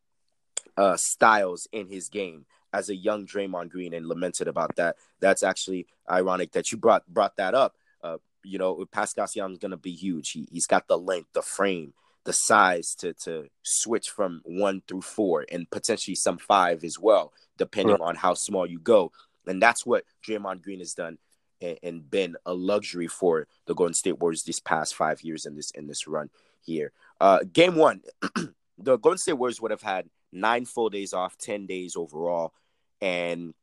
uh, 0.76 0.98
styles 0.98 1.68
in 1.72 1.88
his 1.88 2.10
game 2.10 2.46
as 2.74 2.90
a 2.90 2.96
young 2.96 3.26
Draymond 3.26 3.70
Green 3.70 3.94
and 3.94 4.08
lamented 4.08 4.48
about 4.48 4.76
that. 4.78 4.96
That's 5.20 5.44
actually 5.44 5.88
ironic 6.10 6.54
that 6.54 6.72
you 6.72 6.78
brought 6.78 7.06
brought 7.08 7.38
that 7.38 7.54
up. 7.54 7.76
Uh, 8.02 8.18
you 8.44 8.58
know, 8.58 8.86
Pascal 8.92 9.26
Siakam 9.26 9.54
is 9.54 9.58
going 9.58 9.72
to 9.72 9.78
be 9.78 9.94
huge. 9.94 10.32
He 10.32 10.48
he's 10.52 10.68
got 10.68 10.88
the 10.88 10.98
length, 10.98 11.30
the 11.34 11.42
frame, 11.42 11.94
the 12.26 12.34
size 12.34 12.96
to 12.96 13.14
to 13.14 13.48
switch 13.64 14.10
from 14.10 14.42
one 14.46 14.82
through 14.88 15.02
four 15.02 15.46
and 15.52 15.70
potentially 15.70 16.16
some 16.16 16.38
five 16.38 16.84
as 16.84 17.00
well, 17.00 17.34
depending 17.58 17.98
right. 17.98 18.08
on 18.10 18.16
how 18.16 18.34
small 18.34 18.66
you 18.66 18.80
go. 18.80 19.12
And 19.48 19.62
that's 19.62 19.86
what 19.86 20.04
Draymond 20.26 20.62
Green 20.62 20.80
has 20.80 20.94
done 20.94 21.18
and, 21.62 21.78
and 21.82 22.10
been 22.10 22.36
a 22.46 22.54
luxury 22.54 23.08
for 23.08 23.48
the 23.66 23.74
Golden 23.74 23.94
State 23.94 24.20
Warriors 24.20 24.44
these 24.44 24.60
past 24.60 24.96
five 24.96 25.22
years 25.22 25.46
in 25.46 25.56
this 25.56 25.72
in 25.72 25.88
this 25.88 26.08
run 26.08 26.30
here. 26.62 26.92
Uh, 27.20 27.40
game 27.52 27.76
one, 27.76 28.02
the 28.78 28.98
Golden 28.98 29.18
State 29.18 29.34
Warriors 29.34 29.62
would 29.62 29.72
have 29.72 29.82
had 29.82 30.10
nine 30.32 30.66
full 30.66 30.90
days 30.90 31.14
off, 31.14 31.38
10 31.38 31.66
days 31.66 31.96
overall, 31.96 32.54
and 33.02 33.54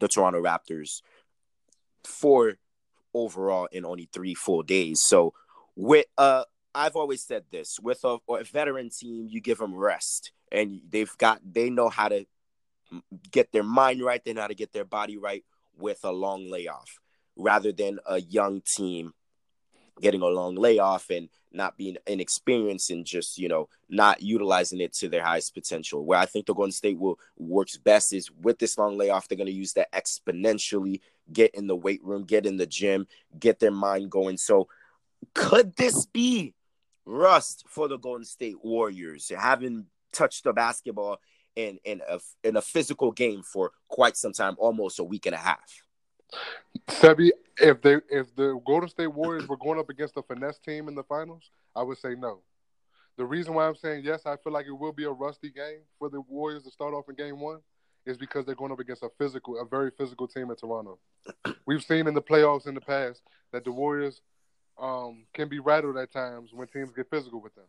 the 0.00 0.08
Toronto 0.08 0.42
Raptors 0.42 1.02
four 2.04 2.54
overall 3.14 3.68
in 3.72 3.84
only 3.84 4.08
three 4.12 4.34
full 4.34 4.62
days. 4.62 5.02
So 5.02 5.34
with 5.76 6.06
uh, 6.18 6.44
I've 6.74 6.96
always 6.96 7.22
said 7.22 7.44
this 7.50 7.78
with 7.80 8.04
a, 8.04 8.18
a 8.28 8.44
veteran 8.44 8.90
team, 8.90 9.26
you 9.28 9.40
give 9.40 9.58
them 9.58 9.74
rest, 9.74 10.32
and 10.50 10.80
they've 10.88 11.16
got 11.18 11.40
they 11.44 11.70
know 11.70 11.88
how 11.88 12.08
to 12.08 12.26
get 13.30 13.52
their 13.52 13.62
mind 13.62 14.02
right, 14.02 14.22
they 14.24 14.32
know 14.32 14.42
how 14.42 14.46
to 14.48 14.54
get 14.54 14.72
their 14.72 14.84
body 14.84 15.16
right 15.16 15.44
with 15.76 16.00
a 16.04 16.12
long 16.12 16.50
layoff, 16.50 16.98
rather 17.36 17.72
than 17.72 17.98
a 18.06 18.20
young 18.20 18.62
team 18.64 19.12
getting 20.00 20.22
a 20.22 20.26
long 20.26 20.54
layoff 20.54 21.10
and 21.10 21.28
not 21.52 21.76
being 21.76 21.96
inexperienced 22.06 22.90
and 22.90 23.04
just 23.04 23.38
you 23.38 23.48
know 23.48 23.68
not 23.88 24.22
utilizing 24.22 24.80
it 24.80 24.92
to 24.94 25.08
their 25.08 25.22
highest 25.22 25.54
potential. 25.54 26.04
Where 26.04 26.18
I 26.18 26.26
think 26.26 26.46
the 26.46 26.54
Golden 26.54 26.72
State 26.72 26.98
will 26.98 27.18
works 27.36 27.76
best 27.76 28.12
is 28.12 28.30
with 28.30 28.58
this 28.58 28.78
long 28.78 28.96
layoff, 28.96 29.28
they're 29.28 29.36
going 29.36 29.46
to 29.46 29.52
use 29.52 29.74
that 29.74 29.92
exponentially. 29.92 31.00
Get 31.32 31.54
in 31.54 31.66
the 31.66 31.76
weight 31.76 32.02
room, 32.02 32.24
get 32.24 32.46
in 32.46 32.56
the 32.56 32.66
gym, 32.66 33.06
get 33.38 33.58
their 33.58 33.70
mind 33.70 34.10
going. 34.10 34.36
So, 34.36 34.68
could 35.34 35.76
this 35.76 36.06
be 36.06 36.54
rust 37.04 37.64
for 37.68 37.88
the 37.88 37.98
Golden 37.98 38.24
State 38.24 38.62
Warriors, 38.62 39.30
having 39.36 39.86
touched 40.12 40.44
the 40.44 40.52
basketball 40.52 41.18
in 41.56 41.78
in 41.84 42.00
a 42.08 42.18
in 42.44 42.56
a 42.56 42.62
physical 42.62 43.12
game 43.12 43.42
for 43.42 43.72
quite 43.88 44.16
some 44.16 44.32
time, 44.32 44.56
almost 44.58 44.98
a 44.98 45.04
week 45.04 45.26
and 45.26 45.34
a 45.34 45.38
half. 45.38 45.84
Sebi, 46.88 47.30
if 47.58 47.82
they 47.82 47.96
if 48.10 48.34
the 48.34 48.60
Golden 48.64 48.88
State 48.88 49.08
Warriors 49.08 49.46
were 49.46 49.56
going 49.56 49.78
up 49.78 49.90
against 49.90 50.16
a 50.16 50.22
finesse 50.22 50.58
team 50.58 50.88
in 50.88 50.94
the 50.94 51.02
finals, 51.04 51.50
I 51.74 51.82
would 51.82 51.98
say 51.98 52.14
no. 52.14 52.40
The 53.18 53.24
reason 53.24 53.52
why 53.54 53.68
I'm 53.68 53.74
saying 53.74 54.04
yes, 54.04 54.24
I 54.24 54.36
feel 54.36 54.52
like 54.52 54.66
it 54.66 54.72
will 54.72 54.92
be 54.92 55.04
a 55.04 55.10
rusty 55.10 55.50
game 55.50 55.80
for 55.98 56.08
the 56.08 56.22
Warriors 56.22 56.64
to 56.64 56.70
start 56.70 56.94
off 56.94 57.08
in 57.08 57.14
game 57.14 57.40
one 57.40 57.60
is 58.04 58.16
because 58.18 58.44
they're 58.44 58.54
going 58.54 58.72
up 58.72 58.80
against 58.80 59.02
a 59.02 59.10
physical, 59.18 59.60
a 59.60 59.64
very 59.64 59.90
physical 59.90 60.26
team 60.26 60.50
in 60.50 60.56
Toronto. 60.56 60.98
We've 61.66 61.82
seen 61.82 62.06
in 62.06 62.14
the 62.14 62.22
playoffs 62.22 62.66
in 62.66 62.74
the 62.74 62.80
past 62.80 63.22
that 63.52 63.64
the 63.64 63.72
Warriors 63.72 64.20
um, 64.80 65.24
can 65.34 65.48
be 65.48 65.58
rattled 65.58 65.96
at 65.96 66.12
times 66.12 66.50
when 66.52 66.66
teams 66.68 66.90
get 66.92 67.10
physical 67.10 67.40
with 67.40 67.54
them. 67.54 67.66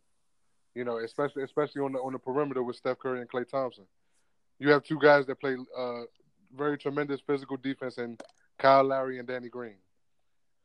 You 0.74 0.84
know, 0.84 0.98
especially 0.98 1.44
especially 1.44 1.82
on 1.82 1.92
the 1.92 2.00
on 2.00 2.12
the 2.12 2.18
perimeter 2.18 2.62
with 2.62 2.76
Steph 2.76 2.98
Curry 2.98 3.20
and 3.20 3.30
Klay 3.30 3.48
Thompson. 3.48 3.84
You 4.58 4.70
have 4.70 4.82
two 4.82 4.98
guys 4.98 5.26
that 5.26 5.40
play 5.40 5.56
uh, 5.76 6.02
very 6.56 6.78
tremendous 6.78 7.20
physical 7.20 7.56
defense 7.56 7.98
in 7.98 8.18
Kyle 8.58 8.82
Lowry 8.82 9.18
and 9.18 9.28
Danny 9.28 9.48
Green, 9.48 9.76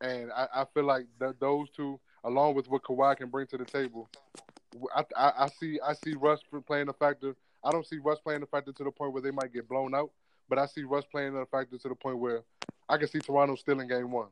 and 0.00 0.32
I, 0.32 0.48
I 0.52 0.64
feel 0.74 0.84
like 0.84 1.06
that 1.20 1.38
those 1.38 1.70
two, 1.70 2.00
along 2.24 2.54
with 2.54 2.68
what 2.68 2.82
Kawhi 2.82 3.16
can 3.16 3.28
bring 3.28 3.46
to 3.48 3.58
the 3.58 3.64
table, 3.64 4.08
I, 4.94 5.04
I, 5.16 5.32
I 5.44 5.48
see 5.60 5.78
I 5.84 5.92
see 5.92 6.14
rust 6.14 6.44
playing 6.66 6.88
a 6.88 6.92
factor. 6.92 7.36
I 7.64 7.70
don't 7.70 7.86
see 7.86 7.98
rust 7.98 8.22
playing 8.22 8.40
the 8.40 8.46
factor 8.46 8.72
to 8.72 8.84
the 8.84 8.90
point 8.90 9.12
where 9.12 9.22
they 9.22 9.30
might 9.30 9.52
get 9.52 9.68
blown 9.68 9.94
out, 9.94 10.10
but 10.48 10.58
I 10.58 10.66
see 10.66 10.82
rust 10.84 11.10
playing 11.10 11.34
the 11.34 11.46
factor 11.46 11.78
to 11.78 11.88
the 11.88 11.94
point 11.94 12.18
where 12.18 12.42
I 12.88 12.96
can 12.96 13.08
see 13.08 13.20
Toronto 13.20 13.54
still 13.56 13.80
in 13.80 13.88
game 13.88 14.10
one 14.10 14.28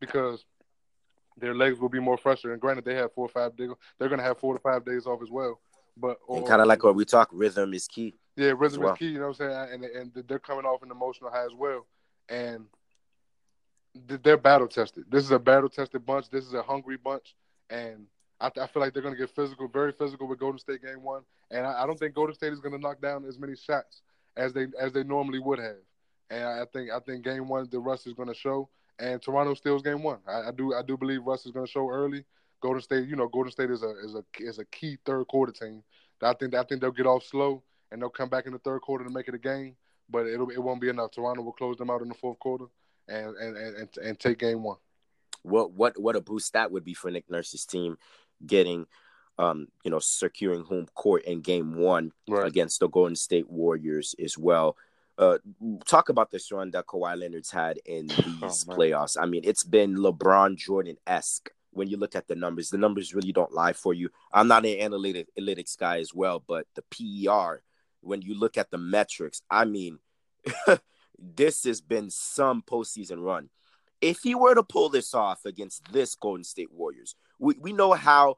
because 0.00 0.44
their 1.38 1.54
legs 1.54 1.78
will 1.78 1.88
be 1.88 2.00
more 2.00 2.16
fresher. 2.16 2.52
And 2.52 2.60
granted, 2.60 2.84
they 2.84 2.94
have 2.94 3.12
four 3.12 3.26
or 3.26 3.28
five 3.28 3.56
days. 3.56 3.70
They're 3.98 4.08
going 4.08 4.20
to 4.20 4.24
have 4.24 4.38
four 4.38 4.54
to 4.54 4.60
five 4.60 4.84
days 4.84 5.06
off 5.06 5.22
as 5.22 5.30
well. 5.30 5.60
But 5.96 6.18
kind 6.28 6.60
of 6.60 6.66
like 6.66 6.82
what 6.84 6.94
we 6.94 7.04
talk, 7.04 7.30
rhythm 7.32 7.72
is 7.72 7.88
key. 7.88 8.14
Yeah, 8.36 8.52
rhythm 8.56 8.82
well. 8.82 8.92
is 8.92 8.98
key. 8.98 9.08
You 9.08 9.20
know 9.20 9.28
what 9.28 9.40
I'm 9.40 9.68
saying? 9.70 9.84
And 9.84 10.12
and 10.14 10.24
they're 10.28 10.38
coming 10.38 10.66
off 10.66 10.82
an 10.82 10.90
emotional 10.90 11.30
high 11.30 11.46
as 11.46 11.54
well. 11.56 11.86
And 12.28 12.66
they're 14.06 14.36
battle 14.36 14.68
tested. 14.68 15.04
This 15.08 15.24
is 15.24 15.30
a 15.30 15.38
battle 15.38 15.70
tested 15.70 16.04
bunch. 16.04 16.28
This 16.28 16.44
is 16.44 16.52
a 16.52 16.62
hungry 16.62 16.98
bunch, 16.98 17.34
and 17.70 18.06
I, 18.40 18.50
I 18.60 18.66
feel 18.66 18.82
like 18.82 18.92
they're 18.92 19.02
going 19.02 19.14
to 19.14 19.18
get 19.20 19.30
physical, 19.30 19.68
very 19.68 19.92
physical 19.92 20.26
with 20.26 20.38
Golden 20.38 20.58
State 20.58 20.82
game 20.82 21.02
one. 21.02 21.22
And 21.50 21.66
I, 21.66 21.82
I 21.82 21.86
don't 21.86 21.98
think 21.98 22.14
Golden 22.14 22.34
State 22.34 22.52
is 22.52 22.60
going 22.60 22.74
to 22.74 22.80
knock 22.80 23.00
down 23.00 23.24
as 23.24 23.38
many 23.38 23.56
shots 23.56 24.02
as 24.36 24.52
they 24.52 24.66
as 24.80 24.92
they 24.92 25.04
normally 25.04 25.38
would 25.38 25.58
have. 25.58 25.76
And 26.30 26.44
I 26.44 26.64
think 26.72 26.90
I 26.90 26.98
think 27.00 27.24
game 27.24 27.48
one 27.48 27.68
the 27.70 27.78
rust 27.78 28.06
is 28.06 28.14
going 28.14 28.28
to 28.28 28.34
show 28.34 28.68
and 28.98 29.20
Toronto 29.20 29.54
steals 29.54 29.82
game 29.82 30.02
one. 30.02 30.18
I, 30.26 30.48
I 30.48 30.50
do 30.56 30.74
I 30.74 30.82
do 30.82 30.96
believe 30.96 31.24
rust 31.24 31.46
is 31.46 31.52
going 31.52 31.66
to 31.66 31.70
show 31.72 31.88
early. 31.88 32.24
Golden 32.60 32.80
State, 32.80 33.08
you 33.08 33.16
know, 33.16 33.28
Golden 33.28 33.52
State 33.52 33.70
is 33.70 33.82
a 33.82 33.90
is 34.04 34.14
a 34.14 34.24
is 34.38 34.58
a 34.58 34.64
key 34.66 34.98
third 35.04 35.26
quarter 35.28 35.52
team. 35.52 35.82
I 36.22 36.32
think 36.34 36.54
I 36.54 36.62
think 36.62 36.80
they'll 36.80 36.90
get 36.90 37.06
off 37.06 37.24
slow 37.24 37.62
and 37.90 38.00
they'll 38.00 38.08
come 38.08 38.28
back 38.28 38.46
in 38.46 38.52
the 38.52 38.58
third 38.58 38.80
quarter 38.80 39.04
to 39.04 39.10
make 39.10 39.28
it 39.28 39.34
a 39.34 39.38
game, 39.38 39.76
but 40.10 40.26
it'll 40.26 40.50
it 40.50 40.62
won't 40.62 40.80
be 40.80 40.88
enough. 40.88 41.10
Toronto 41.12 41.42
will 41.42 41.52
close 41.52 41.76
them 41.76 41.90
out 41.90 42.02
in 42.02 42.08
the 42.08 42.14
fourth 42.14 42.38
quarter 42.38 42.66
and 43.08 43.36
and 43.36 43.56
and, 43.56 43.88
and 44.02 44.18
take 44.18 44.38
game 44.38 44.62
one. 44.62 44.78
What 45.42 45.72
what 45.72 46.00
what 46.00 46.16
a 46.16 46.20
boost 46.20 46.54
that 46.54 46.72
would 46.72 46.84
be 46.84 46.94
for 46.94 47.10
Nick 47.10 47.30
Nurse's 47.30 47.66
team, 47.66 47.98
getting, 48.44 48.86
um, 49.38 49.68
you 49.84 49.90
know, 49.90 49.98
securing 49.98 50.64
home 50.64 50.86
court 50.94 51.24
in 51.24 51.40
game 51.40 51.76
one 51.76 52.12
right. 52.28 52.46
against 52.46 52.80
the 52.80 52.88
Golden 52.88 53.16
State 53.16 53.48
Warriors 53.50 54.14
as 54.22 54.38
well. 54.38 54.76
Uh, 55.18 55.38
talk 55.86 56.08
about 56.08 56.30
this 56.30 56.52
run 56.52 56.70
that 56.72 56.86
Kawhi 56.86 57.18
Leonard's 57.18 57.50
had 57.50 57.78
in 57.84 58.06
these 58.40 58.66
oh, 58.68 58.74
playoffs. 58.74 59.16
I 59.20 59.26
mean, 59.26 59.42
it's 59.44 59.64
been 59.64 59.96
LeBron 59.96 60.56
Jordan 60.56 60.96
esque 61.06 61.50
when 61.70 61.88
you 61.88 61.96
look 61.96 62.16
at 62.16 62.28
the 62.28 62.34
numbers. 62.34 62.70
The 62.70 62.78
numbers 62.78 63.14
really 63.14 63.32
don't 63.32 63.52
lie 63.52 63.72
for 63.72 63.94
you. 63.94 64.10
I'm 64.32 64.48
not 64.48 64.66
an 64.66 64.78
analytics 64.92 65.78
guy 65.78 65.98
as 65.98 66.14
well, 66.14 66.42
but 66.46 66.66
the 66.74 66.82
PER, 66.90 67.62
when 68.00 68.22
you 68.22 68.38
look 68.38 68.56
at 68.56 68.70
the 68.70 68.78
metrics, 68.78 69.42
I 69.50 69.64
mean, 69.64 69.98
this 71.18 71.64
has 71.64 71.80
been 71.80 72.10
some 72.10 72.62
postseason 72.62 73.22
run. 73.22 73.50
If 74.00 74.20
he 74.22 74.34
were 74.34 74.54
to 74.54 74.62
pull 74.62 74.90
this 74.90 75.14
off 75.14 75.44
against 75.46 75.90
this 75.92 76.14
Golden 76.14 76.44
State 76.44 76.72
Warriors, 76.72 77.14
we, 77.38 77.54
we 77.58 77.72
know 77.72 77.92
how 77.92 78.36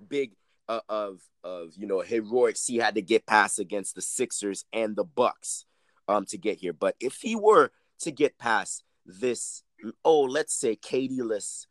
big 0.00 0.32
uh, 0.68 0.80
of 0.88 1.20
of 1.42 1.72
you 1.76 1.86
know 1.86 2.00
heroics 2.00 2.66
he 2.66 2.76
had 2.76 2.94
to 2.94 3.02
get 3.02 3.26
past 3.26 3.58
against 3.58 3.94
the 3.94 4.02
Sixers 4.02 4.64
and 4.72 4.96
the 4.96 5.04
Bucks 5.04 5.66
um 6.08 6.24
to 6.26 6.38
get 6.38 6.58
here. 6.58 6.72
But 6.72 6.96
if 7.00 7.16
he 7.20 7.36
were 7.36 7.70
to 8.00 8.10
get 8.10 8.38
past 8.38 8.84
this, 9.06 9.62
oh, 10.04 10.22
let's 10.22 10.54
say 10.54 10.76
KD-less 10.76 11.66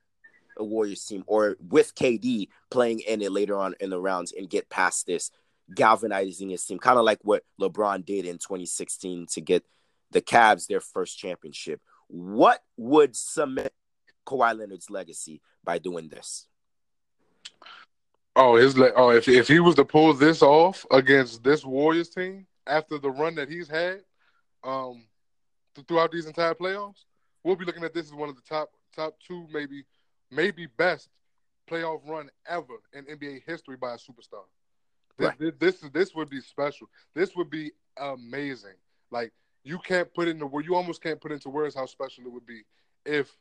Warriors 0.57 1.05
team, 1.05 1.23
or 1.27 1.57
with 1.59 1.95
KD 1.95 2.49
playing 2.69 2.99
in 3.01 3.21
it 3.21 3.31
later 3.31 3.57
on 3.57 3.75
in 3.79 3.89
the 3.89 3.99
rounds 3.99 4.33
and 4.37 4.49
get 4.49 4.69
past 4.69 5.07
this, 5.07 5.31
galvanizing 5.73 6.49
his 6.49 6.63
team, 6.65 6.79
kind 6.79 6.99
of 6.99 7.05
like 7.05 7.19
what 7.23 7.43
LeBron 7.59 8.05
did 8.05 8.25
in 8.25 8.37
2016 8.37 9.27
to 9.31 9.41
get 9.41 9.63
the 10.11 10.21
Cavs 10.21 10.67
their 10.67 10.81
first 10.81 11.17
championship. 11.17 11.81
What 12.07 12.61
would 12.77 13.15
cement 13.15 13.73
Kawhi 14.27 14.57
Leonard's 14.57 14.89
legacy 14.89 15.41
by 15.63 15.79
doing 15.79 16.09
this? 16.09 16.47
Oh, 18.35 18.55
his 18.55 18.77
le- 18.77 18.93
oh, 18.95 19.09
if 19.09 19.27
if 19.27 19.47
he 19.47 19.59
was 19.59 19.75
to 19.75 19.85
pull 19.85 20.13
this 20.13 20.41
off 20.41 20.85
against 20.91 21.43
this 21.43 21.63
Warriors 21.63 22.09
team 22.09 22.47
after 22.65 22.97
the 22.97 23.11
run 23.11 23.35
that 23.35 23.49
he's 23.49 23.67
had, 23.67 24.01
um, 24.63 25.05
th- 25.75 25.87
throughout 25.87 26.11
these 26.11 26.25
entire 26.25 26.55
playoffs, 26.55 27.03
we'll 27.43 27.55
be 27.55 27.65
looking 27.65 27.83
at 27.83 27.93
this 27.93 28.07
as 28.07 28.13
one 28.13 28.29
of 28.29 28.35
the 28.35 28.41
top 28.41 28.71
top 28.95 29.15
two, 29.25 29.45
maybe 29.51 29.83
maybe 30.31 30.65
best 30.77 31.09
playoff 31.69 32.07
run 32.07 32.29
ever 32.47 32.81
in 32.93 33.05
NBA 33.05 33.43
history 33.45 33.77
by 33.77 33.93
a 33.93 33.97
superstar. 33.97 34.45
This, 35.17 35.27
right. 35.27 35.39
this, 35.59 35.79
this, 35.79 35.91
this 35.91 36.15
would 36.15 36.29
be 36.29 36.41
special. 36.41 36.87
This 37.13 37.35
would 37.35 37.51
be 37.51 37.71
amazing. 37.97 38.75
Like 39.11 39.31
you 39.63 39.77
can't 39.77 40.11
put 40.13 40.27
into 40.27 40.47
where 40.47 40.63
you 40.63 40.75
almost 40.75 41.03
can't 41.03 41.21
put 41.21 41.31
into 41.31 41.49
words 41.49 41.75
how 41.75 41.85
special 41.85 42.25
it 42.25 42.31
would 42.31 42.47
be 42.47 42.63
if 43.05 43.35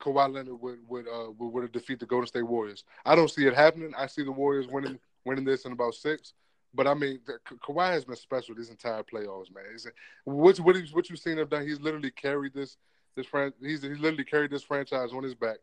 Kawhi 0.00 0.32
Leonard 0.32 0.60
would 0.60 0.78
would 0.88 1.06
uh 1.08 1.30
would, 1.38 1.48
would 1.52 1.72
defeat 1.72 2.00
the 2.00 2.06
Golden 2.06 2.26
State 2.26 2.42
Warriors. 2.42 2.84
I 3.04 3.14
don't 3.14 3.30
see 3.30 3.46
it 3.46 3.54
happening. 3.54 3.92
I 3.96 4.06
see 4.06 4.22
the 4.22 4.32
Warriors 4.32 4.66
winning 4.68 4.98
winning 5.24 5.44
this 5.44 5.64
in 5.64 5.72
about 5.72 5.94
six. 5.94 6.32
But 6.74 6.86
I 6.86 6.94
mean, 6.94 7.20
the, 7.26 7.38
Kawhi 7.66 7.90
has 7.92 8.04
been 8.04 8.16
special 8.16 8.54
this 8.54 8.68
entire 8.68 9.02
playoffs, 9.02 9.54
man. 9.54 9.64
He's, 9.72 9.86
what 10.24 10.58
what 10.58 10.76
what 10.92 11.08
you've 11.08 11.18
seen 11.18 11.38
him 11.38 11.48
done? 11.48 11.66
He's 11.66 11.80
literally 11.80 12.10
carried 12.10 12.52
this 12.54 12.76
this 13.16 13.26
fran- 13.26 13.54
he's 13.60 13.82
he's 13.82 13.98
literally 13.98 14.24
carried 14.24 14.50
this 14.50 14.62
franchise 14.62 15.12
on 15.12 15.22
his 15.22 15.34
back 15.34 15.56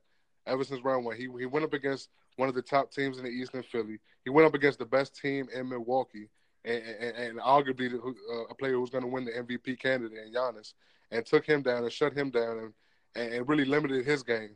ever 0.47 0.63
since 0.63 0.83
round 0.83 1.05
one. 1.05 1.15
He 1.15 1.27
he 1.37 1.45
went 1.45 1.65
up 1.65 1.73
against 1.73 2.09
one 2.35 2.49
of 2.49 2.55
the 2.55 2.61
top 2.61 2.91
teams 2.91 3.19
in 3.19 3.23
the 3.23 3.29
East 3.29 3.53
in 3.53 3.61
Philly. 3.63 3.99
He 4.23 4.31
went 4.31 4.47
up 4.47 4.55
against 4.55 4.79
the 4.79 4.85
best 4.85 5.15
team 5.15 5.47
in 5.53 5.69
Milwaukee, 5.69 6.29
and, 6.65 6.83
and, 6.83 7.15
and 7.15 7.39
arguably 7.39 7.91
the, 7.91 7.99
uh, 7.99 8.45
a 8.49 8.55
player 8.55 8.73
who's 8.73 8.89
going 8.89 9.03
to 9.03 9.09
win 9.09 9.25
the 9.25 9.31
MVP 9.31 9.79
candidate 9.79 10.17
in 10.17 10.33
Giannis, 10.33 10.73
and 11.11 11.23
took 11.25 11.45
him 11.45 11.61
down 11.61 11.83
and 11.83 11.91
shut 11.91 12.13
him 12.13 12.31
down 12.31 12.57
and, 12.57 12.73
and 13.15 13.47
really 13.47 13.65
limited 13.65 14.05
his 14.05 14.23
game, 14.23 14.51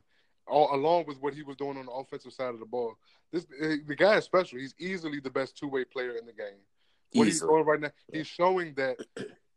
all 0.48 0.74
along 0.74 1.06
with 1.08 1.22
what 1.22 1.34
he 1.34 1.44
was 1.44 1.56
doing 1.56 1.78
on 1.78 1.86
the 1.86 1.92
offensive 1.92 2.34
side 2.34 2.54
of 2.54 2.60
the 2.60 2.66
ball. 2.66 2.96
This 3.32 3.46
eh, 3.62 3.78
the 3.86 3.96
guy 3.96 4.18
is 4.18 4.26
special. 4.26 4.60
He's 4.60 4.76
easily 4.80 5.20
the 5.20 5.30
best 5.30 5.58
two 5.58 5.68
way 5.68 5.84
player 5.84 6.12
in 6.12 6.26
the 6.26 6.34
game. 6.34 6.60
What 7.14 7.28
easily. 7.28 7.32
he's 7.32 7.42
doing 7.42 7.66
right 7.66 7.80
now, 7.80 7.92
he's 8.12 8.28
showing 8.28 8.74
that. 8.76 8.98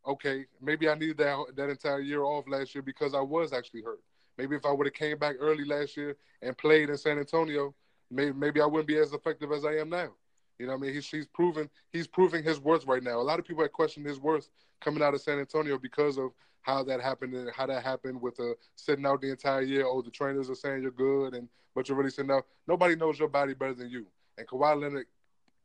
Okay, 0.06 0.46
maybe 0.62 0.88
I 0.88 0.94
needed 0.94 1.18
that 1.18 1.36
that 1.56 1.68
entire 1.68 2.00
year 2.00 2.22
off 2.22 2.48
last 2.48 2.74
year 2.74 2.80
because 2.80 3.14
I 3.14 3.20
was 3.20 3.52
actually 3.52 3.82
hurt. 3.82 4.00
Maybe 4.38 4.56
if 4.56 4.64
I 4.64 4.72
would 4.72 4.86
have 4.86 4.94
came 4.94 5.18
back 5.18 5.36
early 5.38 5.66
last 5.66 5.94
year 5.94 6.16
and 6.40 6.56
played 6.56 6.88
in 6.88 6.96
San 6.96 7.18
Antonio, 7.18 7.74
maybe 8.10 8.32
maybe 8.32 8.60
I 8.62 8.66
wouldn't 8.66 8.88
be 8.88 8.96
as 8.96 9.12
effective 9.12 9.52
as 9.52 9.66
I 9.66 9.74
am 9.74 9.90
now. 9.90 10.08
You 10.60 10.66
know, 10.66 10.72
what 10.72 10.80
I 10.80 10.82
mean, 10.82 10.94
he's 10.94 11.08
he's 11.08 11.26
proven 11.26 11.70
he's 11.90 12.06
proving 12.06 12.44
his 12.44 12.60
worth 12.60 12.84
right 12.86 13.02
now. 13.02 13.18
A 13.18 13.22
lot 13.22 13.38
of 13.38 13.46
people 13.46 13.62
had 13.62 13.72
questioned 13.72 14.04
his 14.04 14.20
worth 14.20 14.50
coming 14.82 15.02
out 15.02 15.14
of 15.14 15.22
San 15.22 15.38
Antonio 15.38 15.78
because 15.78 16.18
of 16.18 16.32
how 16.60 16.84
that 16.84 17.00
happened 17.00 17.32
and 17.32 17.50
how 17.50 17.64
that 17.64 17.82
happened 17.82 18.20
with 18.20 18.38
uh, 18.38 18.52
sitting 18.76 19.06
out 19.06 19.22
the 19.22 19.30
entire 19.30 19.62
year. 19.62 19.86
Oh, 19.86 20.02
the 20.02 20.10
trainers 20.10 20.50
are 20.50 20.54
saying 20.54 20.82
you're 20.82 20.90
good, 20.90 21.32
and 21.32 21.48
but 21.74 21.88
you're 21.88 21.96
really 21.96 22.10
sitting 22.10 22.30
out. 22.30 22.44
Nobody 22.68 22.94
knows 22.94 23.18
your 23.18 23.28
body 23.28 23.54
better 23.54 23.72
than 23.72 23.88
you. 23.88 24.04
And 24.36 24.46
Kawhi 24.46 24.78
Leonard 24.78 25.06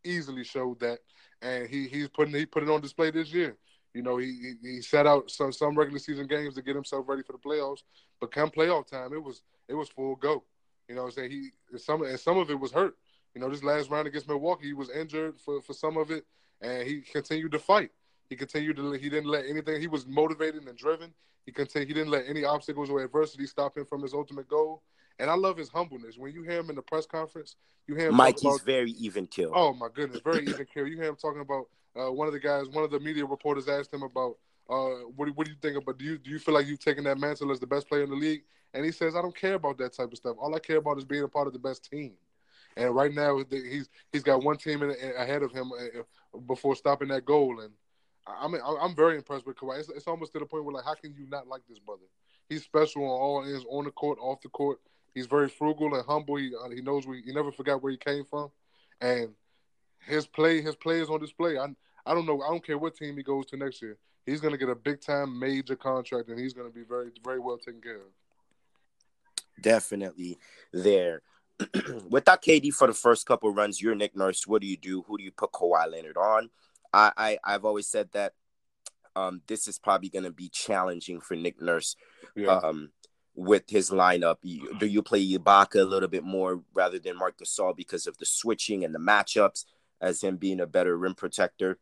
easily 0.06 0.46
showed 0.46 0.80
that, 0.80 1.00
and 1.42 1.68
he 1.68 1.90
he's 1.90 2.08
putting 2.08 2.34
he 2.34 2.46
put 2.46 2.64
it 2.64 2.70
on 2.70 2.80
display 2.80 3.12
this 3.12 3.34
year. 3.34 3.58
You 3.94 4.02
know, 4.02 4.16
he 4.16 4.54
he 4.62 4.82
set 4.82 5.06
out 5.06 5.30
some 5.30 5.52
some 5.52 5.78
regular 5.78 6.00
season 6.00 6.26
games 6.26 6.56
to 6.56 6.62
get 6.62 6.74
himself 6.74 7.04
ready 7.10 7.22
for 7.22 7.34
the 7.34 7.38
playoffs, 7.38 7.84
but 8.22 8.32
come 8.32 8.50
playoff 8.50 8.88
time, 8.88 9.12
it 9.12 9.22
was 9.22 9.42
it 9.68 9.74
was 9.74 9.90
full 9.90 10.16
go. 10.16 10.42
You 10.88 10.96
know, 10.96 11.02
what 11.02 11.08
I'm 11.08 11.14
saying 11.16 11.32
he 11.32 11.50
some 11.80 12.04
and 12.04 12.18
some 12.18 12.38
of 12.38 12.50
it 12.50 12.58
was 12.58 12.72
hurt. 12.72 12.96
You 13.36 13.42
know, 13.42 13.50
this 13.50 13.64
last 13.64 13.90
round 13.90 14.08
against 14.08 14.28
Milwaukee, 14.30 14.68
he 14.68 14.74
was 14.74 14.90
injured 14.90 15.38
for 15.40 15.62
for 15.62 15.74
some 15.74 15.98
of 15.98 16.10
it, 16.10 16.26
and 16.62 16.88
he 16.88 17.02
continued 17.02 17.52
to 17.52 17.60
fight. 17.60 17.92
He 18.30 18.36
continued 18.36 18.78
to. 18.78 18.94
He 18.94 19.10
didn't 19.10 19.30
let 19.30 19.46
anything. 19.46 19.82
He 19.82 19.88
was 19.88 20.08
motivated 20.08 20.66
and 20.68 20.78
driven. 20.78 21.14
He 21.46 21.52
continued. 21.52 21.90
He 21.90 21.94
didn't 21.94 22.12
let 22.12 22.24
any 22.28 22.46
obstacles 22.46 22.90
or 22.90 23.04
adversity 23.04 23.46
stop 23.46 23.78
him 23.78 23.86
from 23.86 24.02
his 24.02 24.14
ultimate 24.14 24.48
goal. 24.48 24.82
And 25.20 25.30
I 25.30 25.36
love 25.36 25.58
his 25.58 25.70
humbleness. 25.70 26.18
When 26.18 26.34
you 26.34 26.44
hear 26.44 26.60
him 26.60 26.70
in 26.70 26.76
the 26.76 26.82
press 26.82 27.06
conference, 27.06 27.56
you 27.88 27.96
hear 27.96 28.08
him. 28.08 28.16
Mikey's 28.16 28.56
about, 28.56 28.62
very 28.66 28.92
even 28.92 29.28
kill. 29.28 29.52
Oh 29.54 29.74
my 29.74 29.88
goodness, 29.94 30.22
very 30.22 30.44
even 30.44 30.66
kill. 30.74 30.88
You 30.88 30.96
hear 30.96 31.10
him 31.10 31.16
talking 31.16 31.42
about 31.42 31.68
uh, 31.96 32.12
one 32.12 32.28
of 32.28 32.34
the 32.34 32.40
guys. 32.40 32.68
One 32.70 32.84
of 32.84 32.92
the 32.92 33.00
media 33.00 33.26
reporters 33.26 33.68
asked 33.68 33.94
him 33.94 34.04
about 34.04 34.38
uh, 34.70 35.08
what, 35.16 35.30
what 35.36 35.46
do 35.46 35.52
you 35.52 35.58
think 35.62 35.78
about? 35.78 35.98
Do 35.98 36.06
you 36.06 36.18
do 36.18 36.30
you 36.30 36.40
feel 36.40 36.54
like 36.54 36.68
you've 36.68 36.80
taken 36.80 37.04
that 37.04 37.18
mantle 37.18 37.52
as 37.52 37.60
the 37.60 37.68
best 37.68 37.88
player 37.88 38.04
in 38.04 38.10
the 38.10 38.16
league? 38.16 38.44
And 38.74 38.84
he 38.84 38.92
says, 38.92 39.16
I 39.16 39.22
don't 39.22 39.36
care 39.36 39.54
about 39.54 39.78
that 39.78 39.94
type 39.94 40.12
of 40.12 40.18
stuff. 40.18 40.36
All 40.40 40.54
I 40.54 40.60
care 40.60 40.78
about 40.78 40.98
is 40.98 41.06
being 41.06 41.24
a 41.24 41.30
part 41.30 41.48
of 41.48 41.54
the 41.54 41.60
best 41.60 41.90
team. 41.90 42.14
And 42.78 42.94
right 42.94 43.14
now, 43.14 43.42
he's 43.50 43.90
he's 44.12 44.24
got 44.24 44.44
one 44.44 44.58
team 44.58 44.84
in, 44.84 44.96
ahead 45.18 45.44
of 45.44 45.52
him 45.52 45.72
uh, 45.72 46.40
before 46.48 46.76
stopping 46.76 47.08
that 47.10 47.26
goal. 47.26 47.62
And 47.62 47.72
I 48.28 48.48
mean, 48.48 48.62
I'm 48.64 48.96
very 48.96 49.16
impressed 49.16 49.46
with 49.46 49.56
Kawhi. 49.56 49.80
It's, 49.80 49.90
it's, 49.90 50.08
almost 50.08 50.34
to 50.34 50.40
the 50.40 50.46
point 50.46 50.66
where 50.66 50.74
like, 50.74 50.84
how 50.84 50.96
can 50.96 51.14
you 51.14 51.28
not 51.30 51.48
like 51.48 51.62
this 51.70 51.80
brother? 51.80 52.02
He's 52.50 52.64
special 52.64 53.04
on 53.04 53.10
all 53.10 53.44
ends, 53.46 53.66
on 53.70 53.86
the 53.86 53.92
court, 53.92 54.18
off 54.22 54.42
the 54.42 54.50
court. 54.50 54.80
He's 55.14 55.26
very 55.26 55.48
frugal 55.48 55.96
and 55.96 56.06
humble. 56.06 56.36
He 56.36 56.52
uh, 56.54 56.70
he 56.70 56.82
knows 56.82 57.08
we 57.08 57.22
he 57.22 57.32
never 57.32 57.52
forgot 57.52 57.82
where 57.82 57.92
he 57.92 57.98
came 57.98 58.26
from, 58.26 58.52
and 59.00 59.30
his 60.06 60.28
play 60.28 60.62
his 60.62 60.76
play 60.76 61.00
is 61.00 61.10
on 61.10 61.22
display. 61.22 61.58
I 61.58 61.68
I 62.06 62.14
don't 62.14 62.26
know. 62.26 62.42
I 62.42 62.50
don't 62.50 62.66
care 62.66 62.78
what 62.78 62.96
team 62.96 63.16
he 63.16 63.24
goes 63.24 63.46
to 63.48 63.58
next 63.58 63.82
year. 63.82 63.98
He's 64.26 64.42
going 64.42 64.54
to 64.54 64.58
get 64.58 64.70
a 64.70 64.76
big 64.76 65.02
time 65.02 65.40
major 65.40 65.76
contract, 65.76 66.30
and 66.30 66.40
he's 66.40 66.54
going 66.54 66.68
to 66.70 66.74
be 66.74 66.84
very 66.84 67.12
very 67.24 67.40
well 67.40 67.58
taken 67.58 67.82
care 67.82 67.98
of. 67.98 69.62
Definitely 69.62 70.38
there. 70.74 71.22
Without 72.10 72.42
KD 72.42 72.74
for 72.74 72.88
the 72.88 72.94
first 72.94 73.26
couple 73.26 73.50
runs, 73.54 73.82
you're 73.82 73.96
Nick 73.96 74.16
Nurse. 74.16 74.46
What 74.46 74.62
do 74.62 74.68
you 74.68 74.78
do? 74.78 75.04
Who 75.08 75.18
do 75.18 75.24
you 75.24 75.32
put 75.32 75.52
Kawhi 75.52 75.90
Leonard 75.90 76.18
on? 76.18 76.50
I, 76.94 77.12
I 77.18 77.38
I've 77.44 77.66
always 77.66 77.88
said 77.88 78.10
that 78.14 78.34
um, 79.16 79.42
this 79.48 79.68
is 79.68 79.80
probably 79.80 80.10
going 80.10 80.26
to 80.26 80.32
be 80.32 80.50
challenging 80.50 81.22
for 81.22 81.36
Nick 81.36 81.62
Nurse 81.62 81.96
yeah. 82.36 82.58
um, 82.58 82.92
with 83.36 83.64
his 83.70 83.90
lineup. 83.90 84.38
do 84.42 84.86
you 84.86 85.02
play 85.02 85.26
Ibaka 85.26 85.82
a 85.82 85.86
little 85.86 86.10
bit 86.10 86.24
more 86.24 86.62
rather 86.74 87.00
than 87.00 87.18
Marc 87.18 87.38
Gasol 87.38 87.76
because 87.76 88.08
of 88.08 88.18
the 88.18 88.26
switching 88.26 88.84
and 88.84 88.94
the 88.94 89.00
matchups 89.00 89.66
as 90.02 90.22
him 90.22 90.38
being 90.38 90.60
a 90.60 90.68
better 90.68 90.98
rim 90.98 91.16
protector? 91.16 91.78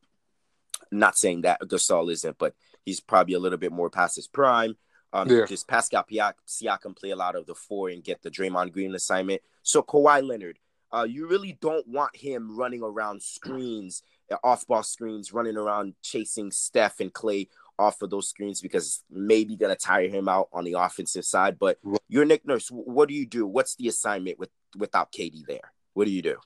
Not 0.92 1.18
saying 1.18 1.42
that 1.42 1.62
Gasol 1.62 2.12
isn't, 2.12 2.38
but 2.38 2.54
he's 2.86 3.00
probably 3.00 3.34
a 3.34 3.40
little 3.40 3.58
bit 3.58 3.72
more 3.72 3.90
past 3.90 4.16
his 4.16 4.28
prime. 4.28 4.78
Um, 5.12 5.30
yeah. 5.30 5.46
Does 5.46 5.64
Pascal 5.64 6.04
Siakam 6.04 6.96
play 6.96 7.12
a 7.12 7.16
lot 7.16 7.36
of 7.36 7.46
the 7.46 7.56
four 7.56 7.90
and 7.90 8.04
get 8.04 8.22
the 8.22 8.32
Draymond 8.32 8.72
Green 8.72 8.94
assignment? 8.94 9.42
So 9.64 9.82
Kawhi 9.82 10.26
Leonard, 10.26 10.60
uh, 10.92 11.08
you 11.10 11.28
really 11.28 11.58
don't 11.60 11.88
want 11.88 12.16
him 12.16 12.56
running 12.56 12.84
around 12.84 13.22
screens 13.22 14.04
off 14.44 14.66
ball 14.68 14.84
screens, 14.84 15.34
running 15.34 15.58
around 15.58 15.96
chasing 16.02 16.52
Steph 16.52 17.00
and 17.00 17.14
Klay 17.14 17.48
off 17.80 18.02
of 18.02 18.10
those 18.10 18.30
screens 18.30 18.62
because 18.62 19.04
maybe 19.10 19.56
gonna 19.56 19.76
tire 19.76 20.08
him 20.08 20.30
out 20.30 20.48
on 20.54 20.64
the 20.64 20.74
offensive 20.74 21.26
side. 21.26 21.58
But 21.60 21.80
you're 22.08 22.26
Nick 22.26 22.46
Nurse. 22.46 22.70
What 22.70 23.10
do 23.10 23.16
you 23.16 23.26
do? 23.26 23.46
What's 23.46 23.76
the 23.76 23.88
assignment 23.88 24.40
with 24.40 24.50
without 24.78 25.12
KD 25.12 25.46
there? 25.48 25.74
What 25.94 26.06
do 26.06 26.12
you 26.12 26.22
do? 26.22 26.38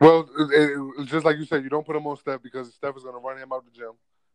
Well, 0.00 0.28
it, 0.38 0.78
it, 0.98 1.04
just 1.06 1.24
like 1.24 1.38
you 1.38 1.44
said, 1.44 1.62
you 1.62 1.70
don't 1.70 1.86
put 1.86 1.96
him 1.96 2.06
on 2.06 2.16
Steph 2.16 2.42
because 2.42 2.74
Steph 2.74 2.96
is 2.96 3.04
gonna 3.04 3.18
run 3.18 3.38
him 3.38 3.52
out 3.52 3.64
the 3.64 3.70
gym, 3.70 3.92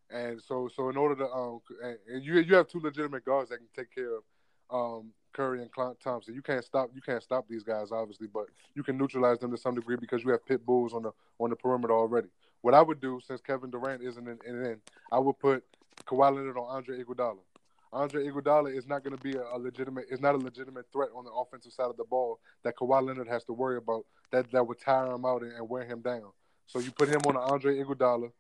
and 0.10 0.42
so 0.42 0.70
so 0.76 0.90
in 0.90 0.98
order 0.98 1.16
to 1.16 1.32
um 1.32 1.62
and 2.08 2.24
you 2.24 2.40
you 2.40 2.56
have 2.56 2.68
two 2.68 2.80
legitimate 2.80 3.26
guards 3.26 3.50
that 3.50 3.58
can 3.58 3.68
take 3.76 3.94
care 3.94 4.18
of 4.18 4.24
um 4.72 5.12
Curry 5.34 5.62
and 5.62 5.72
Clint 5.72 6.00
Thompson. 6.00 6.34
You 6.34 6.42
can't 6.42 6.64
stop 6.64 6.90
you 6.94 7.02
can't 7.02 7.24
stop 7.24 7.48
these 7.48 7.64
guys 7.64 7.92
obviously, 7.92 8.28
but 8.28 8.46
you 8.76 8.84
can 8.84 8.98
neutralize 8.98 9.40
them 9.40 9.52
to 9.52 9.58
some 9.58 9.76
degree 9.76 9.96
because 9.96 10.24
you 10.24 10.32
have 10.32 10.46
pit 10.46 10.66
bulls 10.66 10.94
on 10.94 11.04
the 11.04 11.12
on 11.40 11.50
the 11.50 11.56
perimeter 11.56 11.94
already. 11.94 12.30
What 12.62 12.74
I 12.74 12.82
would 12.82 13.00
do 13.00 13.20
since 13.26 13.42
Kevin 13.42 13.70
Durant 13.70 14.02
isn't 14.02 14.28
in, 14.28 14.38
in, 14.46 14.66
in 14.66 14.82
I 15.12 15.20
would 15.20 15.40
put 15.40 15.64
Kawhi 16.06 16.36
Leonard 16.36 16.58
on 16.58 16.68
Andre 16.70 17.04
Iguodala. 17.04 17.40
Andre 17.92 18.28
Iguodala 18.28 18.76
is 18.76 18.88
not 18.88 19.04
going 19.04 19.16
to 19.16 19.24
be 19.24 19.36
a, 19.38 19.44
a, 19.54 19.58
legitimate 19.58 20.06
is 20.10 20.20
not 20.20 20.36
a 20.36 20.38
legitimate 20.38 20.86
threat 20.92 21.10
on 21.16 21.26
the 21.26 21.32
offensive 21.32 21.72
side 21.74 21.90
of 21.90 21.98
the 21.98 22.04
ball 22.04 22.40
that 22.64 22.76
Kawhi 22.76 23.06
Leonard 23.06 23.28
has 23.28 23.44
to 23.46 23.54
worry 23.54 23.78
about 23.78 24.06
that 24.32 24.52
that 24.52 24.68
would 24.68 24.80
tire 24.80 25.12
him 25.12 25.26
out 25.26 25.42
and, 25.42 25.54
and 25.54 25.68
wear 25.68 25.86
him 25.86 26.02
down. 26.02 26.32
So 26.68 26.80
you 26.80 26.92
put 26.92 27.10
him 27.10 27.22
on 27.26 27.36
Andre 27.36 27.78
Iguodala. 27.80 28.32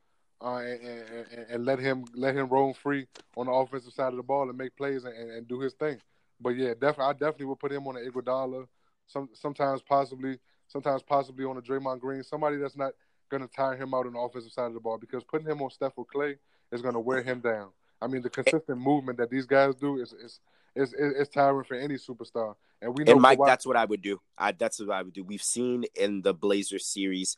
Uh, 0.41 0.59
and, 0.59 0.81
and, 0.81 1.45
and, 1.49 1.65
let 1.65 1.79
him 1.79 2.05
let 2.13 2.33
him 2.33 2.47
roam 2.47 2.73
free 2.73 3.05
on 3.35 3.47
the 3.47 3.51
offensive 3.51 3.91
side 3.91 4.13
of 4.13 4.15
the 4.15 4.23
ball 4.23 4.47
and 4.47 4.57
make 4.57 4.73
plays 4.77 5.03
and, 5.03 5.13
and 5.13 5.45
do 5.49 5.59
his 5.59 5.73
thing. 5.73 5.99
But 6.41 6.51
yeah, 6.51 6.73
definitely, 6.73 7.05
I 7.05 7.13
definitely 7.13 7.45
would 7.47 7.59
put 7.59 7.71
him 7.71 7.87
on 7.87 7.97
an 7.97 8.09
Iguodala. 8.09 8.67
Some 9.07 9.29
sometimes 9.33 9.81
possibly, 9.81 10.39
sometimes 10.67 11.01
possibly 11.01 11.45
on 11.45 11.57
a 11.57 11.61
Draymond 11.61 11.99
Green. 11.99 12.23
Somebody 12.23 12.57
that's 12.57 12.77
not 12.77 12.93
going 13.29 13.41
to 13.41 13.53
tire 13.53 13.75
him 13.75 13.93
out 13.93 14.07
on 14.07 14.13
the 14.13 14.19
offensive 14.19 14.51
side 14.51 14.67
of 14.67 14.73
the 14.73 14.79
ball 14.79 14.97
because 14.97 15.23
putting 15.23 15.47
him 15.47 15.61
on 15.61 15.69
Steph 15.69 15.93
or 15.95 16.05
Klay 16.05 16.37
is 16.71 16.81
going 16.81 16.93
to 16.93 16.99
wear 16.99 17.21
him 17.21 17.39
down. 17.39 17.69
I 18.01 18.07
mean, 18.07 18.21
the 18.21 18.29
consistent 18.29 18.79
movement 18.79 19.17
that 19.19 19.29
these 19.29 19.45
guys 19.45 19.75
do 19.75 19.99
is 19.99 20.13
is 20.13 20.39
is, 20.75 20.93
is 20.93 21.29
tiring 21.29 21.65
for 21.65 21.75
any 21.75 21.95
superstar. 21.95 22.55
And 22.81 22.97
we 22.97 23.03
know 23.03 23.13
and 23.13 23.21
Mike, 23.21 23.39
that's 23.45 23.65
what 23.65 23.75
I 23.75 23.85
would 23.85 24.01
do. 24.01 24.21
I 24.37 24.51
that's 24.51 24.79
what 24.79 24.91
I 24.91 25.01
would 25.01 25.13
do. 25.13 25.23
We've 25.23 25.43
seen 25.43 25.85
in 25.95 26.21
the 26.21 26.33
Blazers 26.33 26.85
series 26.85 27.37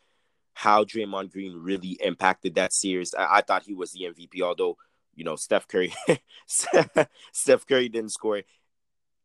how 0.53 0.83
Draymond 0.83 1.31
Green 1.31 1.53
really 1.55 1.97
impacted 2.03 2.55
that 2.55 2.73
series. 2.73 3.15
I, 3.15 3.37
I 3.37 3.41
thought 3.41 3.63
he 3.63 3.73
was 3.73 3.91
the 3.91 4.01
MVP, 4.01 4.41
although 4.41 4.77
you 5.15 5.23
know 5.23 5.35
Steph 5.35 5.67
Curry, 5.67 5.93
Steph 6.45 7.65
Curry 7.67 7.89
didn't 7.89 8.11
score 8.11 8.41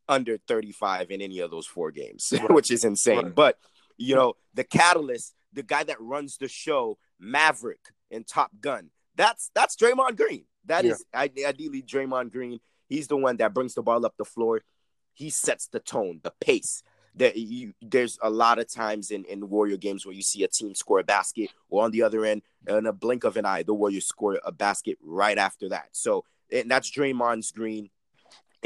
under 0.08 0.38
35 0.48 1.10
in 1.10 1.20
any 1.20 1.40
of 1.40 1.50
those 1.50 1.66
four 1.66 1.90
games, 1.90 2.32
right. 2.32 2.50
which 2.52 2.70
is 2.70 2.84
insane. 2.84 3.24
Right. 3.24 3.34
But 3.34 3.58
you 3.96 4.14
know, 4.14 4.34
the 4.54 4.64
catalyst, 4.64 5.34
the 5.52 5.62
guy 5.62 5.84
that 5.84 6.00
runs 6.00 6.36
the 6.36 6.48
show, 6.48 6.98
Maverick 7.18 7.80
and 8.10 8.26
Top 8.26 8.50
Gun, 8.60 8.90
that's 9.14 9.50
that's 9.54 9.76
Draymond 9.76 10.16
Green. 10.16 10.44
That 10.66 10.84
yeah. 10.84 10.92
is 10.92 11.04
ideally 11.14 11.82
Draymond 11.82 12.32
Green. 12.32 12.60
He's 12.88 13.08
the 13.08 13.16
one 13.16 13.36
that 13.38 13.54
brings 13.54 13.74
the 13.74 13.82
ball 13.82 14.04
up 14.04 14.14
the 14.16 14.24
floor. 14.24 14.62
He 15.14 15.30
sets 15.30 15.68
the 15.68 15.80
tone, 15.80 16.20
the 16.22 16.32
pace. 16.40 16.82
That 17.14 17.34
you, 17.34 17.72
there's 17.80 18.18
a 18.20 18.28
lot 18.28 18.58
of 18.58 18.70
times 18.70 19.10
in, 19.10 19.24
in 19.24 19.48
Warrior 19.48 19.78
games 19.78 20.04
where 20.04 20.14
you 20.14 20.20
see 20.20 20.44
a 20.44 20.48
team 20.48 20.74
score 20.74 20.98
a 20.98 21.02
basket, 21.02 21.48
or 21.70 21.82
on 21.82 21.90
the 21.90 22.02
other 22.02 22.26
end, 22.26 22.42
in 22.68 22.84
a 22.84 22.92
blink 22.92 23.24
of 23.24 23.38
an 23.38 23.46
eye, 23.46 23.62
the 23.62 23.72
Warriors 23.72 24.04
score 24.04 24.38
a 24.44 24.52
basket 24.52 24.98
right 25.02 25.38
after 25.38 25.70
that. 25.70 25.88
So 25.92 26.26
and 26.52 26.70
that's 26.70 26.90
Draymond's 26.90 27.52
Green 27.52 27.88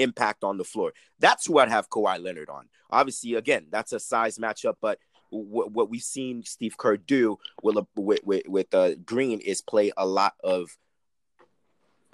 impact 0.00 0.44
on 0.44 0.58
the 0.58 0.64
floor. 0.64 0.92
That's 1.18 1.46
who 1.46 1.58
I'd 1.58 1.68
have 1.68 1.90
Kawhi 1.90 2.22
Leonard 2.22 2.48
on. 2.48 2.68
Obviously, 2.90 3.34
again, 3.34 3.66
that's 3.70 3.92
a 3.92 4.00
size 4.00 4.38
matchup, 4.38 4.76
but 4.80 4.98
what, 5.30 5.70
what 5.70 5.90
we've 5.90 6.02
seen 6.02 6.42
Steve 6.44 6.76
Kerr 6.76 6.96
do 6.96 7.38
with 7.62 7.76
with 7.96 8.20
with, 8.24 8.48
with 8.48 8.74
uh, 8.74 8.94
Green 9.04 9.40
is 9.40 9.60
play 9.60 9.92
a 9.96 10.06
lot 10.06 10.34
of 10.42 10.76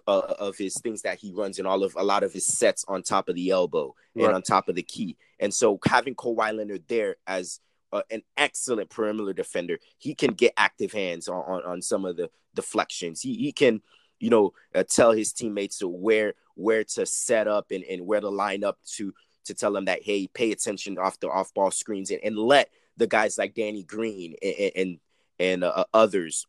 uh, 0.07 0.34
of 0.39 0.57
his 0.57 0.78
things 0.80 1.03
that 1.03 1.18
he 1.18 1.32
runs 1.32 1.59
and 1.59 1.66
all 1.66 1.82
of 1.82 1.95
a 1.97 2.05
lot 2.05 2.22
of 2.22 2.32
his 2.32 2.47
sets 2.47 2.84
on 2.89 3.03
top 3.03 3.28
of 3.28 3.34
the 3.34 3.51
elbow 3.51 3.95
right. 4.14 4.26
and 4.26 4.34
on 4.34 4.43
top 4.43 4.68
of 4.68 4.74
the 4.74 4.82
key. 4.82 5.16
And 5.41 5.53
so 5.53 5.78
having 5.84 6.14
Kawhi 6.14 6.57
Leonard 6.57 6.84
there 6.89 7.16
as 7.26 7.61
uh, 7.93 8.03
an 8.11 8.22
excellent 8.37 8.91
perimeter 8.91 9.32
defender, 9.32 9.78
he 9.99 10.14
can 10.14 10.34
get 10.34 10.53
active 10.57 10.93
hands 10.93 11.28
on, 11.28 11.43
on, 11.47 11.62
on 11.64 11.82
some 11.82 12.05
of 12.05 12.16
the 12.16 12.30
deflections. 12.55 13.20
He 13.20 13.34
he 13.34 13.53
can 13.53 13.82
you 14.21 14.31
know, 14.31 14.53
uh, 14.75 14.85
tell 14.89 15.12
his 15.12 15.33
teammates 15.33 15.79
to 15.79 15.89
where 15.89 16.35
where 16.55 16.85
to 16.85 17.05
set 17.05 17.47
up 17.47 17.71
and, 17.71 17.85
and 17.85 18.07
where 18.07 18.21
to 18.21 18.29
line 18.29 18.64
up 18.64 18.79
to 18.95 19.12
to 19.45 19.55
tell 19.55 19.73
them 19.73 19.87
that 19.87 20.03
hey, 20.03 20.27
pay 20.27 20.53
attention 20.53 20.99
off 20.99 21.21
the 21.21 21.29
off 21.29 21.53
ball 21.55 21.71
screens 21.71 22.11
and, 22.11 22.21
and 22.23 22.37
let 22.37 22.71
the 22.97 23.07
guys 23.07 23.39
like 23.39 23.55
Danny 23.55 23.83
Green 23.83 24.35
and 24.43 24.73
and, 24.77 24.99
and 25.39 25.64
uh, 25.64 25.85
others 25.93 26.47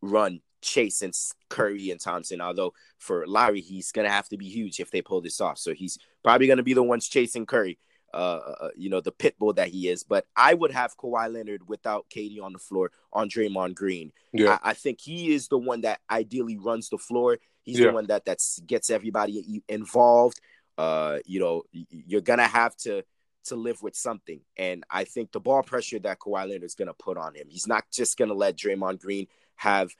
run 0.00 0.40
Chase 0.60 1.02
and 1.02 1.14
Curry 1.48 1.90
and 1.90 2.00
Thompson. 2.00 2.40
Although 2.40 2.74
for 2.98 3.26
Lowry, 3.26 3.60
he's 3.60 3.92
gonna 3.92 4.10
have 4.10 4.28
to 4.28 4.36
be 4.36 4.46
huge 4.46 4.80
if 4.80 4.90
they 4.90 5.02
pull 5.02 5.20
this 5.20 5.40
off. 5.40 5.58
So 5.58 5.72
he's 5.74 5.98
probably 6.22 6.46
gonna 6.46 6.62
be 6.62 6.74
the 6.74 6.82
ones 6.82 7.08
chasing 7.08 7.46
Curry. 7.46 7.78
Uh, 8.14 8.68
you 8.76 8.88
know, 8.88 9.00
the 9.00 9.12
pit 9.12 9.36
bull 9.38 9.52
that 9.54 9.68
he 9.68 9.88
is. 9.88 10.04
But 10.04 10.26
I 10.36 10.54
would 10.54 10.70
have 10.70 10.96
Kawhi 10.96 11.32
Leonard 11.32 11.68
without 11.68 12.06
KD 12.14 12.42
on 12.42 12.52
the 12.52 12.58
floor 12.58 12.90
on 13.12 13.28
Draymond 13.28 13.74
Green. 13.74 14.12
Yeah. 14.32 14.58
I, 14.62 14.70
I 14.70 14.74
think 14.74 15.00
he 15.00 15.32
is 15.34 15.48
the 15.48 15.58
one 15.58 15.82
that 15.82 16.00
ideally 16.10 16.56
runs 16.56 16.88
the 16.88 16.98
floor. 16.98 17.38
He's 17.62 17.80
yeah. 17.80 17.88
the 17.88 17.92
one 17.92 18.06
that 18.06 18.24
that's 18.24 18.60
gets 18.60 18.90
everybody 18.90 19.62
involved. 19.68 20.40
Uh, 20.76 21.18
you 21.24 21.40
know, 21.40 21.62
you're 21.72 22.20
gonna 22.20 22.46
have 22.46 22.76
to 22.78 23.04
to 23.46 23.56
live 23.56 23.82
with 23.82 23.94
something. 23.96 24.40
And 24.56 24.84
I 24.90 25.04
think 25.04 25.32
the 25.32 25.40
ball 25.40 25.62
pressure 25.62 25.98
that 26.00 26.18
Kawhi 26.18 26.48
Leonard 26.48 26.64
is 26.64 26.74
gonna 26.74 26.94
put 26.94 27.16
on 27.16 27.34
him, 27.34 27.46
he's 27.48 27.66
not 27.66 27.84
just 27.92 28.16
gonna 28.16 28.34
let 28.34 28.56
Draymond 28.56 29.00
Green 29.00 29.26
have 29.56 29.90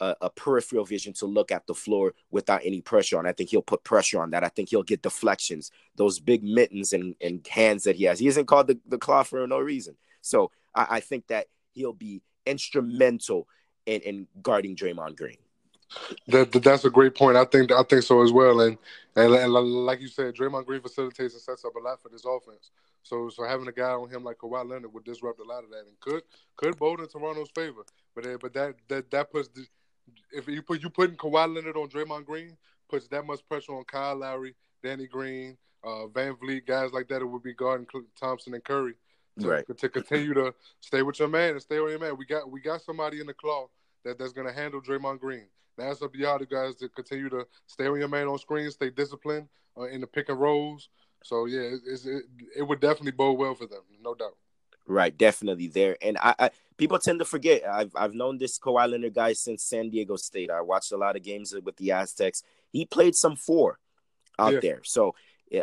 a, 0.00 0.16
a, 0.22 0.30
peripheral 0.30 0.84
vision 0.84 1.12
to 1.14 1.26
look 1.26 1.52
at 1.52 1.66
the 1.66 1.74
floor 1.74 2.14
without 2.30 2.60
any 2.64 2.80
pressure 2.80 3.18
on. 3.18 3.26
I 3.26 3.32
think 3.32 3.50
he'll 3.50 3.62
put 3.62 3.84
pressure 3.84 4.20
on 4.20 4.30
that. 4.30 4.44
I 4.44 4.48
think 4.48 4.70
he'll 4.70 4.82
get 4.82 5.02
deflections, 5.02 5.70
those 5.96 6.18
big 6.18 6.42
mittens 6.42 6.92
and, 6.92 7.14
and 7.20 7.46
hands 7.46 7.84
that 7.84 7.96
he 7.96 8.04
has. 8.04 8.18
He 8.18 8.26
isn't 8.26 8.46
called 8.46 8.66
the, 8.66 8.78
the 8.86 8.98
claw 8.98 9.22
for 9.22 9.46
no 9.46 9.58
reason. 9.58 9.96
So 10.20 10.50
I, 10.74 10.86
I 10.90 11.00
think 11.00 11.28
that 11.28 11.46
he'll 11.72 11.92
be 11.92 12.22
instrumental 12.46 13.48
in, 13.86 14.00
in 14.02 14.26
guarding 14.42 14.76
Draymond 14.76 15.16
Green. 15.16 15.36
That, 16.28 16.50
that's 16.52 16.84
a 16.84 16.90
great 16.90 17.14
point. 17.14 17.36
I 17.36 17.44
think 17.44 17.70
I 17.70 17.82
think 17.84 18.02
so 18.02 18.22
as 18.22 18.32
well. 18.32 18.60
And, 18.60 18.78
and, 19.16 19.32
and 19.34 19.52
like 19.52 20.00
you 20.00 20.08
said, 20.08 20.34
Draymond 20.34 20.66
Green 20.66 20.80
facilitates 20.80 21.34
and 21.34 21.42
sets 21.42 21.64
up 21.64 21.76
a 21.76 21.78
lot 21.78 22.02
for 22.02 22.08
this 22.08 22.24
offense. 22.24 22.70
So 23.02 23.28
so 23.28 23.44
having 23.44 23.68
a 23.68 23.72
guy 23.72 23.90
on 23.90 24.10
him 24.10 24.24
like 24.24 24.38
Kawhi 24.38 24.68
Leonard 24.68 24.92
would 24.92 25.04
disrupt 25.04 25.38
a 25.40 25.44
lot 25.44 25.62
of 25.62 25.70
that 25.70 25.84
and 25.86 26.00
could 26.00 26.22
could 26.56 26.76
bode 26.78 27.00
in 27.00 27.06
Toronto's 27.06 27.50
favor. 27.54 27.84
But 28.14 28.26
uh, 28.26 28.38
but 28.40 28.54
that 28.54 28.74
that 28.88 29.10
that 29.10 29.30
puts 29.30 29.48
the, 29.48 29.66
if 30.32 30.48
you 30.48 30.62
put 30.62 30.82
you 30.82 30.90
putting 30.90 31.16
Kawhi 31.16 31.54
Leonard 31.54 31.76
on 31.76 31.88
Draymond 31.88 32.24
Green 32.24 32.56
puts 32.88 33.08
that 33.08 33.26
much 33.26 33.46
pressure 33.48 33.72
on 33.72 33.84
Kyle 33.84 34.16
Lowry, 34.16 34.54
Danny 34.82 35.06
Green, 35.06 35.56
uh, 35.82 36.06
VanVleet, 36.12 36.66
guys 36.66 36.92
like 36.92 37.08
that. 37.08 37.22
It 37.22 37.26
would 37.26 37.42
be 37.42 37.54
guarding 37.54 37.86
Thompson 38.18 38.54
and 38.54 38.64
Curry 38.64 38.94
to, 39.40 39.48
Right. 39.48 39.78
to 39.78 39.88
continue 39.88 40.34
to 40.34 40.54
stay 40.80 41.02
with 41.02 41.18
your 41.18 41.28
man 41.28 41.52
and 41.52 41.62
stay 41.62 41.80
with 41.80 41.90
your 41.90 42.00
man. 42.00 42.16
We 42.16 42.26
got 42.26 42.50
we 42.50 42.60
got 42.60 42.82
somebody 42.82 43.20
in 43.20 43.26
the 43.26 43.34
claw 43.34 43.68
that, 44.04 44.18
that's 44.18 44.32
going 44.32 44.46
to 44.46 44.52
handle 44.52 44.80
Draymond 44.80 45.20
Green. 45.20 45.46
Now 45.76 45.90
it's 45.90 46.02
up 46.02 46.12
to 46.12 46.18
y'all, 46.18 46.38
the 46.38 46.46
guys, 46.46 46.76
to 46.76 46.88
continue 46.88 47.28
to 47.30 47.46
stay 47.66 47.88
with 47.88 48.00
your 48.00 48.08
man 48.08 48.28
on 48.28 48.38
screen, 48.38 48.70
stay 48.70 48.90
disciplined 48.90 49.48
uh, 49.76 49.84
in 49.84 50.00
the 50.00 50.06
pick 50.06 50.28
and 50.28 50.38
rolls. 50.38 50.88
So 51.24 51.46
yeah, 51.46 51.60
it, 51.60 51.80
it, 51.86 52.24
it 52.58 52.62
would 52.62 52.80
definitely 52.80 53.12
bode 53.12 53.38
well 53.38 53.54
for 53.54 53.66
them, 53.66 53.80
no 54.02 54.14
doubt. 54.14 54.36
Right, 54.86 55.16
definitely 55.16 55.68
there. 55.68 55.96
And 56.02 56.18
I, 56.18 56.34
I 56.38 56.50
people 56.76 56.98
tend 56.98 57.18
to 57.20 57.24
forget. 57.24 57.62
I've 57.66 57.92
I've 57.96 58.14
known 58.14 58.38
this 58.38 58.58
Kawhi 58.58 58.90
Leonard 58.90 59.14
guy 59.14 59.32
since 59.32 59.62
San 59.64 59.90
Diego 59.90 60.16
State. 60.16 60.50
I 60.50 60.60
watched 60.60 60.92
a 60.92 60.96
lot 60.96 61.16
of 61.16 61.22
games 61.22 61.54
with 61.64 61.76
the 61.76 61.92
Aztecs. 61.92 62.42
He 62.70 62.84
played 62.84 63.14
some 63.14 63.36
four 63.36 63.78
out 64.38 64.52
Yeah. 64.54 64.60
there. 64.60 64.80
So 64.84 65.14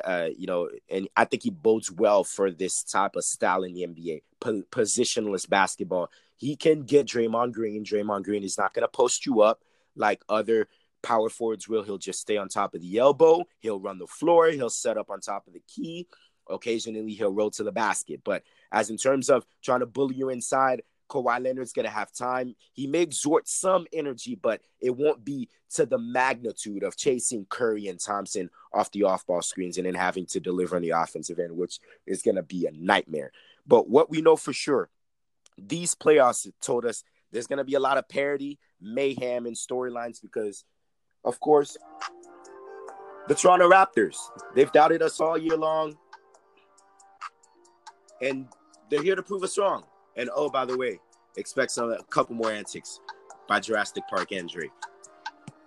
uh, 0.04 0.30
you 0.38 0.48
know, 0.48 0.70
and 0.90 1.08
I 1.18 1.26
think 1.26 1.44
he 1.44 1.50
bodes 1.50 1.92
well 1.92 2.24
for 2.24 2.50
this 2.52 2.84
type 2.84 3.16
of 3.16 3.24
style 3.24 3.64
in 3.64 3.74
the 3.74 3.82
NBA, 3.82 4.22
po- 4.40 4.64
positionless 4.72 5.50
basketball. 5.50 6.10
He 6.38 6.56
can 6.56 6.84
get 6.84 7.08
Draymond 7.08 7.52
Green. 7.54 7.84
Draymond 7.84 8.24
Green 8.24 8.44
is 8.44 8.58
not 8.58 8.74
going 8.74 8.84
to 8.84 8.88
post 8.88 9.26
you 9.26 9.42
up 9.42 9.62
like 9.96 10.22
other 10.30 10.68
power 11.04 11.30
forwards 11.30 11.68
will. 11.68 11.84
He'll 11.84 11.98
just 11.98 12.22
stay 12.22 12.38
on 12.38 12.48
top 12.48 12.74
of 12.74 12.82
the 12.82 12.98
elbow. 12.98 13.44
He'll 13.60 13.80
run 13.80 14.00
the 14.00 14.08
floor. 14.08 14.48
He'll 14.48 14.70
set 14.70 14.98
up 14.98 15.10
on 15.10 15.20
top 15.20 15.46
of 15.48 15.54
the 15.54 15.62
key. 15.68 16.08
Occasionally, 16.50 17.14
he'll 17.14 17.34
roll 17.34 17.52
to 17.52 17.64
the 17.64 17.72
basket. 17.72 18.22
But 18.24 18.44
as 18.72 18.90
in 18.90 18.98
terms 18.98 19.30
of 19.30 19.46
trying 19.62 19.82
to 19.82 19.86
bully 19.86 20.16
you 20.16 20.30
inside, 20.30 20.82
Kawhi 21.12 21.44
Leonard's 21.44 21.74
going 21.74 21.86
to 21.86 21.92
have 21.92 22.12
time. 22.14 22.56
He 22.72 22.88
may 22.88 23.02
exert 23.02 23.48
some 23.48 23.86
energy, 23.92 24.36
but 24.36 24.62
it 24.80 24.96
won't 24.96 25.26
be 25.26 25.50
to 25.74 25.86
the 25.86 25.98
magnitude 25.98 26.84
of 26.84 26.96
chasing 26.96 27.46
Curry 27.50 27.88
and 27.88 28.00
Thompson 28.00 28.50
off 28.74 28.92
the 28.92 29.04
off 29.04 29.26
ball 29.28 29.42
screens 29.42 29.78
and 29.78 29.86
then 29.86 29.94
having 29.94 30.26
to 30.28 30.40
deliver 30.40 30.78
on 30.78 30.82
the 30.82 30.92
offensive 30.92 31.38
end, 31.38 31.58
which 31.58 31.80
is 32.08 32.22
going 32.22 32.36
to 32.36 32.44
be 32.44 32.66
a 32.66 32.72
nightmare. 32.72 33.32
But 33.68 33.90
what 33.90 34.10
we 34.10 34.22
know 34.22 34.38
for 34.38 34.54
sure, 34.54 34.90
these 35.58 35.94
playoffs 35.94 36.50
told 36.62 36.86
us 36.86 37.04
there's 37.32 37.48
going 37.48 37.58
to 37.58 37.66
be 37.66 37.76
a 37.76 37.80
lot 37.80 37.98
of 37.98 38.08
parody, 38.08 38.58
mayhem, 38.80 39.46
and 39.46 39.56
storylines 39.56 40.22
because, 40.22 40.64
of 41.26 41.40
course, 41.40 41.78
the 43.28 43.36
Toronto 43.36 43.70
Raptors, 43.70 44.18
they've 44.56 44.72
doubted 44.72 45.02
us 45.02 45.20
all 45.20 45.38
year 45.38 45.58
long. 45.58 45.98
And 48.22 48.48
they're 48.92 49.02
here 49.02 49.16
to 49.16 49.24
prove 49.24 49.42
us 49.42 49.58
wrong. 49.58 49.84
And 50.18 50.30
oh, 50.36 50.50
by 50.50 50.66
the 50.66 50.78
way, 50.78 51.00
expect 51.38 51.72
some 51.72 51.92
a 51.92 52.04
couple 52.04 52.36
more 52.36 52.52
antics 52.52 53.00
by 53.48 53.60
Jurassic 53.60 54.04
Park 54.08 54.32
and 54.34 54.48
Drake. 54.48 54.72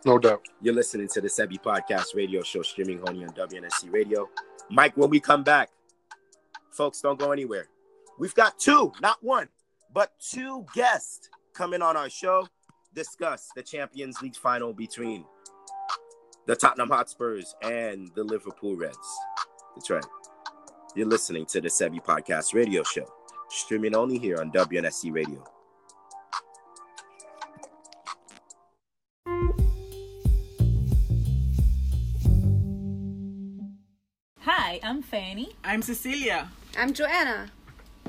No 0.04 0.18
doubt. 0.18 0.46
You're 0.60 0.74
listening 0.74 1.08
to 1.08 1.20
the 1.22 1.28
Sebi 1.28 1.60
Podcast 1.60 2.14
radio 2.14 2.42
show 2.42 2.60
streaming 2.62 3.00
only 3.08 3.24
on 3.24 3.30
WNSC 3.30 3.90
Radio. 3.90 4.28
Mike, 4.70 4.96
when 4.96 5.08
we 5.08 5.18
come 5.18 5.42
back, 5.42 5.70
folks, 6.70 7.00
don't 7.00 7.18
go 7.18 7.32
anywhere. 7.32 7.68
We've 8.18 8.34
got 8.34 8.58
two, 8.58 8.92
not 9.00 9.16
one, 9.22 9.48
but 9.92 10.12
two 10.20 10.66
guests 10.74 11.30
coming 11.54 11.80
on 11.80 11.96
our 11.96 12.10
show. 12.10 12.46
Discuss 12.94 13.48
the 13.56 13.62
Champions 13.62 14.20
League 14.20 14.36
final 14.36 14.74
between 14.74 15.24
the 16.46 16.54
Tottenham 16.54 16.90
Hotspurs 16.90 17.54
and 17.62 18.10
the 18.14 18.22
Liverpool 18.22 18.76
Reds. 18.76 18.98
That's 19.74 19.90
right. 19.90 20.04
You're 20.96 21.08
listening 21.08 21.44
to 21.46 21.60
the 21.60 21.66
Sebi 21.66 22.00
Podcast 22.00 22.54
radio 22.54 22.84
show, 22.84 23.12
streaming 23.48 23.96
only 23.96 24.16
here 24.16 24.38
on 24.38 24.52
WNSC 24.52 25.12
Radio. 25.12 25.42
Hi, 34.38 34.78
I'm 34.84 35.02
Fanny. 35.02 35.56
I'm 35.64 35.82
Cecilia. 35.82 36.48
I'm 36.78 36.92
Joanna. 36.92 37.50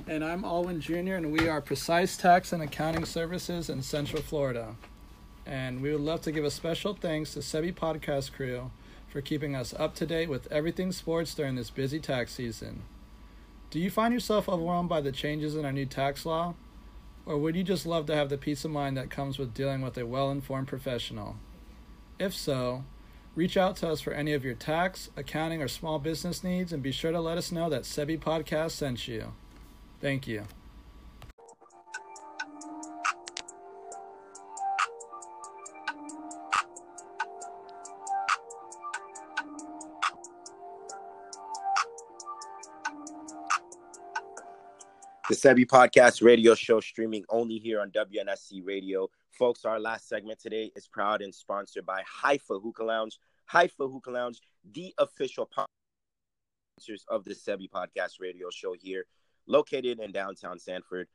And 0.05 0.23
I'm 0.23 0.45
Alwyn 0.45 0.79
Jr., 0.79 1.15
and 1.15 1.31
we 1.31 1.49
are 1.49 1.61
Precise 1.61 2.15
Tax 2.15 2.53
and 2.53 2.61
Accounting 2.61 3.05
Services 3.05 3.71
in 3.71 3.81
Central 3.81 4.21
Florida. 4.21 4.75
And 5.47 5.81
we 5.81 5.91
would 5.91 6.01
love 6.01 6.21
to 6.21 6.31
give 6.31 6.45
a 6.45 6.51
special 6.51 6.93
thanks 6.93 7.33
to 7.33 7.39
Sebi 7.39 7.73
Podcast 7.73 8.33
Crew 8.33 8.69
for 9.15 9.21
keeping 9.21 9.55
us 9.55 9.73
up 9.79 9.95
to 9.95 10.05
date 10.05 10.27
with 10.27 10.51
everything 10.51 10.91
sports 10.91 11.33
during 11.33 11.55
this 11.55 11.69
busy 11.69 12.01
tax 12.01 12.33
season. 12.33 12.81
Do 13.69 13.79
you 13.79 13.89
find 13.89 14.13
yourself 14.13 14.49
overwhelmed 14.49 14.89
by 14.89 14.99
the 14.99 15.13
changes 15.13 15.55
in 15.55 15.63
our 15.63 15.71
new 15.71 15.85
tax 15.85 16.25
law? 16.25 16.53
Or 17.25 17.37
would 17.37 17.55
you 17.55 17.63
just 17.63 17.85
love 17.85 18.07
to 18.07 18.15
have 18.15 18.27
the 18.27 18.37
peace 18.37 18.65
of 18.65 18.71
mind 18.71 18.97
that 18.97 19.09
comes 19.09 19.39
with 19.39 19.53
dealing 19.53 19.81
with 19.81 19.97
a 19.97 20.05
well 20.05 20.31
informed 20.31 20.67
professional? 20.67 21.37
If 22.19 22.33
so, 22.33 22.83
reach 23.35 23.55
out 23.55 23.77
to 23.77 23.87
us 23.89 24.01
for 24.01 24.11
any 24.11 24.33
of 24.33 24.43
your 24.43 24.53
tax, 24.53 25.09
accounting, 25.15 25.61
or 25.61 25.69
small 25.69 25.97
business 25.97 26.43
needs 26.43 26.73
and 26.73 26.83
be 26.83 26.91
sure 26.91 27.13
to 27.13 27.21
let 27.21 27.37
us 27.37 27.53
know 27.53 27.69
that 27.69 27.83
Sebi 27.83 28.19
Podcast 28.19 28.71
sent 28.71 29.07
you. 29.07 29.31
Thank 30.01 30.27
you. 30.27 30.43
The 45.35 45.49
Sebi 45.49 45.65
Podcast 45.65 46.23
radio 46.23 46.55
show 46.55 46.79
streaming 46.79 47.25
only 47.27 47.57
here 47.57 47.81
on 47.81 47.91
WNSC 47.91 48.65
Radio. 48.65 49.09
Folks, 49.31 49.65
our 49.65 49.81
last 49.81 50.07
segment 50.07 50.39
today 50.39 50.71
is 50.77 50.87
proud 50.87 51.21
and 51.21 51.35
sponsored 51.35 51.85
by 51.85 52.03
Haifa 52.23 52.57
Hookah 52.57 52.85
Lounge. 52.85 53.19
Haifa 53.51 53.91
Hookah 53.91 54.11
Lounge, 54.11 54.39
the 54.71 54.93
official 54.97 55.49
sponsors 56.77 57.03
of 57.09 57.25
the 57.25 57.33
Sebi 57.33 57.69
Podcast 57.69 58.21
radio 58.21 58.49
show 58.49 58.75
here, 58.79 59.07
located 59.45 59.99
in 59.99 60.13
downtown 60.13 60.57
Sanford. 60.57 61.09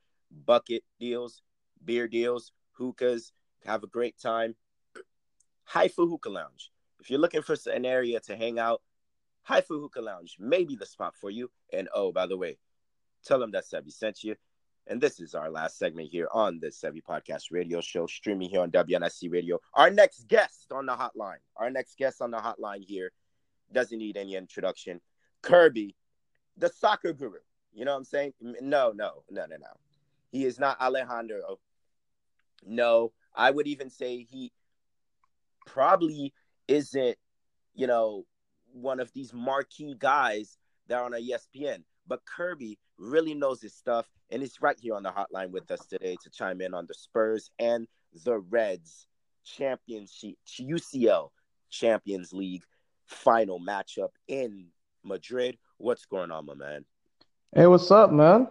Bucket 0.45 0.83
deals, 0.99 1.41
beer 1.83 2.07
deals, 2.07 2.51
hookahs. 2.73 3.31
Have 3.65 3.81
a 3.81 3.87
great 3.87 4.19
time. 4.19 4.53
Haifa 5.63 6.05
Hookah 6.05 6.29
Lounge. 6.29 6.69
If 6.99 7.09
you're 7.09 7.17
looking 7.17 7.41
for 7.41 7.55
an 7.73 7.85
area 7.85 8.19
to 8.19 8.35
hang 8.35 8.59
out, 8.59 8.83
Haifa 9.49 9.73
Hookah 9.73 10.01
Lounge 10.01 10.35
may 10.37 10.63
be 10.63 10.75
the 10.75 10.85
spot 10.85 11.15
for 11.15 11.31
you. 11.31 11.49
And 11.73 11.89
oh, 11.95 12.11
by 12.11 12.27
the 12.27 12.37
way, 12.37 12.59
tell 13.25 13.39
them 13.39 13.51
that 13.51 13.65
Sebi 13.65 13.91
sent 13.91 14.23
you. 14.23 14.35
And 14.87 14.99
this 14.99 15.19
is 15.19 15.35
our 15.35 15.49
last 15.49 15.77
segment 15.77 16.09
here 16.09 16.27
on 16.33 16.59
the 16.59 16.67
Sebi 16.67 17.01
Podcast 17.07 17.45
Radio 17.51 17.81
Show, 17.81 18.07
streaming 18.07 18.49
here 18.49 18.61
on 18.61 18.71
WNSC 18.71 19.31
Radio. 19.31 19.59
Our 19.73 19.89
next 19.89 20.27
guest 20.27 20.71
on 20.71 20.85
the 20.87 20.93
hotline, 20.93 21.37
our 21.55 21.69
next 21.69 21.97
guest 21.97 22.21
on 22.21 22.31
the 22.31 22.37
hotline 22.37 22.83
here 22.83 23.11
doesn't 23.71 23.97
need 23.97 24.17
any 24.17 24.35
introduction. 24.35 24.99
Kirby, 25.41 25.95
the 26.57 26.69
soccer 26.69 27.13
guru. 27.13 27.39
You 27.73 27.85
know 27.85 27.91
what 27.91 27.99
I'm 27.99 28.03
saying? 28.05 28.33
No, 28.41 28.91
no, 28.93 29.23
no, 29.29 29.45
no, 29.45 29.55
no. 29.55 29.67
He 30.31 30.45
is 30.45 30.59
not 30.59 30.81
Alejandro. 30.81 31.59
No, 32.65 33.11
I 33.35 33.49
would 33.51 33.67
even 33.67 33.89
say 33.89 34.23
he 34.29 34.51
probably 35.65 36.33
isn't, 36.67 37.17
you 37.73 37.87
know, 37.87 38.25
one 38.73 38.99
of 38.99 39.11
these 39.13 39.33
marquee 39.33 39.95
guys 39.97 40.57
that 40.87 40.99
are 40.99 41.05
on 41.05 41.13
ESPN. 41.13 41.83
But 42.07 42.25
Kirby 42.25 42.77
really 42.97 43.33
knows 43.33 43.61
his 43.61 43.73
stuff 43.73 44.07
and 44.29 44.41
he's 44.41 44.61
right 44.61 44.77
here 44.79 44.95
on 44.95 45.03
the 45.03 45.11
hotline 45.11 45.51
with 45.51 45.69
us 45.71 45.85
today 45.85 46.15
to 46.23 46.29
chime 46.29 46.61
in 46.61 46.73
on 46.73 46.85
the 46.87 46.93
Spurs 46.93 47.51
and 47.59 47.87
the 48.25 48.39
Reds 48.39 49.07
championship 49.43 50.35
UCL 50.59 51.29
Champions 51.69 52.33
League 52.33 52.63
final 53.05 53.59
matchup 53.59 54.09
in 54.27 54.67
Madrid. 55.03 55.57
What's 55.77 56.05
going 56.05 56.31
on, 56.31 56.45
my 56.45 56.53
man? 56.53 56.85
Hey, 57.53 57.67
what's 57.67 57.91
up, 57.91 58.11
man? 58.11 58.47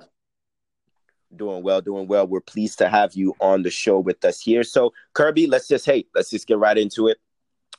Doing 1.34 1.62
well, 1.62 1.80
doing 1.80 2.08
well. 2.08 2.26
We're 2.26 2.40
pleased 2.40 2.78
to 2.78 2.88
have 2.88 3.14
you 3.14 3.34
on 3.40 3.62
the 3.62 3.70
show 3.70 4.00
with 4.00 4.24
us 4.24 4.40
here. 4.40 4.64
So, 4.64 4.92
Kirby, 5.14 5.46
let's 5.46 5.68
just 5.68 5.86
hey, 5.86 6.06
let's 6.14 6.30
just 6.30 6.46
get 6.46 6.58
right 6.58 6.76
into 6.76 7.08
it. 7.08 7.18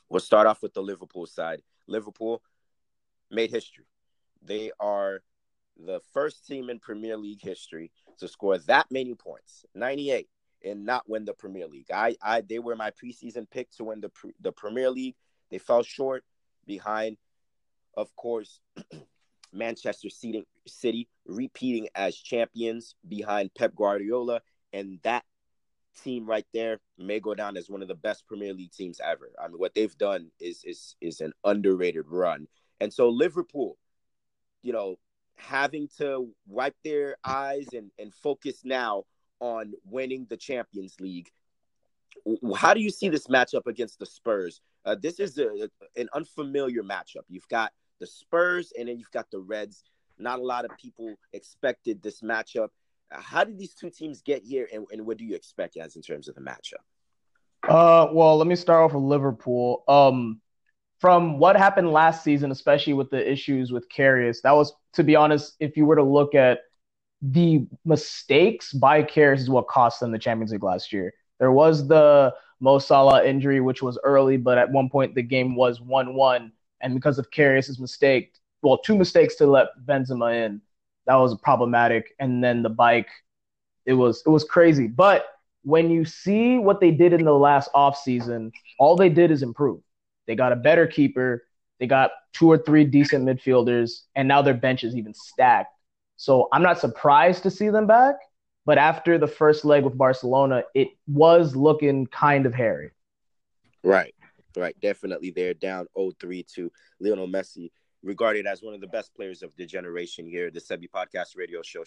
We'll 0.08 0.20
start 0.20 0.46
off 0.46 0.62
with 0.62 0.74
the 0.74 0.82
Liverpool 0.82 1.26
side. 1.26 1.62
Liverpool 1.86 2.42
made 3.30 3.50
history. 3.50 3.84
They 4.42 4.72
are 4.80 5.22
the 5.84 6.00
first 6.12 6.46
team 6.46 6.70
in 6.70 6.78
Premier 6.78 7.16
League 7.16 7.42
history 7.42 7.90
to 8.18 8.28
score 8.28 8.58
that 8.58 8.86
many 8.90 9.14
points, 9.14 9.64
98, 9.74 10.28
and 10.64 10.84
not 10.84 11.08
win 11.08 11.24
the 11.24 11.34
Premier 11.34 11.66
League. 11.66 11.90
I, 11.92 12.16
I, 12.22 12.40
they 12.40 12.58
were 12.58 12.76
my 12.76 12.90
preseason 12.90 13.50
pick 13.50 13.70
to 13.72 13.84
win 13.84 14.00
the 14.00 14.10
the 14.40 14.52
Premier 14.52 14.90
League. 14.90 15.16
They 15.50 15.58
fell 15.58 15.82
short 15.82 16.24
behind, 16.66 17.16
of 17.96 18.14
course, 18.16 18.60
Manchester 19.52 20.08
City, 20.08 20.46
City 20.66 21.08
repeating 21.26 21.88
as 21.94 22.16
champions 22.16 22.94
behind 23.06 23.54
Pep 23.54 23.74
Guardiola, 23.74 24.40
and 24.72 24.98
that 25.02 25.24
team 26.02 26.26
right 26.26 26.46
there 26.54 26.80
may 26.96 27.20
go 27.20 27.34
down 27.34 27.56
as 27.56 27.68
one 27.68 27.82
of 27.82 27.88
the 27.88 27.94
best 27.94 28.26
Premier 28.26 28.54
League 28.54 28.72
teams 28.72 29.00
ever. 29.04 29.30
I 29.42 29.48
mean, 29.48 29.58
what 29.58 29.74
they've 29.74 29.96
done 29.98 30.30
is 30.40 30.62
is 30.64 30.96
is 31.00 31.20
an 31.20 31.32
underrated 31.44 32.06
run, 32.08 32.46
and 32.80 32.92
so 32.92 33.08
Liverpool, 33.08 33.76
you 34.62 34.72
know, 34.72 34.96
having 35.42 35.88
to 35.98 36.28
wipe 36.46 36.76
their 36.84 37.16
eyes 37.24 37.66
and, 37.72 37.90
and 37.98 38.14
focus 38.14 38.62
now 38.64 39.04
on 39.40 39.72
winning 39.84 40.26
the 40.30 40.36
Champions 40.36 40.96
League. 41.00 41.30
How 42.56 42.74
do 42.74 42.80
you 42.80 42.90
see 42.90 43.08
this 43.08 43.26
matchup 43.26 43.66
against 43.66 43.98
the 43.98 44.06
Spurs? 44.06 44.60
Uh, 44.84 44.96
this 45.00 45.18
is 45.18 45.38
a, 45.38 45.68
an 45.96 46.08
unfamiliar 46.14 46.82
matchup. 46.82 47.24
You've 47.28 47.48
got 47.48 47.72
the 48.00 48.06
Spurs 48.06 48.72
and 48.78 48.88
then 48.88 48.98
you've 48.98 49.10
got 49.10 49.30
the 49.30 49.40
Reds. 49.40 49.84
Not 50.18 50.38
a 50.38 50.42
lot 50.42 50.64
of 50.64 50.70
people 50.78 51.14
expected 51.32 52.02
this 52.02 52.20
matchup. 52.20 52.68
Uh, 53.10 53.20
how 53.20 53.44
did 53.44 53.58
these 53.58 53.74
two 53.74 53.90
teams 53.90 54.22
get 54.22 54.42
here, 54.44 54.68
and, 54.72 54.86
and 54.92 55.06
what 55.06 55.16
do 55.18 55.24
you 55.24 55.34
expect 55.34 55.76
as 55.76 55.96
in 55.96 56.02
terms 56.02 56.28
of 56.28 56.34
the 56.34 56.40
matchup? 56.40 56.82
Uh, 57.68 58.08
well, 58.12 58.36
let 58.36 58.46
me 58.46 58.54
start 58.54 58.84
off 58.84 58.94
with 58.94 59.02
Liverpool. 59.02 59.84
Um, 59.88 60.40
from 61.02 61.40
what 61.40 61.56
happened 61.56 61.92
last 61.92 62.22
season, 62.22 62.52
especially 62.52 62.92
with 62.92 63.10
the 63.10 63.30
issues 63.30 63.72
with 63.72 63.88
Karius, 63.90 64.40
that 64.42 64.52
was, 64.52 64.72
to 64.92 65.02
be 65.02 65.16
honest, 65.16 65.56
if 65.58 65.76
you 65.76 65.84
were 65.84 65.96
to 65.96 66.02
look 66.04 66.36
at 66.36 66.60
the 67.20 67.66
mistakes 67.84 68.72
by 68.72 69.02
Karius 69.02 69.40
is 69.40 69.50
what 69.50 69.66
cost 69.66 69.98
them 69.98 70.12
the 70.12 70.18
Champions 70.18 70.52
League 70.52 70.62
last 70.62 70.92
year. 70.92 71.12
There 71.40 71.50
was 71.50 71.88
the 71.88 72.32
Mo 72.60 72.78
Salah 72.78 73.24
injury, 73.24 73.60
which 73.60 73.82
was 73.82 73.98
early, 74.04 74.36
but 74.36 74.58
at 74.58 74.70
one 74.70 74.88
point 74.88 75.16
the 75.16 75.22
game 75.22 75.56
was 75.56 75.80
1 75.80 76.14
1. 76.14 76.52
And 76.80 76.94
because 76.94 77.18
of 77.18 77.30
Karius's 77.32 77.80
mistake, 77.80 78.34
well, 78.62 78.78
two 78.78 78.96
mistakes 78.96 79.34
to 79.36 79.46
let 79.46 79.70
Benzema 79.84 80.46
in, 80.46 80.60
that 81.06 81.16
was 81.16 81.36
problematic. 81.40 82.14
And 82.20 82.44
then 82.44 82.62
the 82.62 82.70
bike, 82.70 83.08
it 83.86 83.94
was 83.94 84.22
it 84.24 84.30
was 84.30 84.44
crazy. 84.44 84.86
But 84.86 85.26
when 85.64 85.90
you 85.90 86.04
see 86.04 86.58
what 86.58 86.80
they 86.80 86.92
did 86.92 87.12
in 87.12 87.24
the 87.24 87.34
last 87.34 87.72
offseason, 87.72 88.52
all 88.78 88.94
they 88.94 89.08
did 89.08 89.32
is 89.32 89.42
improve. 89.42 89.80
They 90.26 90.34
got 90.34 90.52
a 90.52 90.56
better 90.56 90.86
keeper. 90.86 91.44
They 91.78 91.86
got 91.86 92.12
two 92.32 92.50
or 92.50 92.58
three 92.58 92.84
decent 92.84 93.24
midfielders, 93.24 94.02
and 94.14 94.28
now 94.28 94.42
their 94.42 94.54
bench 94.54 94.84
is 94.84 94.96
even 94.96 95.14
stacked. 95.14 95.76
So 96.16 96.48
I'm 96.52 96.62
not 96.62 96.78
surprised 96.78 97.42
to 97.44 97.50
see 97.50 97.68
them 97.68 97.86
back. 97.86 98.16
But 98.64 98.78
after 98.78 99.18
the 99.18 99.26
first 99.26 99.64
leg 99.64 99.82
with 99.82 99.98
Barcelona, 99.98 100.62
it 100.74 100.88
was 101.08 101.56
looking 101.56 102.06
kind 102.06 102.46
of 102.46 102.54
hairy. 102.54 102.92
Right, 103.82 104.14
right. 104.56 104.76
Definitely 104.80 105.32
they're 105.32 105.54
down 105.54 105.86
0-3 105.96 106.46
to 106.54 106.70
Lionel 107.00 107.26
Messi, 107.26 107.70
regarded 108.02 108.46
as 108.46 108.62
one 108.62 108.74
of 108.74 108.80
the 108.80 108.86
best 108.86 109.14
players 109.14 109.42
of 109.42 109.54
the 109.56 109.66
generation 109.66 110.26
here. 110.26 110.50
The 110.50 110.60
Sebi 110.60 110.88
Podcast 110.88 111.36
radio 111.36 111.62
show, 111.62 111.84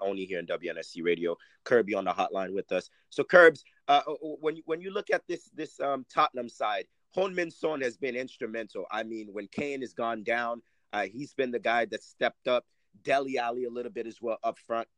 only 0.00 0.24
here 0.24 0.38
in 0.38 0.46
WNSC 0.46 1.04
Radio. 1.04 1.36
Kirby 1.64 1.94
on 1.94 2.04
the 2.04 2.12
hotline 2.12 2.54
with 2.54 2.70
us. 2.72 2.90
So, 3.10 3.24
Curbs, 3.24 3.64
uh, 3.88 4.02
when, 4.40 4.62
when 4.66 4.80
you 4.80 4.92
look 4.92 5.10
at 5.10 5.22
this, 5.28 5.50
this 5.54 5.78
um, 5.80 6.06
Tottenham 6.12 6.48
side, 6.48 6.86
Heung-min 7.14 7.50
Son 7.50 7.80
has 7.80 7.96
been 7.96 8.16
instrumental. 8.16 8.84
I 8.90 9.02
mean, 9.02 9.28
when 9.32 9.48
Kane 9.48 9.80
has 9.80 9.92
gone 9.92 10.22
down, 10.22 10.62
uh, 10.92 11.06
he's 11.06 11.34
been 11.34 11.50
the 11.50 11.58
guy 11.58 11.84
that 11.86 12.02
stepped 12.02 12.48
up. 12.48 12.64
Dele 13.02 13.38
Alli 13.38 13.64
a 13.64 13.70
little 13.70 13.92
bit 13.92 14.06
as 14.06 14.20
well 14.20 14.38
up 14.42 14.58
front, 14.58 14.88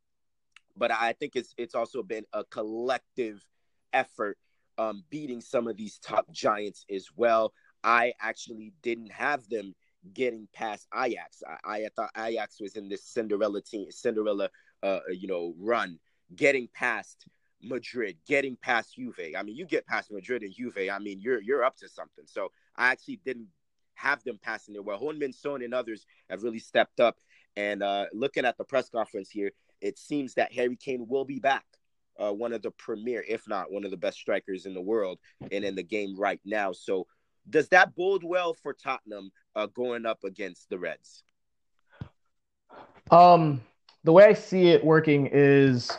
but 0.77 0.91
I 0.91 1.13
think 1.13 1.35
it's 1.35 1.53
it's 1.57 1.75
also 1.75 2.01
been 2.01 2.25
a 2.31 2.45
collective 2.45 3.45
effort 3.91 4.37
um, 4.77 5.03
beating 5.09 5.41
some 5.41 5.67
of 5.67 5.75
these 5.75 5.99
top 5.99 6.31
giants 6.31 6.85
as 6.89 7.07
well. 7.15 7.53
I 7.83 8.13
actually 8.21 8.73
didn't 8.81 9.11
have 9.11 9.47
them 9.49 9.75
getting 10.13 10.47
past 10.53 10.87
Ajax. 10.95 11.43
I, 11.65 11.83
I 11.83 11.87
thought 11.95 12.11
Ajax 12.17 12.59
was 12.61 12.75
in 12.75 12.87
this 12.87 13.03
Cinderella 13.03 13.61
team, 13.61 13.91
Cinderella, 13.91 14.49
uh, 14.81 14.99
you 15.11 15.27
know, 15.27 15.53
run, 15.59 15.99
getting 16.35 16.69
past 16.73 17.25
Madrid, 17.61 18.17
getting 18.27 18.55
past 18.55 18.95
Juve. 18.95 19.35
I 19.37 19.43
mean, 19.43 19.55
you 19.55 19.65
get 19.65 19.85
past 19.85 20.11
Madrid 20.11 20.43
and 20.43 20.53
Juve. 20.53 20.89
I 20.91 20.99
mean, 20.99 21.19
you're 21.21 21.41
you're 21.41 21.63
up 21.63 21.77
to 21.77 21.89
something. 21.89 22.25
So 22.27 22.51
I 22.75 22.91
actually 22.91 23.19
didn't 23.25 23.47
have 23.95 24.23
them 24.23 24.39
passing 24.41 24.73
there. 24.73 24.81
Well, 24.81 24.99
Heung-min 24.99 25.33
Son 25.33 25.61
and 25.61 25.73
others 25.73 26.05
have 26.29 26.43
really 26.43 26.59
stepped 26.59 26.99
up. 26.99 27.17
And 27.57 27.83
uh, 27.83 28.05
looking 28.13 28.45
at 28.45 28.57
the 28.57 28.63
press 28.63 28.89
conference 28.89 29.29
here, 29.29 29.51
it 29.81 29.97
seems 29.97 30.35
that 30.35 30.53
Harry 30.53 30.77
Kane 30.77 31.05
will 31.07 31.25
be 31.25 31.39
back. 31.39 31.65
Uh, 32.17 32.31
one 32.31 32.51
of 32.53 32.61
the 32.61 32.71
premier, 32.71 33.23
if 33.27 33.47
not 33.47 33.71
one 33.71 33.85
of 33.85 33.91
the 33.91 33.97
best 33.97 34.17
strikers 34.17 34.65
in 34.65 34.73
the 34.73 34.81
world, 34.81 35.19
and 35.51 35.63
in 35.63 35.75
the 35.75 35.83
game 35.83 36.17
right 36.17 36.41
now. 36.43 36.73
So, 36.73 37.07
does 37.49 37.69
that 37.69 37.95
bode 37.95 38.23
well 38.23 38.53
for 38.53 38.73
Tottenham 38.73 39.31
uh, 39.55 39.67
going 39.67 40.05
up 40.05 40.23
against 40.25 40.69
the 40.69 40.77
Reds? 40.77 41.23
Um, 43.09 43.61
the 44.03 44.11
way 44.11 44.25
I 44.25 44.33
see 44.33 44.67
it 44.67 44.83
working 44.83 45.29
is 45.31 45.89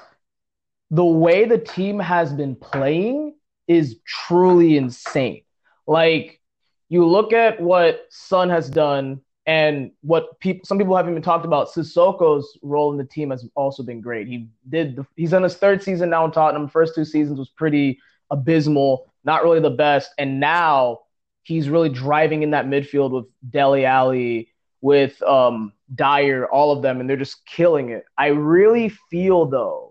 the 0.90 1.04
way 1.04 1.44
the 1.44 1.58
team 1.58 1.98
has 1.98 2.32
been 2.32 2.56
playing 2.56 3.34
is 3.68 3.98
truly 4.06 4.76
insane. 4.76 5.42
Like 5.86 6.40
you 6.88 7.06
look 7.06 7.32
at 7.32 7.60
what 7.60 8.06
Son 8.10 8.50
has 8.50 8.68
done 8.68 9.20
and 9.46 9.92
what 10.02 10.38
people 10.40 10.66
some 10.66 10.78
people 10.78 10.96
haven't 10.96 11.12
even 11.12 11.22
talked 11.22 11.44
about. 11.44 11.68
Sissoko's 11.68 12.58
role 12.62 12.92
in 12.92 12.98
the 12.98 13.04
team 13.04 13.30
has 13.30 13.48
also 13.54 13.82
been 13.82 14.00
great. 14.00 14.26
He 14.26 14.48
did 14.68 14.96
the, 14.96 15.06
he's 15.16 15.32
on 15.32 15.42
his 15.42 15.56
third 15.56 15.82
season 15.82 16.10
now 16.10 16.24
in 16.24 16.32
Tottenham. 16.32 16.68
First 16.68 16.94
two 16.94 17.04
seasons 17.04 17.38
was 17.38 17.48
pretty 17.48 18.00
abysmal, 18.30 19.12
not 19.24 19.44
really 19.44 19.60
the 19.60 19.70
best, 19.70 20.12
and 20.18 20.40
now 20.40 21.00
he's 21.42 21.68
really 21.68 21.88
driving 21.88 22.42
in 22.42 22.50
that 22.50 22.66
midfield 22.66 23.12
with 23.12 23.26
Dele 23.48 23.84
Alli, 23.84 24.52
with 24.80 25.20
um, 25.22 25.72
Dier, 25.94 26.46
all 26.46 26.72
of 26.72 26.82
them, 26.82 27.00
and 27.00 27.08
they're 27.08 27.16
just 27.16 27.44
killing 27.46 27.90
it. 27.90 28.04
I 28.18 28.28
really 28.28 28.88
feel 29.10 29.46
though 29.46 29.89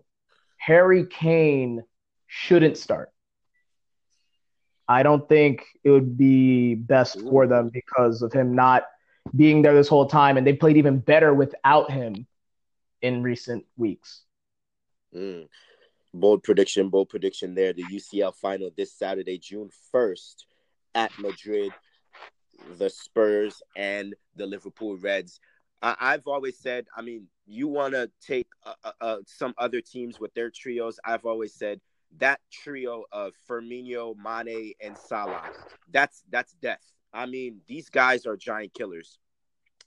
Harry 0.70 1.04
Kane 1.08 1.84
shouldn't 2.28 2.78
start. 2.78 3.12
I 4.88 5.02
don't 5.02 5.28
think 5.28 5.66
it 5.84 5.90
would 5.90 6.16
be 6.16 6.76
best 6.76 7.20
for 7.22 7.48
them 7.48 7.72
because 7.74 8.22
of 8.22 8.32
him 8.32 8.54
not 8.54 8.84
being 9.36 9.64
there 9.64 9.74
this 9.74 9.88
whole 9.88 10.06
time, 10.06 10.38
and 10.38 10.46
they 10.46 10.54
played 10.54 10.78
even 10.78 11.00
better 11.00 11.34
without 11.34 11.90
him 11.90 12.28
in 13.02 13.24
recent 13.24 13.66
weeks. 13.78 14.22
Mm. 15.16 15.48
Bold 16.14 16.44
prediction, 16.44 16.90
bold 16.90 17.10
prediction 17.10 17.56
there. 17.56 17.74
The 17.74 17.86
UCL 17.86 18.36
final 18.36 18.70
this 18.78 18.94
Saturday, 18.94 19.40
June 19.40 19.72
1st 19.92 20.46
at 20.94 21.12
Madrid. 21.18 21.72
The 22.78 22.92
Spurs 22.92 23.64
and 23.76 24.14
the 24.36 24.46
Liverpool 24.46 24.98
Reds. 24.98 25.40
I- 25.82 26.12
have 26.12 26.28
always 26.28 26.60
said, 26.60 26.86
I 26.96 27.02
mean, 27.02 27.28
you 27.50 27.68
want 27.68 27.94
to 27.94 28.10
take 28.26 28.48
uh, 28.64 28.74
uh, 28.84 28.92
uh, 29.02 29.18
some 29.26 29.56
other 29.58 29.82
teams 29.82 30.20
with 30.20 30.34
their 30.36 30.52
trios. 30.52 31.00
I've 31.04 31.26
always 31.26 31.54
said 31.54 31.82
that 32.20 32.40
trio 32.52 33.06
of 33.12 33.34
Firmino, 33.50 34.16
Mane, 34.16 34.74
and 34.82 34.96
Salah. 34.96 35.50
That's 35.92 36.24
that's 36.30 36.54
death. 36.54 36.84
I 37.12 37.26
mean, 37.26 37.62
these 37.68 37.90
guys 37.90 38.28
are 38.28 38.38
giant 38.38 38.74
killers. 38.76 39.18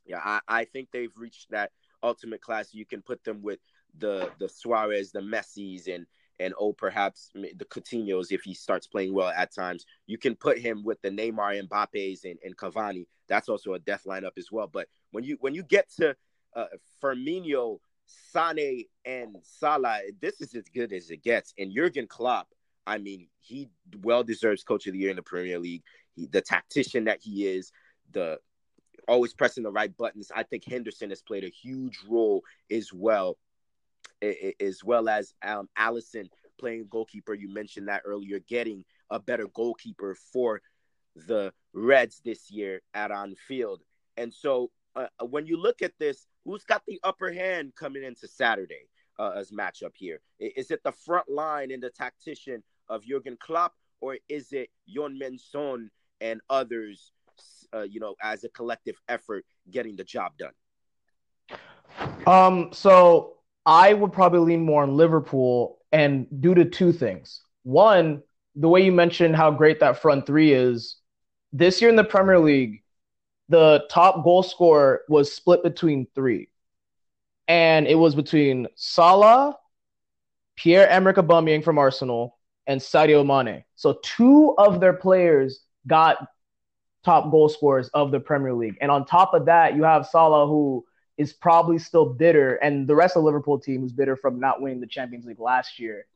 Yeah, 0.05 0.21
I, 0.23 0.41
I 0.49 0.65
think 0.65 0.89
they've 0.93 1.17
reached 1.17 1.51
that 1.53 1.71
ultimate 2.03 2.41
class. 2.41 2.75
You 2.75 2.85
can 2.85 3.01
put 3.01 3.23
them 3.23 3.43
with 3.43 3.61
the 3.97 4.31
the 4.41 4.49
Suarez, 4.49 5.13
the 5.13 5.23
Messis, 5.23 5.87
and 5.87 6.07
and 6.41 6.55
oh, 6.59 6.73
perhaps 6.73 7.31
the 7.35 7.65
Coutinho's 7.65 8.33
if 8.33 8.43
he 8.43 8.55
starts 8.55 8.89
playing 8.89 9.15
well 9.15 9.29
at 9.29 9.55
times. 9.55 9.87
You 10.07 10.19
can 10.19 10.35
put 10.35 10.59
him 10.59 10.83
with 10.83 11.01
the 11.03 11.11
Neymar, 11.11 11.69
Mbappe's, 11.69 12.25
and, 12.25 12.39
and 12.43 12.57
Cavani. 12.57 13.07
That's 13.29 13.49
also 13.49 13.75
a 13.75 13.79
death 13.79 14.03
lineup 14.05 14.37
as 14.37 14.51
well. 14.51 14.67
But 14.67 14.89
when 15.13 15.23
you 15.23 15.37
when 15.41 15.55
you 15.55 15.63
get 15.63 15.89
to 16.01 16.17
uh, 16.55 16.67
Firmino, 17.03 17.79
Sane, 18.07 18.85
and 19.05 19.37
Salah, 19.43 20.01
this 20.21 20.41
is 20.41 20.55
as 20.55 20.65
good 20.75 20.93
as 20.93 21.11
it 21.11 21.23
gets. 21.23 21.55
And 21.59 21.73
Jurgen 21.75 22.07
Klopp, 22.07 22.49
I 22.87 22.99
mean, 22.99 23.29
he 23.41 23.71
well 24.03 24.25
deserves 24.25 24.65
Coach 24.65 24.87
of 24.87 24.93
the 24.93 24.99
Year 24.99 25.11
in 25.11 25.17
the 25.17 25.23
Premier 25.23 25.59
League. 25.59 25.83
He, 26.15 26.27
the 26.27 26.41
tactician 26.41 27.05
that 27.05 27.21
he 27.23 27.47
is, 27.47 27.73
the 28.11 28.39
always 29.09 29.35
pressing 29.35 29.65
the 29.65 29.73
right 29.73 29.97
buttons. 29.97 30.31
I 30.35 30.43
think 30.43 30.65
Henderson 30.65 31.11
has 31.11 31.23
played 31.23 31.45
a 31.45 31.49
huge 31.49 31.99
role 32.09 32.43
as 32.71 32.93
well, 32.93 33.37
as 34.61 34.85
well 34.85 35.09
as 35.09 35.35
um, 35.43 35.69
Alisson 35.79 36.29
playing 36.59 36.87
goalkeeper. 36.91 37.35
You 37.35 37.53
mentioned 37.53 37.89
that 37.89 38.03
earlier, 38.05 38.39
getting 38.39 38.85
a 39.11 39.19
better 39.19 39.47
goalkeeper 39.49 40.17
for 40.33 40.61
the 41.15 41.53
Reds 41.73 42.21
this 42.25 42.51
year 42.51 42.83
at 42.95 43.11
Anfield. 43.11 43.83
And 44.17 44.33
so 44.33 44.71
uh, 44.95 45.07
when 45.21 45.47
you 45.47 45.57
look 45.57 45.83
at 45.83 45.93
this, 45.99 46.27
who's 46.45 46.65
got 46.65 46.83
the 46.87 47.01
upper 47.03 47.33
hand 47.33 47.73
coming 47.77 48.03
into 48.03 48.29
Saturday 48.29 48.89
uh, 49.19 49.33
as 49.37 49.51
matchup 49.51 49.93
here? 49.95 50.21
Is 50.39 50.71
it 50.71 50.81
the 50.85 50.93
front 50.93 51.29
line 51.29 51.71
and 51.71 51.83
the 51.83 51.91
tactician 51.91 52.63
of 52.89 53.05
Jurgen 53.05 53.37
Klopp, 53.41 53.73
or 54.01 54.19
is 54.29 54.53
it 54.53 54.69
Heung-min 54.89 55.39
Son 55.39 55.91
and 56.21 56.41
others, 56.51 57.13
uh, 57.75 57.83
you 57.83 58.01
know, 58.01 58.15
as 58.23 58.45
a 58.45 58.49
collective 58.49 58.97
effort 59.09 59.45
getting 59.71 59.97
the 59.97 60.05
job 60.05 60.33
done? 60.39 60.53
Um, 62.27 62.71
so 62.73 63.37
I 63.67 63.93
would 63.93 64.13
probably 64.13 64.41
lean 64.41 64.65
more 64.65 64.83
on 64.83 64.97
Liverpool, 64.97 65.79
and 65.93 66.27
due 66.41 66.55
to 66.55 66.65
two 66.65 66.93
things. 66.93 67.43
One, 67.63 68.23
the 68.57 68.69
way 68.69 68.85
you 68.85 68.93
mentioned 68.93 69.37
how 69.37 69.51
great 69.51 69.81
that 69.81 70.01
front 70.01 70.27
three 70.27 70.53
is, 70.53 70.97
this 71.53 71.81
year 71.81 71.91
in 71.91 71.97
the 71.97 72.05
Premier 72.05 72.39
League, 72.39 72.82
the 73.53 73.85
top 73.89 74.25
goal 74.25 74.43
scorer 74.43 75.03
was 75.09 75.33
split 75.33 75.63
between 75.63 76.07
three. 76.15 76.49
And 77.47 77.87
it 77.87 77.95
was 77.95 78.15
between 78.15 78.67
Salah, 78.75 79.57
Pierre 80.57 80.89
Emerick 80.89 81.17
Aubameyang 81.17 81.63
from 81.63 81.79
Arsenal, 81.79 82.39
and 82.67 82.81
Sadio 82.81 83.25
Mane. 83.25 83.65
So 83.77 83.99
two 84.03 84.55
of 84.59 84.81
their 84.81 84.95
players 84.95 85.61
got 85.87 86.27
top 87.05 87.31
goal 87.31 87.49
scorers 87.49 87.89
of 87.95 88.11
the 88.11 88.21
Premier 88.21 88.55
League. 88.55 88.79
And 88.81 88.91
on 88.91 89.05
top 89.05 89.35
of 89.35 89.47
that, 89.47 89.77
you 89.77 89.83
have 89.83 90.07
Salah, 90.07 90.47
who 90.47 90.85
is 91.19 91.33
probably 91.33 91.79
still 91.79 92.07
bitter, 92.07 92.55
and 92.57 92.89
the 92.89 92.95
rest 92.95 93.17
of 93.17 93.23
the 93.23 93.27
Liverpool 93.27 93.59
team 93.59 93.85
is 93.85 93.93
bitter 93.93 94.17
from 94.17 94.41
not 94.41 94.63
winning 94.63 94.81
the 94.81 94.87
Champions 94.87 95.27
League 95.27 95.41
last 95.41 95.79
year. 95.79 96.07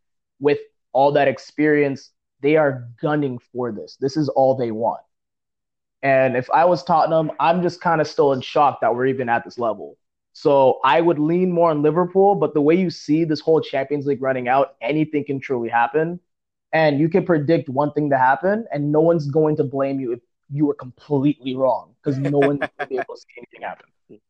With 0.41 0.59
all 0.93 1.13
that 1.13 1.29
experience, 1.29 2.11
they 2.41 2.57
are 2.57 2.89
gunning 3.03 3.39
for 3.53 3.73
this. 3.73 3.97
This 4.01 4.17
is 4.17 4.29
all 4.31 4.55
they 4.55 4.71
want. 4.71 5.01
And 6.03 6.37
if 6.37 6.51
I 6.51 6.65
was 6.65 6.83
Tottenham, 6.85 7.33
I'm 7.41 7.63
just 7.63 7.81
kind 7.81 8.01
of 8.01 8.07
still 8.07 8.33
in 8.33 8.41
shock 8.41 8.81
that 8.81 8.95
we're 8.95 9.07
even 9.07 9.29
at 9.29 9.45
this 9.45 9.59
level. 9.59 9.97
So 10.33 10.81
I 10.85 11.01
would 11.01 11.19
lean 11.19 11.51
more 11.51 11.71
on 11.71 11.81
Liverpool, 11.81 12.35
but 12.35 12.53
the 12.53 12.61
way 12.61 12.75
you 12.75 12.91
see 12.91 13.25
this 13.25 13.41
whole 13.41 13.61
Champions 13.61 14.07
League 14.07 14.21
running 14.21 14.49
out, 14.49 14.77
anything 14.83 15.25
can 15.25 15.41
truly 15.41 15.71
happen. 15.71 16.21
And 16.73 17.01
you 17.01 17.09
can 17.09 17.25
predict 17.25 17.71
one 17.71 17.93
thing 17.93 18.11
to 18.11 18.19
happen, 18.19 18.67
and 18.71 18.93
no 18.93 19.01
one's 19.01 19.31
going 19.31 19.57
to 19.57 19.65
blame 19.65 19.99
you 19.99 20.13
if 20.13 20.21
you 20.51 20.67
were 20.67 20.75
completely 20.75 21.57
wrong 21.57 21.95
because 22.03 22.19
no 22.19 22.39
one's 22.39 22.61
going 22.61 22.71
to 22.81 22.87
be 22.87 22.95
able 22.97 23.15
to 23.15 23.21
see 23.21 23.27
anything 23.39 23.63
happen. 23.63 23.87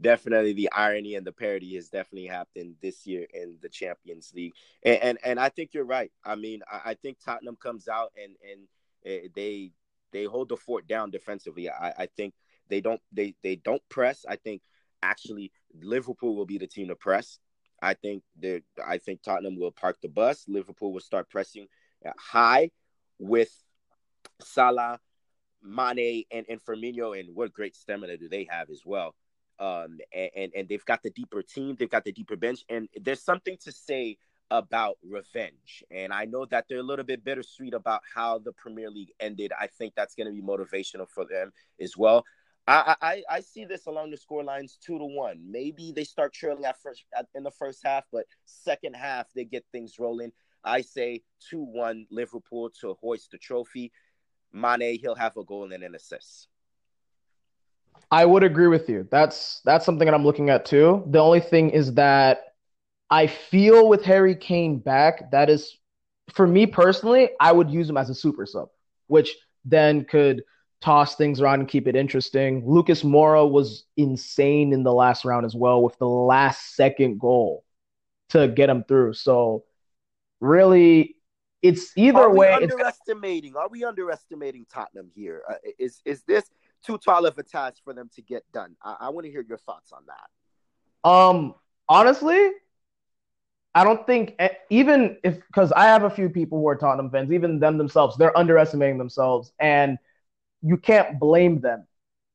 Definitely, 0.00 0.52
the 0.52 0.70
irony 0.70 1.16
and 1.16 1.26
the 1.26 1.32
parody 1.32 1.74
has 1.74 1.88
definitely 1.88 2.28
happened 2.28 2.76
this 2.80 3.06
year 3.06 3.26
in 3.34 3.56
the 3.60 3.68
Champions 3.68 4.32
League, 4.34 4.52
and 4.84 4.98
and, 5.02 5.18
and 5.24 5.40
I 5.40 5.48
think 5.48 5.74
you're 5.74 5.84
right. 5.84 6.10
I 6.24 6.36
mean, 6.36 6.62
I, 6.70 6.90
I 6.90 6.94
think 6.94 7.18
Tottenham 7.22 7.56
comes 7.56 7.88
out 7.88 8.12
and 8.16 8.36
and 8.48 8.68
eh, 9.04 9.28
they 9.34 9.72
they 10.12 10.24
hold 10.24 10.48
the 10.48 10.56
fort 10.56 10.86
down 10.86 11.10
defensively. 11.10 11.68
I, 11.68 11.92
I 11.98 12.08
think 12.16 12.34
they 12.68 12.80
don't 12.80 13.00
they 13.12 13.34
they 13.42 13.56
don't 13.56 13.82
press. 13.88 14.24
I 14.28 14.36
think 14.36 14.62
actually 15.02 15.52
Liverpool 15.80 16.34
will 16.36 16.46
be 16.46 16.58
the 16.58 16.66
team 16.66 16.88
to 16.88 16.96
press. 16.96 17.38
I 17.80 17.94
think 17.94 18.22
that 18.40 18.62
I 18.84 18.98
think 18.98 19.22
Tottenham 19.22 19.58
will 19.58 19.70
park 19.70 19.98
the 20.02 20.08
bus. 20.08 20.44
Liverpool 20.48 20.92
will 20.92 21.00
start 21.00 21.30
pressing 21.30 21.68
high 22.18 22.70
with 23.18 23.52
Salah, 24.40 25.00
Mane, 25.62 26.24
and, 26.30 26.46
and 26.48 26.60
Firmino, 26.62 27.18
and 27.18 27.34
what 27.34 27.52
great 27.52 27.76
stamina 27.76 28.16
do 28.16 28.28
they 28.28 28.46
have 28.50 28.70
as 28.70 28.82
well. 28.84 29.14
Um, 29.60 29.98
and, 30.12 30.30
and, 30.36 30.52
and 30.56 30.68
they've 30.68 30.84
got 30.84 31.02
the 31.02 31.10
deeper 31.10 31.42
team, 31.42 31.76
they've 31.76 31.90
got 31.90 32.04
the 32.04 32.12
deeper 32.12 32.36
bench, 32.36 32.64
and 32.68 32.88
there's 33.00 33.22
something 33.22 33.56
to 33.64 33.72
say 33.72 34.18
about 34.50 34.96
revenge. 35.02 35.84
And 35.90 36.12
I 36.12 36.24
know 36.24 36.46
that 36.46 36.66
they're 36.68 36.78
a 36.78 36.82
little 36.82 37.04
bit 37.04 37.24
bittersweet 37.24 37.74
about 37.74 38.02
how 38.14 38.38
the 38.38 38.52
Premier 38.52 38.90
League 38.90 39.12
ended. 39.20 39.52
I 39.58 39.66
think 39.66 39.94
that's 39.94 40.14
going 40.14 40.26
to 40.26 40.32
be 40.32 40.42
motivational 40.42 41.08
for 41.08 41.24
them 41.24 41.52
as 41.80 41.96
well. 41.96 42.24
I, 42.66 42.96
I, 43.00 43.22
I 43.30 43.40
see 43.40 43.64
this 43.64 43.86
along 43.86 44.10
the 44.10 44.18
score 44.18 44.44
lines 44.44 44.78
two 44.84 44.98
to 44.98 45.04
one. 45.04 45.40
Maybe 45.50 45.90
they 45.90 46.04
start 46.04 46.34
trailing 46.34 46.66
at 46.66 46.80
first 46.82 47.04
at, 47.16 47.26
in 47.34 47.42
the 47.42 47.50
first 47.50 47.80
half, 47.82 48.04
but 48.12 48.26
second 48.44 48.94
half 48.94 49.26
they 49.34 49.44
get 49.44 49.64
things 49.72 49.98
rolling. 49.98 50.32
I 50.62 50.82
say 50.82 51.22
two 51.48 51.62
one 51.62 52.06
Liverpool 52.10 52.70
to 52.82 52.94
hoist 53.00 53.30
the 53.30 53.38
trophy. 53.38 53.90
Mane 54.52 54.98
he'll 55.00 55.14
have 55.14 55.36
a 55.38 55.44
goal 55.44 55.72
and 55.72 55.82
an 55.82 55.94
assist. 55.94 56.48
I 58.10 58.26
would 58.26 58.42
agree 58.42 58.68
with 58.68 58.88
you. 58.88 59.08
That's 59.10 59.62
that's 59.64 59.86
something 59.86 60.04
that 60.04 60.14
I'm 60.14 60.24
looking 60.24 60.50
at 60.50 60.66
too. 60.66 61.04
The 61.06 61.20
only 61.20 61.40
thing 61.40 61.70
is 61.70 61.94
that 61.94 62.47
I 63.10 63.26
feel 63.26 63.88
with 63.88 64.04
Harry 64.04 64.34
Kane 64.34 64.78
back, 64.78 65.30
that 65.30 65.48
is 65.48 65.76
for 66.32 66.46
me 66.46 66.66
personally, 66.66 67.30
I 67.40 67.52
would 67.52 67.70
use 67.70 67.88
him 67.88 67.96
as 67.96 68.10
a 68.10 68.14
super 68.14 68.44
sub, 68.44 68.68
which 69.06 69.34
then 69.64 70.04
could 70.04 70.42
toss 70.80 71.16
things 71.16 71.40
around 71.40 71.60
and 71.60 71.68
keep 71.68 71.88
it 71.88 71.96
interesting. 71.96 72.62
Lucas 72.66 73.02
Moura 73.02 73.50
was 73.50 73.84
insane 73.96 74.72
in 74.72 74.82
the 74.82 74.92
last 74.92 75.24
round 75.24 75.44
as 75.44 75.54
well 75.54 75.82
with 75.82 75.98
the 75.98 76.08
last 76.08 76.76
second 76.76 77.18
goal 77.18 77.64
to 78.30 78.48
get 78.48 78.68
him 78.70 78.84
through. 78.84 79.14
So 79.14 79.64
really 80.40 81.16
it's 81.62 81.92
either 81.96 82.20
are 82.20 82.32
way 82.32 82.52
underestimating 82.52 83.56
are 83.56 83.68
we 83.68 83.82
underestimating 83.84 84.64
Tottenham 84.72 85.10
here? 85.14 85.42
Uh, 85.48 85.54
is 85.78 86.00
is 86.04 86.22
this 86.22 86.44
too 86.84 86.96
tall 86.98 87.26
of 87.26 87.36
a 87.38 87.42
task 87.42 87.82
for 87.82 87.92
them 87.92 88.08
to 88.14 88.22
get 88.22 88.44
done? 88.52 88.76
I, 88.82 88.96
I 89.00 89.08
want 89.08 89.24
to 89.24 89.32
hear 89.32 89.44
your 89.46 89.58
thoughts 89.58 89.92
on 89.92 90.02
that. 90.06 91.08
Um 91.10 91.54
honestly, 91.88 92.50
I 93.78 93.84
don't 93.84 94.04
think 94.08 94.34
even 94.70 95.18
if 95.22 95.36
because 95.46 95.70
I 95.70 95.84
have 95.84 96.02
a 96.02 96.10
few 96.10 96.28
people 96.28 96.58
who 96.58 96.66
are 96.66 96.74
Tottenham 96.74 97.10
fans, 97.10 97.30
even 97.30 97.60
them 97.60 97.78
themselves, 97.78 98.16
they're 98.16 98.36
underestimating 98.36 98.98
themselves 98.98 99.52
and 99.60 99.98
you 100.62 100.76
can't 100.76 101.20
blame 101.20 101.60
them. 101.60 101.86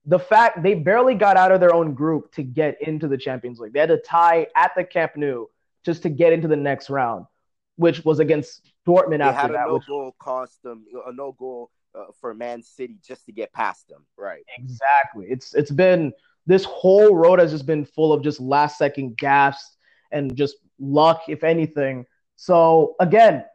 The 0.06 0.20
fact 0.20 0.64
they 0.64 0.74
barely 0.74 1.16
got 1.16 1.36
out 1.36 1.52
of 1.52 1.60
their 1.60 1.76
own 1.76 1.96
group 1.96 2.32
to 2.36 2.44
get 2.44 2.82
into 2.82 3.10
the 3.10 3.18
Champions 3.18 3.60
League. 3.60 3.74
They 3.74 3.82
had 3.82 3.90
to 3.90 3.98
tie 3.98 4.48
at 4.56 4.72
the 4.78 4.86
Camp 4.86 5.18
Nou 5.18 5.48
just 5.84 6.04
to 6.04 6.10
get 6.10 6.32
into 6.32 6.48
the 6.48 6.56
next 6.56 6.90
round, 6.90 7.26
which 7.76 8.06
was 8.06 8.20
against 8.20 8.72
Dortmund 8.88 9.18
they 9.18 9.26
after 9.26 9.42
had 9.42 9.50
a 9.50 9.54
that. 9.54 9.68
no 9.68 9.74
which, 9.74 9.88
goal 9.88 10.16
cost 10.20 10.64
them 10.64 10.86
a 11.06 11.12
no 11.12 11.34
goal 11.34 11.72
uh, 11.94 12.06
for 12.22 12.34
Man 12.34 12.64
City 12.64 13.00
just 13.06 13.26
to 13.26 13.34
get 13.34 13.52
past 13.52 13.90
them. 13.90 14.06
Right. 14.18 14.44
Exactly. 14.58 15.26
It's 15.30 15.54
it's 15.56 15.72
been 15.72 16.14
this 16.46 16.64
whole 16.64 17.14
road 17.14 17.40
has 17.40 17.52
just 17.52 17.66
been 17.66 17.84
full 17.84 18.14
of 18.14 18.24
just 18.24 18.40
last 18.40 18.78
second 18.78 19.18
gaps 19.18 19.76
and 20.14 20.34
just 20.38 20.56
luck, 20.84 21.24
if 21.28 21.44
anything. 21.44 22.06
So 22.36 22.96
again, 23.00 23.46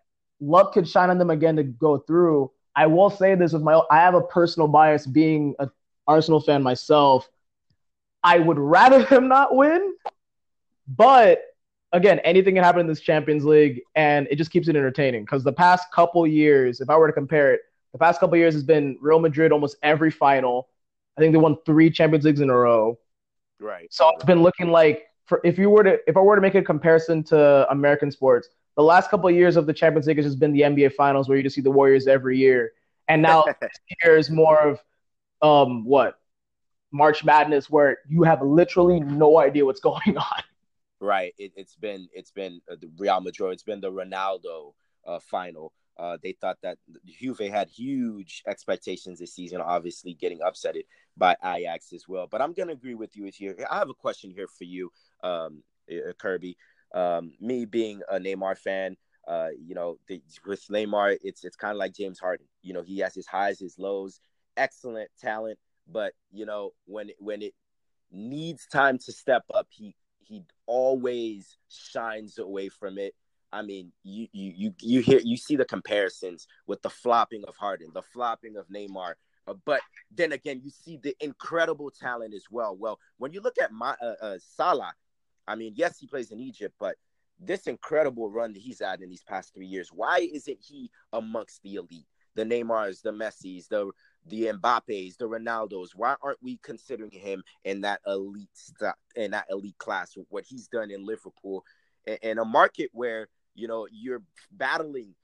luck 0.41 0.73
could 0.73 0.89
shine 0.89 1.11
on 1.11 1.19
them 1.19 1.31
again 1.31 1.57
to 1.57 1.63
go 1.63 1.99
through. 1.99 2.51
I 2.75 2.87
will 2.87 3.11
say 3.11 3.35
this 3.35 3.53
with 3.53 3.63
my 3.63 3.81
I 3.91 3.99
have 3.99 4.15
a 4.15 4.23
personal 4.23 4.69
bias 4.69 5.07
being 5.07 5.55
an 5.59 5.71
Arsenal 6.07 6.41
fan 6.41 6.63
myself. 6.63 7.29
I 8.23 8.39
would 8.39 8.59
rather 8.59 9.05
them 9.11 9.29
not 9.29 9.55
win, 9.55 9.95
but 10.87 11.43
again, 11.93 12.19
anything 12.21 12.55
can 12.55 12.65
happen 12.65 12.81
in 12.81 12.87
this 12.87 13.01
Champions 13.01 13.45
League, 13.45 13.83
and 13.95 14.29
it 14.31 14.37
just 14.37 14.51
keeps 14.51 14.69
it 14.69 14.77
entertaining. 14.77 15.25
Because 15.25 15.45
the 15.45 15.53
past 15.53 15.91
couple 15.93 16.27
years, 16.27 16.81
if 16.81 16.91
I 16.91 16.97
were 16.97 17.07
to 17.07 17.13
compare 17.13 17.53
it, 17.55 17.61
the 17.93 17.99
past 17.99 18.21
couple 18.21 18.37
years 18.37 18.55
has 18.55 18.63
been 18.63 18.99
Real 19.01 19.19
Madrid 19.19 19.51
almost 19.51 19.77
every 19.83 20.11
final. 20.11 20.69
I 21.17 21.21
think 21.21 21.33
they 21.33 21.39
won 21.39 21.57
three 21.65 21.91
Champions 21.91 22.25
Leagues 22.25 22.41
in 22.41 22.51
a 22.51 22.57
row. 22.57 22.99
Right. 23.61 23.93
So 23.93 24.09
it's 24.11 24.25
been 24.25 24.43
looking 24.43 24.71
like 24.71 25.08
for 25.29 25.41
if 25.45 25.59
you 25.59 25.71
were 25.71 25.85
to 25.85 25.99
if 26.07 26.17
I 26.17 26.21
were 26.21 26.35
to 26.35 26.43
make 26.43 26.55
a 26.55 26.63
comparison 26.63 27.23
to 27.25 27.71
American 27.71 28.11
sports, 28.11 28.49
the 28.77 28.83
last 28.83 29.11
couple 29.11 29.29
of 29.29 29.35
years 29.35 29.57
of 29.57 29.67
the 29.67 29.73
Champions 29.73 30.07
League 30.07 30.17
has 30.17 30.27
just 30.27 30.39
been 30.39 30.53
the 30.53 30.63
NBA 30.63 30.95
Finals, 30.95 31.29
where 31.29 31.37
you 31.37 31.45
just 31.45 31.55
see 31.55 31.61
the 31.61 31.71
Warriors 31.71 32.07
every 32.07 32.39
year, 32.39 32.73
and 33.09 33.23
now 33.23 33.45
this 33.61 33.71
year 34.03 34.17
is 34.17 34.31
more 34.31 34.59
of 34.61 34.81
um 35.43 35.85
what 35.85 36.19
March 36.91 37.25
Madness, 37.25 37.69
where 37.69 37.99
you 38.09 38.23
have 38.23 38.43
literally 38.43 39.01
no 39.01 39.39
idea 39.39 39.65
what's 39.65 39.81
going 39.93 40.17
on. 40.17 40.43
Right. 41.01 41.35
It, 41.39 41.53
has 41.57 41.77
been 41.79 42.09
it's 42.13 42.33
been 42.33 42.61
uh, 42.71 42.77
the 42.81 42.91
Real 42.99 43.21
Madrid. 43.21 43.53
It's 43.53 43.63
been 43.63 43.81
the 43.81 43.93
Ronaldo 43.93 44.73
uh, 45.07 45.21
final. 45.21 45.73
Uh, 45.97 46.17
they 46.23 46.33
thought 46.33 46.59
that 46.63 46.79
Juve 47.05 47.39
had 47.39 47.69
huge 47.69 48.43
expectations 48.47 49.19
this 49.19 49.35
season, 49.35 49.61
obviously 49.61 50.15
getting 50.15 50.39
upsetted 50.39 50.83
by 51.17 51.37
Ajax 51.45 51.93
as 51.93 52.07
well. 52.07 52.29
But 52.31 52.41
I'm 52.41 52.53
going 52.53 52.69
to 52.69 52.75
agree 52.75 52.95
with 52.95 53.17
you 53.17 53.29
here. 53.35 53.57
I 53.69 53.79
have 53.79 53.91
a 53.91 53.95
question 53.95 54.31
here 54.31 54.47
for 54.47 54.63
you, 54.63 54.93
um, 55.23 55.63
uh, 55.91 56.13
Kirby. 56.19 56.57
Um, 56.95 57.33
me 57.41 57.67
being 57.67 58.01
a 58.11 58.19
Neymar 58.19 58.57
fan, 58.57 58.97
uh, 59.27 59.49
you 59.63 59.75
know, 59.75 59.99
the, 60.09 60.23
with 60.47 60.67
Neymar, 60.69 61.19
it's 61.23 61.45
it's 61.45 61.57
kind 61.57 61.73
of 61.73 61.79
like 61.79 61.95
James 61.95 62.19
Harden. 62.19 62.47
You 62.63 62.73
know, 62.73 62.83
he 62.83 62.99
has 63.01 63.15
his 63.15 63.27
highs, 63.27 63.61
his 63.61 63.79
lows, 63.79 64.21
excellent 64.57 65.11
talent, 65.21 65.59
but 65.87 66.15
you 66.33 66.47
know, 66.47 66.73
when 66.87 67.11
when 67.19 67.43
it 67.43 67.55
needs 68.11 68.67
time 68.67 68.99
to 68.99 69.13
step 69.13 69.45
up, 69.53 69.67
he 69.71 69.95
he 70.21 70.45
always 70.67 71.59
shines 71.69 72.39
away 72.39 72.71
from 72.71 72.99
it. 72.99 73.15
I 73.53 73.63
mean, 73.63 73.93
you 74.03 74.29
you 74.33 74.53
you 74.57 74.75
you 74.81 75.01
hear 75.01 75.21
you 75.23 75.37
see 75.37 75.57
the 75.57 75.65
comparisons 75.67 76.47
with 76.67 76.81
the 76.81 76.91
flopping 76.91 77.45
of 77.47 77.57
Harden, 77.57 77.91
the 77.93 78.03
flopping 78.03 78.57
of 78.57 78.67
Neymar, 78.69 79.15
uh, 79.49 79.55
but 79.65 79.81
then 80.15 80.33
again, 80.33 80.61
you 80.63 80.71
see 80.71 80.99
the 80.99 81.17
incredible 81.21 81.91
talent 81.91 82.35
as 82.35 82.45
well. 82.51 82.77
Well, 82.77 82.99
when 83.17 83.33
you 83.33 83.41
look 83.41 83.57
at 83.61 83.73
my 83.73 83.95
uh, 84.03 84.15
uh, 84.21 84.39
Salah, 84.57 84.93
I 85.49 85.55
mean, 85.55 85.73
yes, 85.77 85.99
he 85.99 86.07
plays 86.07 86.31
in 86.31 86.41
Egypt, 86.41 86.75
but 86.79 86.97
this 87.41 87.67
incredible 87.67 88.31
run 88.31 88.53
that 88.53 88.63
he's 88.63 88.81
had 88.81 89.01
in 89.01 89.09
these 89.09 89.23
past 89.23 89.55
three 89.55 89.67
years, 89.67 89.91
why 89.93 90.29
isn't 90.33 90.59
he 90.61 90.91
amongst 91.13 91.63
the 91.63 91.77
elite? 91.77 92.07
The 92.35 92.45
Neymars, 92.45 93.03
the 93.03 93.13
Messis, 93.13 93.67
the 93.69 93.91
the 94.27 94.45
Mbappes, 94.45 95.17
the 95.17 95.25
Ronaldos. 95.25 95.89
Why 95.97 96.15
aren't 96.23 96.43
we 96.43 96.59
considering 96.63 97.11
him 97.11 97.43
in 97.65 97.81
that 97.81 98.01
elite 98.07 98.51
st- 98.53 98.95
in 99.17 99.33
that 99.33 99.47
elite 99.51 99.79
class? 99.79 100.15
What 100.29 100.45
he's 100.47 100.69
done 100.69 100.91
in 100.91 101.05
Liverpool, 101.05 101.65
in, 102.07 102.19
in 102.23 102.39
a 102.39 102.45
market 102.45 102.91
where 102.93 103.29
you 103.55 103.67
know 103.67 103.89
you're 103.91 104.23
battling 104.53 105.15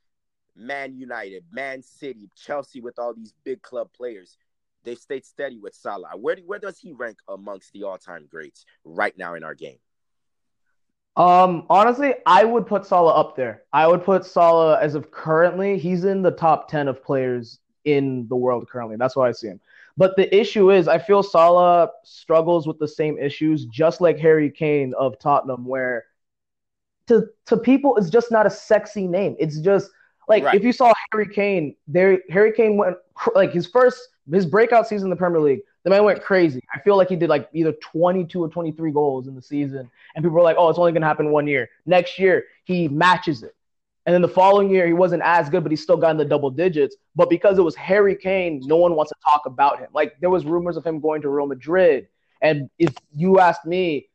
Man 0.56 0.96
United, 0.96 1.44
Man 1.52 1.82
City, 1.82 2.30
Chelsea 2.36 2.80
with 2.80 2.98
all 2.98 3.14
these 3.14 3.34
big 3.44 3.62
club 3.62 3.90
players. 3.96 4.36
They've 4.82 4.98
stayed 4.98 5.24
steady 5.24 5.58
with 5.58 5.74
Salah. 5.74 6.16
Where 6.16 6.36
where 6.46 6.58
does 6.58 6.78
he 6.78 6.92
rank 6.92 7.18
amongst 7.28 7.72
the 7.72 7.84
all 7.84 7.98
time 7.98 8.26
greats 8.28 8.64
right 8.84 9.16
now 9.16 9.34
in 9.34 9.44
our 9.44 9.54
game? 9.54 9.78
Um, 11.16 11.66
honestly, 11.70 12.14
I 12.26 12.44
would 12.44 12.66
put 12.66 12.84
Salah 12.86 13.14
up 13.14 13.36
there. 13.36 13.62
I 13.72 13.86
would 13.86 14.04
put 14.04 14.24
Salah 14.24 14.80
as 14.80 14.94
of 14.94 15.10
currently, 15.10 15.78
he's 15.78 16.04
in 16.04 16.22
the 16.22 16.32
top 16.32 16.68
10 16.68 16.88
of 16.88 17.02
players 17.04 17.60
in 17.84 18.26
the 18.28 18.36
world 18.36 18.68
currently. 18.68 18.96
That's 18.96 19.14
why 19.14 19.28
I 19.28 19.32
see 19.32 19.48
him. 19.48 19.60
But 19.96 20.16
the 20.16 20.34
issue 20.34 20.72
is, 20.72 20.88
I 20.88 20.98
feel 20.98 21.22
Salah 21.22 21.90
struggles 22.02 22.66
with 22.66 22.78
the 22.80 22.88
same 22.88 23.16
issues, 23.18 23.66
just 23.66 24.00
like 24.00 24.18
Harry 24.18 24.50
Kane 24.50 24.92
of 24.98 25.18
Tottenham, 25.20 25.64
where 25.66 26.06
to 27.06 27.26
to 27.46 27.56
people 27.56 27.96
it's 27.96 28.10
just 28.10 28.30
not 28.32 28.46
a 28.46 28.50
sexy 28.50 29.06
name. 29.06 29.36
It's 29.38 29.60
just 29.60 29.90
like 30.28 30.42
Right. 30.42 30.54
if 30.54 30.64
you 30.64 30.72
saw 30.72 30.92
Harry 31.12 31.28
Kane, 31.28 31.76
there 31.86 32.18
Harry 32.30 32.52
Kane 32.52 32.76
went 32.76 32.96
like 33.34 33.52
his 33.52 33.66
first 33.66 34.00
his 34.32 34.46
breakout 34.46 34.88
season 34.88 35.06
in 35.06 35.10
the 35.10 35.16
Premier 35.16 35.40
League, 35.40 35.60
The 35.84 35.90
man 35.90 36.04
went 36.04 36.22
crazy. 36.22 36.60
I 36.74 36.80
feel 36.80 36.96
like 36.96 37.08
he 37.08 37.16
did 37.16 37.28
like 37.28 37.48
either 37.52 37.72
22 37.72 38.42
or 38.42 38.48
23 38.48 38.90
goals 38.90 39.28
in 39.28 39.34
the 39.34 39.42
season, 39.42 39.90
and 40.14 40.22
people 40.22 40.30
were 40.30 40.42
like, 40.42 40.56
"Oh, 40.58 40.68
it's 40.70 40.78
only 40.78 40.92
gonna 40.92 41.06
happen 41.06 41.30
one 41.30 41.46
year." 41.46 41.68
Next 41.84 42.18
year, 42.18 42.44
he 42.64 42.88
matches 42.88 43.42
it, 43.42 43.54
and 44.06 44.14
then 44.14 44.22
the 44.22 44.28
following 44.28 44.70
year, 44.70 44.86
he 44.86 44.94
wasn't 44.94 45.22
as 45.22 45.50
good, 45.50 45.62
but 45.62 45.70
he 45.70 45.76
still 45.76 45.98
got 45.98 46.10
in 46.10 46.16
the 46.16 46.24
double 46.24 46.50
digits. 46.50 46.96
But 47.14 47.28
because 47.28 47.58
it 47.58 47.62
was 47.62 47.76
Harry 47.76 48.16
Kane, 48.16 48.62
no 48.64 48.76
one 48.76 48.96
wants 48.96 49.10
to 49.10 49.18
talk 49.22 49.42
about 49.46 49.78
him. 49.78 49.88
Like 49.92 50.18
there 50.20 50.30
was 50.30 50.46
rumors 50.46 50.76
of 50.78 50.86
him 50.86 51.00
going 51.00 51.20
to 51.22 51.28
Real 51.28 51.46
Madrid, 51.46 52.08
and 52.40 52.70
if 52.78 52.94
you 53.14 53.38
asked 53.38 53.66
me, 53.66 54.08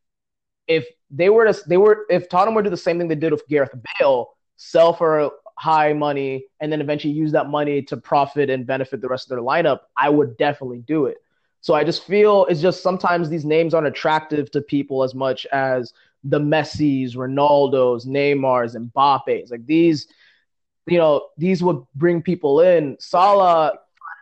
if 0.67 0.87
they 1.11 1.29
were 1.29 1.51
to, 1.51 1.69
they 1.69 1.77
were 1.77 2.05
if 2.09 2.29
Tottenham 2.29 2.55
were 2.55 2.63
to 2.63 2.69
do 2.69 2.71
the 2.71 2.77
same 2.77 2.97
thing 2.97 3.07
they 3.07 3.15
did 3.15 3.31
with 3.31 3.47
Gareth 3.47 3.75
Bale, 3.99 4.31
sell 4.57 4.91
for 4.91 5.31
high 5.55 5.93
money, 5.93 6.45
and 6.61 6.71
then 6.71 6.81
eventually 6.81 7.13
use 7.13 7.31
that 7.33 7.49
money 7.49 7.81
to 7.83 7.97
profit 7.97 8.49
and 8.49 8.65
benefit 8.65 9.01
the 9.01 9.07
rest 9.07 9.29
of 9.29 9.35
their 9.35 9.43
lineup, 9.43 9.81
I 9.97 10.09
would 10.09 10.37
definitely 10.37 10.79
do 10.79 11.05
it. 11.05 11.17
So 11.61 11.73
I 11.73 11.83
just 11.83 12.05
feel 12.05 12.45
it's 12.45 12.61
just 12.61 12.81
sometimes 12.81 13.29
these 13.29 13.45
names 13.45 13.73
aren't 13.73 13.87
attractive 13.87 14.49
to 14.51 14.61
people 14.61 15.03
as 15.03 15.13
much 15.13 15.45
as 15.51 15.93
the 16.23 16.39
Messis, 16.39 17.15
Ronaldos, 17.15 18.05
Neymars, 18.05 18.75
and 18.75 18.91
Mbappe's. 18.93 19.51
Like 19.51 19.65
these, 19.65 20.07
you 20.87 20.97
know, 20.97 21.27
these 21.37 21.61
would 21.61 21.83
bring 21.95 22.21
people 22.21 22.61
in. 22.61 22.97
Salah, 22.99 23.73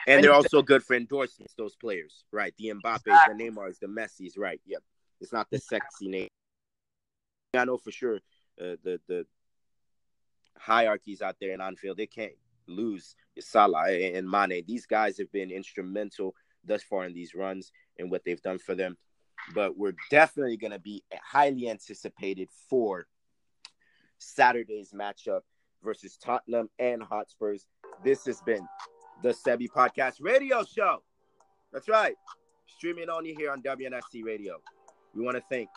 and 0.07 0.23
they're 0.23 0.33
also 0.33 0.61
good 0.61 0.83
for 0.83 0.95
endorsements. 0.95 1.53
Those 1.55 1.75
players, 1.75 2.23
right? 2.31 2.53
The 2.57 2.69
Mbappe's, 2.69 3.03
exactly. 3.07 3.37
the 3.37 3.51
Neymars, 3.51 3.79
the 3.79 3.87
Messis, 3.87 4.37
right? 4.37 4.59
Yep. 4.65 4.81
It's 5.19 5.33
not 5.33 5.49
the 5.51 5.59
sexy 5.59 6.07
name. 6.07 6.27
I 7.53 7.65
know 7.65 7.77
for 7.77 7.91
sure 7.91 8.15
uh, 8.59 8.75
the 8.83 8.99
the 9.07 9.25
hierarchies 10.57 11.21
out 11.21 11.35
there 11.39 11.53
in 11.53 11.61
Anfield, 11.61 11.97
they 11.97 12.07
can't 12.07 12.33
lose 12.67 13.15
Salah 13.39 13.89
and 13.91 14.29
Mane. 14.29 14.63
These 14.67 14.85
guys 14.85 15.17
have 15.17 15.31
been 15.31 15.51
instrumental 15.51 16.35
thus 16.67 16.83
far 16.83 17.05
in 17.05 17.13
these 17.13 17.33
runs 17.33 17.71
and 17.97 18.11
what 18.11 18.23
they've 18.25 18.41
done 18.41 18.59
for 18.59 18.75
them. 18.75 18.97
But 19.53 19.77
we're 19.77 19.95
definitely 20.09 20.57
going 20.57 20.71
to 20.71 20.79
be 20.79 21.03
highly 21.23 21.69
anticipated 21.69 22.49
for 22.69 23.07
Saturday's 24.19 24.91
matchup 24.91 25.41
versus 25.83 26.17
Tottenham 26.17 26.69
and 26.79 27.01
Hotspurs. 27.01 27.65
This 28.03 28.25
has 28.25 28.41
been 28.41 28.67
the 29.23 29.29
Sebi 29.29 29.67
Podcast 29.69 30.15
Radio 30.19 30.63
Show. 30.63 31.03
That's 31.71 31.87
right. 31.87 32.15
Streaming 32.67 33.09
only 33.09 33.33
here 33.33 33.51
on 33.51 33.61
WNSC 33.61 34.23
Radio. 34.23 34.57
We 35.15 35.23
want 35.23 35.37
to 35.37 35.43
thank 35.49 35.69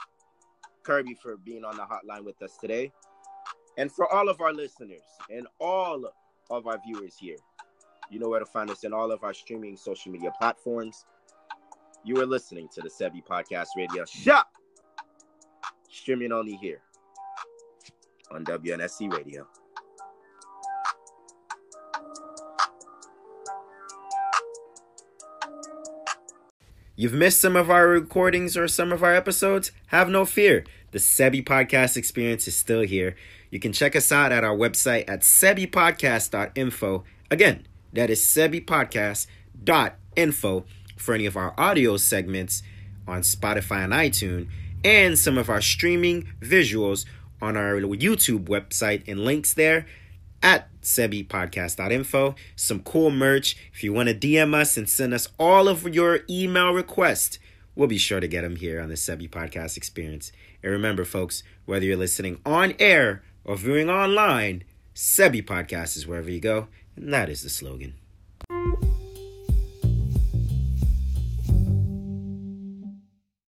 Kirby 0.82 1.16
for 1.22 1.36
being 1.36 1.64
on 1.64 1.76
the 1.76 1.82
hotline 1.82 2.24
with 2.24 2.40
us 2.42 2.56
today. 2.60 2.92
And 3.78 3.90
for 3.90 4.12
all 4.12 4.28
of 4.28 4.40
our 4.40 4.52
listeners 4.52 5.02
and 5.30 5.46
all 5.58 6.10
of 6.50 6.66
our 6.66 6.78
viewers 6.84 7.14
here, 7.18 7.36
you 8.10 8.18
know 8.18 8.28
where 8.28 8.40
to 8.40 8.46
find 8.46 8.70
us 8.70 8.84
in 8.84 8.92
all 8.92 9.12
of 9.12 9.22
our 9.22 9.32
streaming 9.32 9.76
social 9.76 10.10
media 10.10 10.32
platforms. 10.38 11.04
You 12.04 12.20
are 12.20 12.26
listening 12.26 12.68
to 12.74 12.80
the 12.80 12.88
Sebi 12.88 13.24
Podcast 13.24 13.68
Radio 13.76 14.04
Shop. 14.04 14.48
Streaming 15.88 16.32
only 16.32 16.56
here 16.56 16.80
on 18.32 18.44
WNSC 18.44 19.12
Radio. 19.12 19.46
You've 26.96 27.14
missed 27.14 27.40
some 27.40 27.56
of 27.56 27.70
our 27.70 27.88
recordings 27.88 28.56
or 28.56 28.68
some 28.68 28.92
of 28.92 29.02
our 29.02 29.14
episodes? 29.14 29.72
Have 29.86 30.10
no 30.10 30.26
fear. 30.26 30.64
The 30.90 30.98
Sebi 30.98 31.42
Podcast 31.42 31.96
experience 31.96 32.46
is 32.46 32.56
still 32.56 32.82
here. 32.82 33.16
You 33.50 33.58
can 33.58 33.72
check 33.72 33.96
us 33.96 34.12
out 34.12 34.32
at 34.32 34.44
our 34.44 34.54
website 34.54 35.08
at 35.08 35.20
sebipodcast.info. 35.20 37.04
Again, 37.30 37.66
that 37.92 38.10
is 38.10 38.20
sebipodcast.info 38.20 40.64
for 40.96 41.14
any 41.14 41.26
of 41.26 41.36
our 41.36 41.54
audio 41.58 41.96
segments 41.96 42.62
on 43.06 43.22
Spotify 43.22 43.84
and 43.84 43.92
iTunes 43.92 44.48
and 44.84 45.18
some 45.18 45.38
of 45.38 45.50
our 45.50 45.60
streaming 45.60 46.28
visuals 46.40 47.04
on 47.42 47.56
our 47.56 47.74
YouTube 47.74 48.46
website 48.46 49.02
and 49.08 49.24
links 49.24 49.54
there 49.54 49.86
at 50.42 50.68
sebipodcast.info. 50.82 52.34
Some 52.56 52.80
cool 52.80 53.10
merch. 53.10 53.56
If 53.72 53.84
you 53.84 53.92
want 53.92 54.08
to 54.08 54.14
DM 54.14 54.54
us 54.54 54.76
and 54.76 54.88
send 54.88 55.14
us 55.14 55.28
all 55.38 55.68
of 55.68 55.94
your 55.94 56.20
email 56.28 56.72
requests, 56.72 57.38
we'll 57.74 57.88
be 57.88 57.98
sure 57.98 58.20
to 58.20 58.28
get 58.28 58.42
them 58.42 58.56
here 58.56 58.80
on 58.80 58.88
the 58.88 58.94
Sebi 58.94 59.28
Podcast 59.28 59.76
Experience. 59.76 60.32
And 60.62 60.72
remember, 60.72 61.04
folks, 61.04 61.42
whether 61.64 61.84
you're 61.84 61.96
listening 61.96 62.40
on 62.44 62.74
air 62.78 63.22
or 63.44 63.56
viewing 63.56 63.90
online, 63.90 64.64
Sebi 64.94 65.44
Podcast 65.44 65.96
is 65.96 66.06
wherever 66.06 66.30
you 66.30 66.40
go, 66.40 66.68
that 67.00 67.28
is 67.28 67.42
the 67.42 67.50
slogan. 67.50 67.94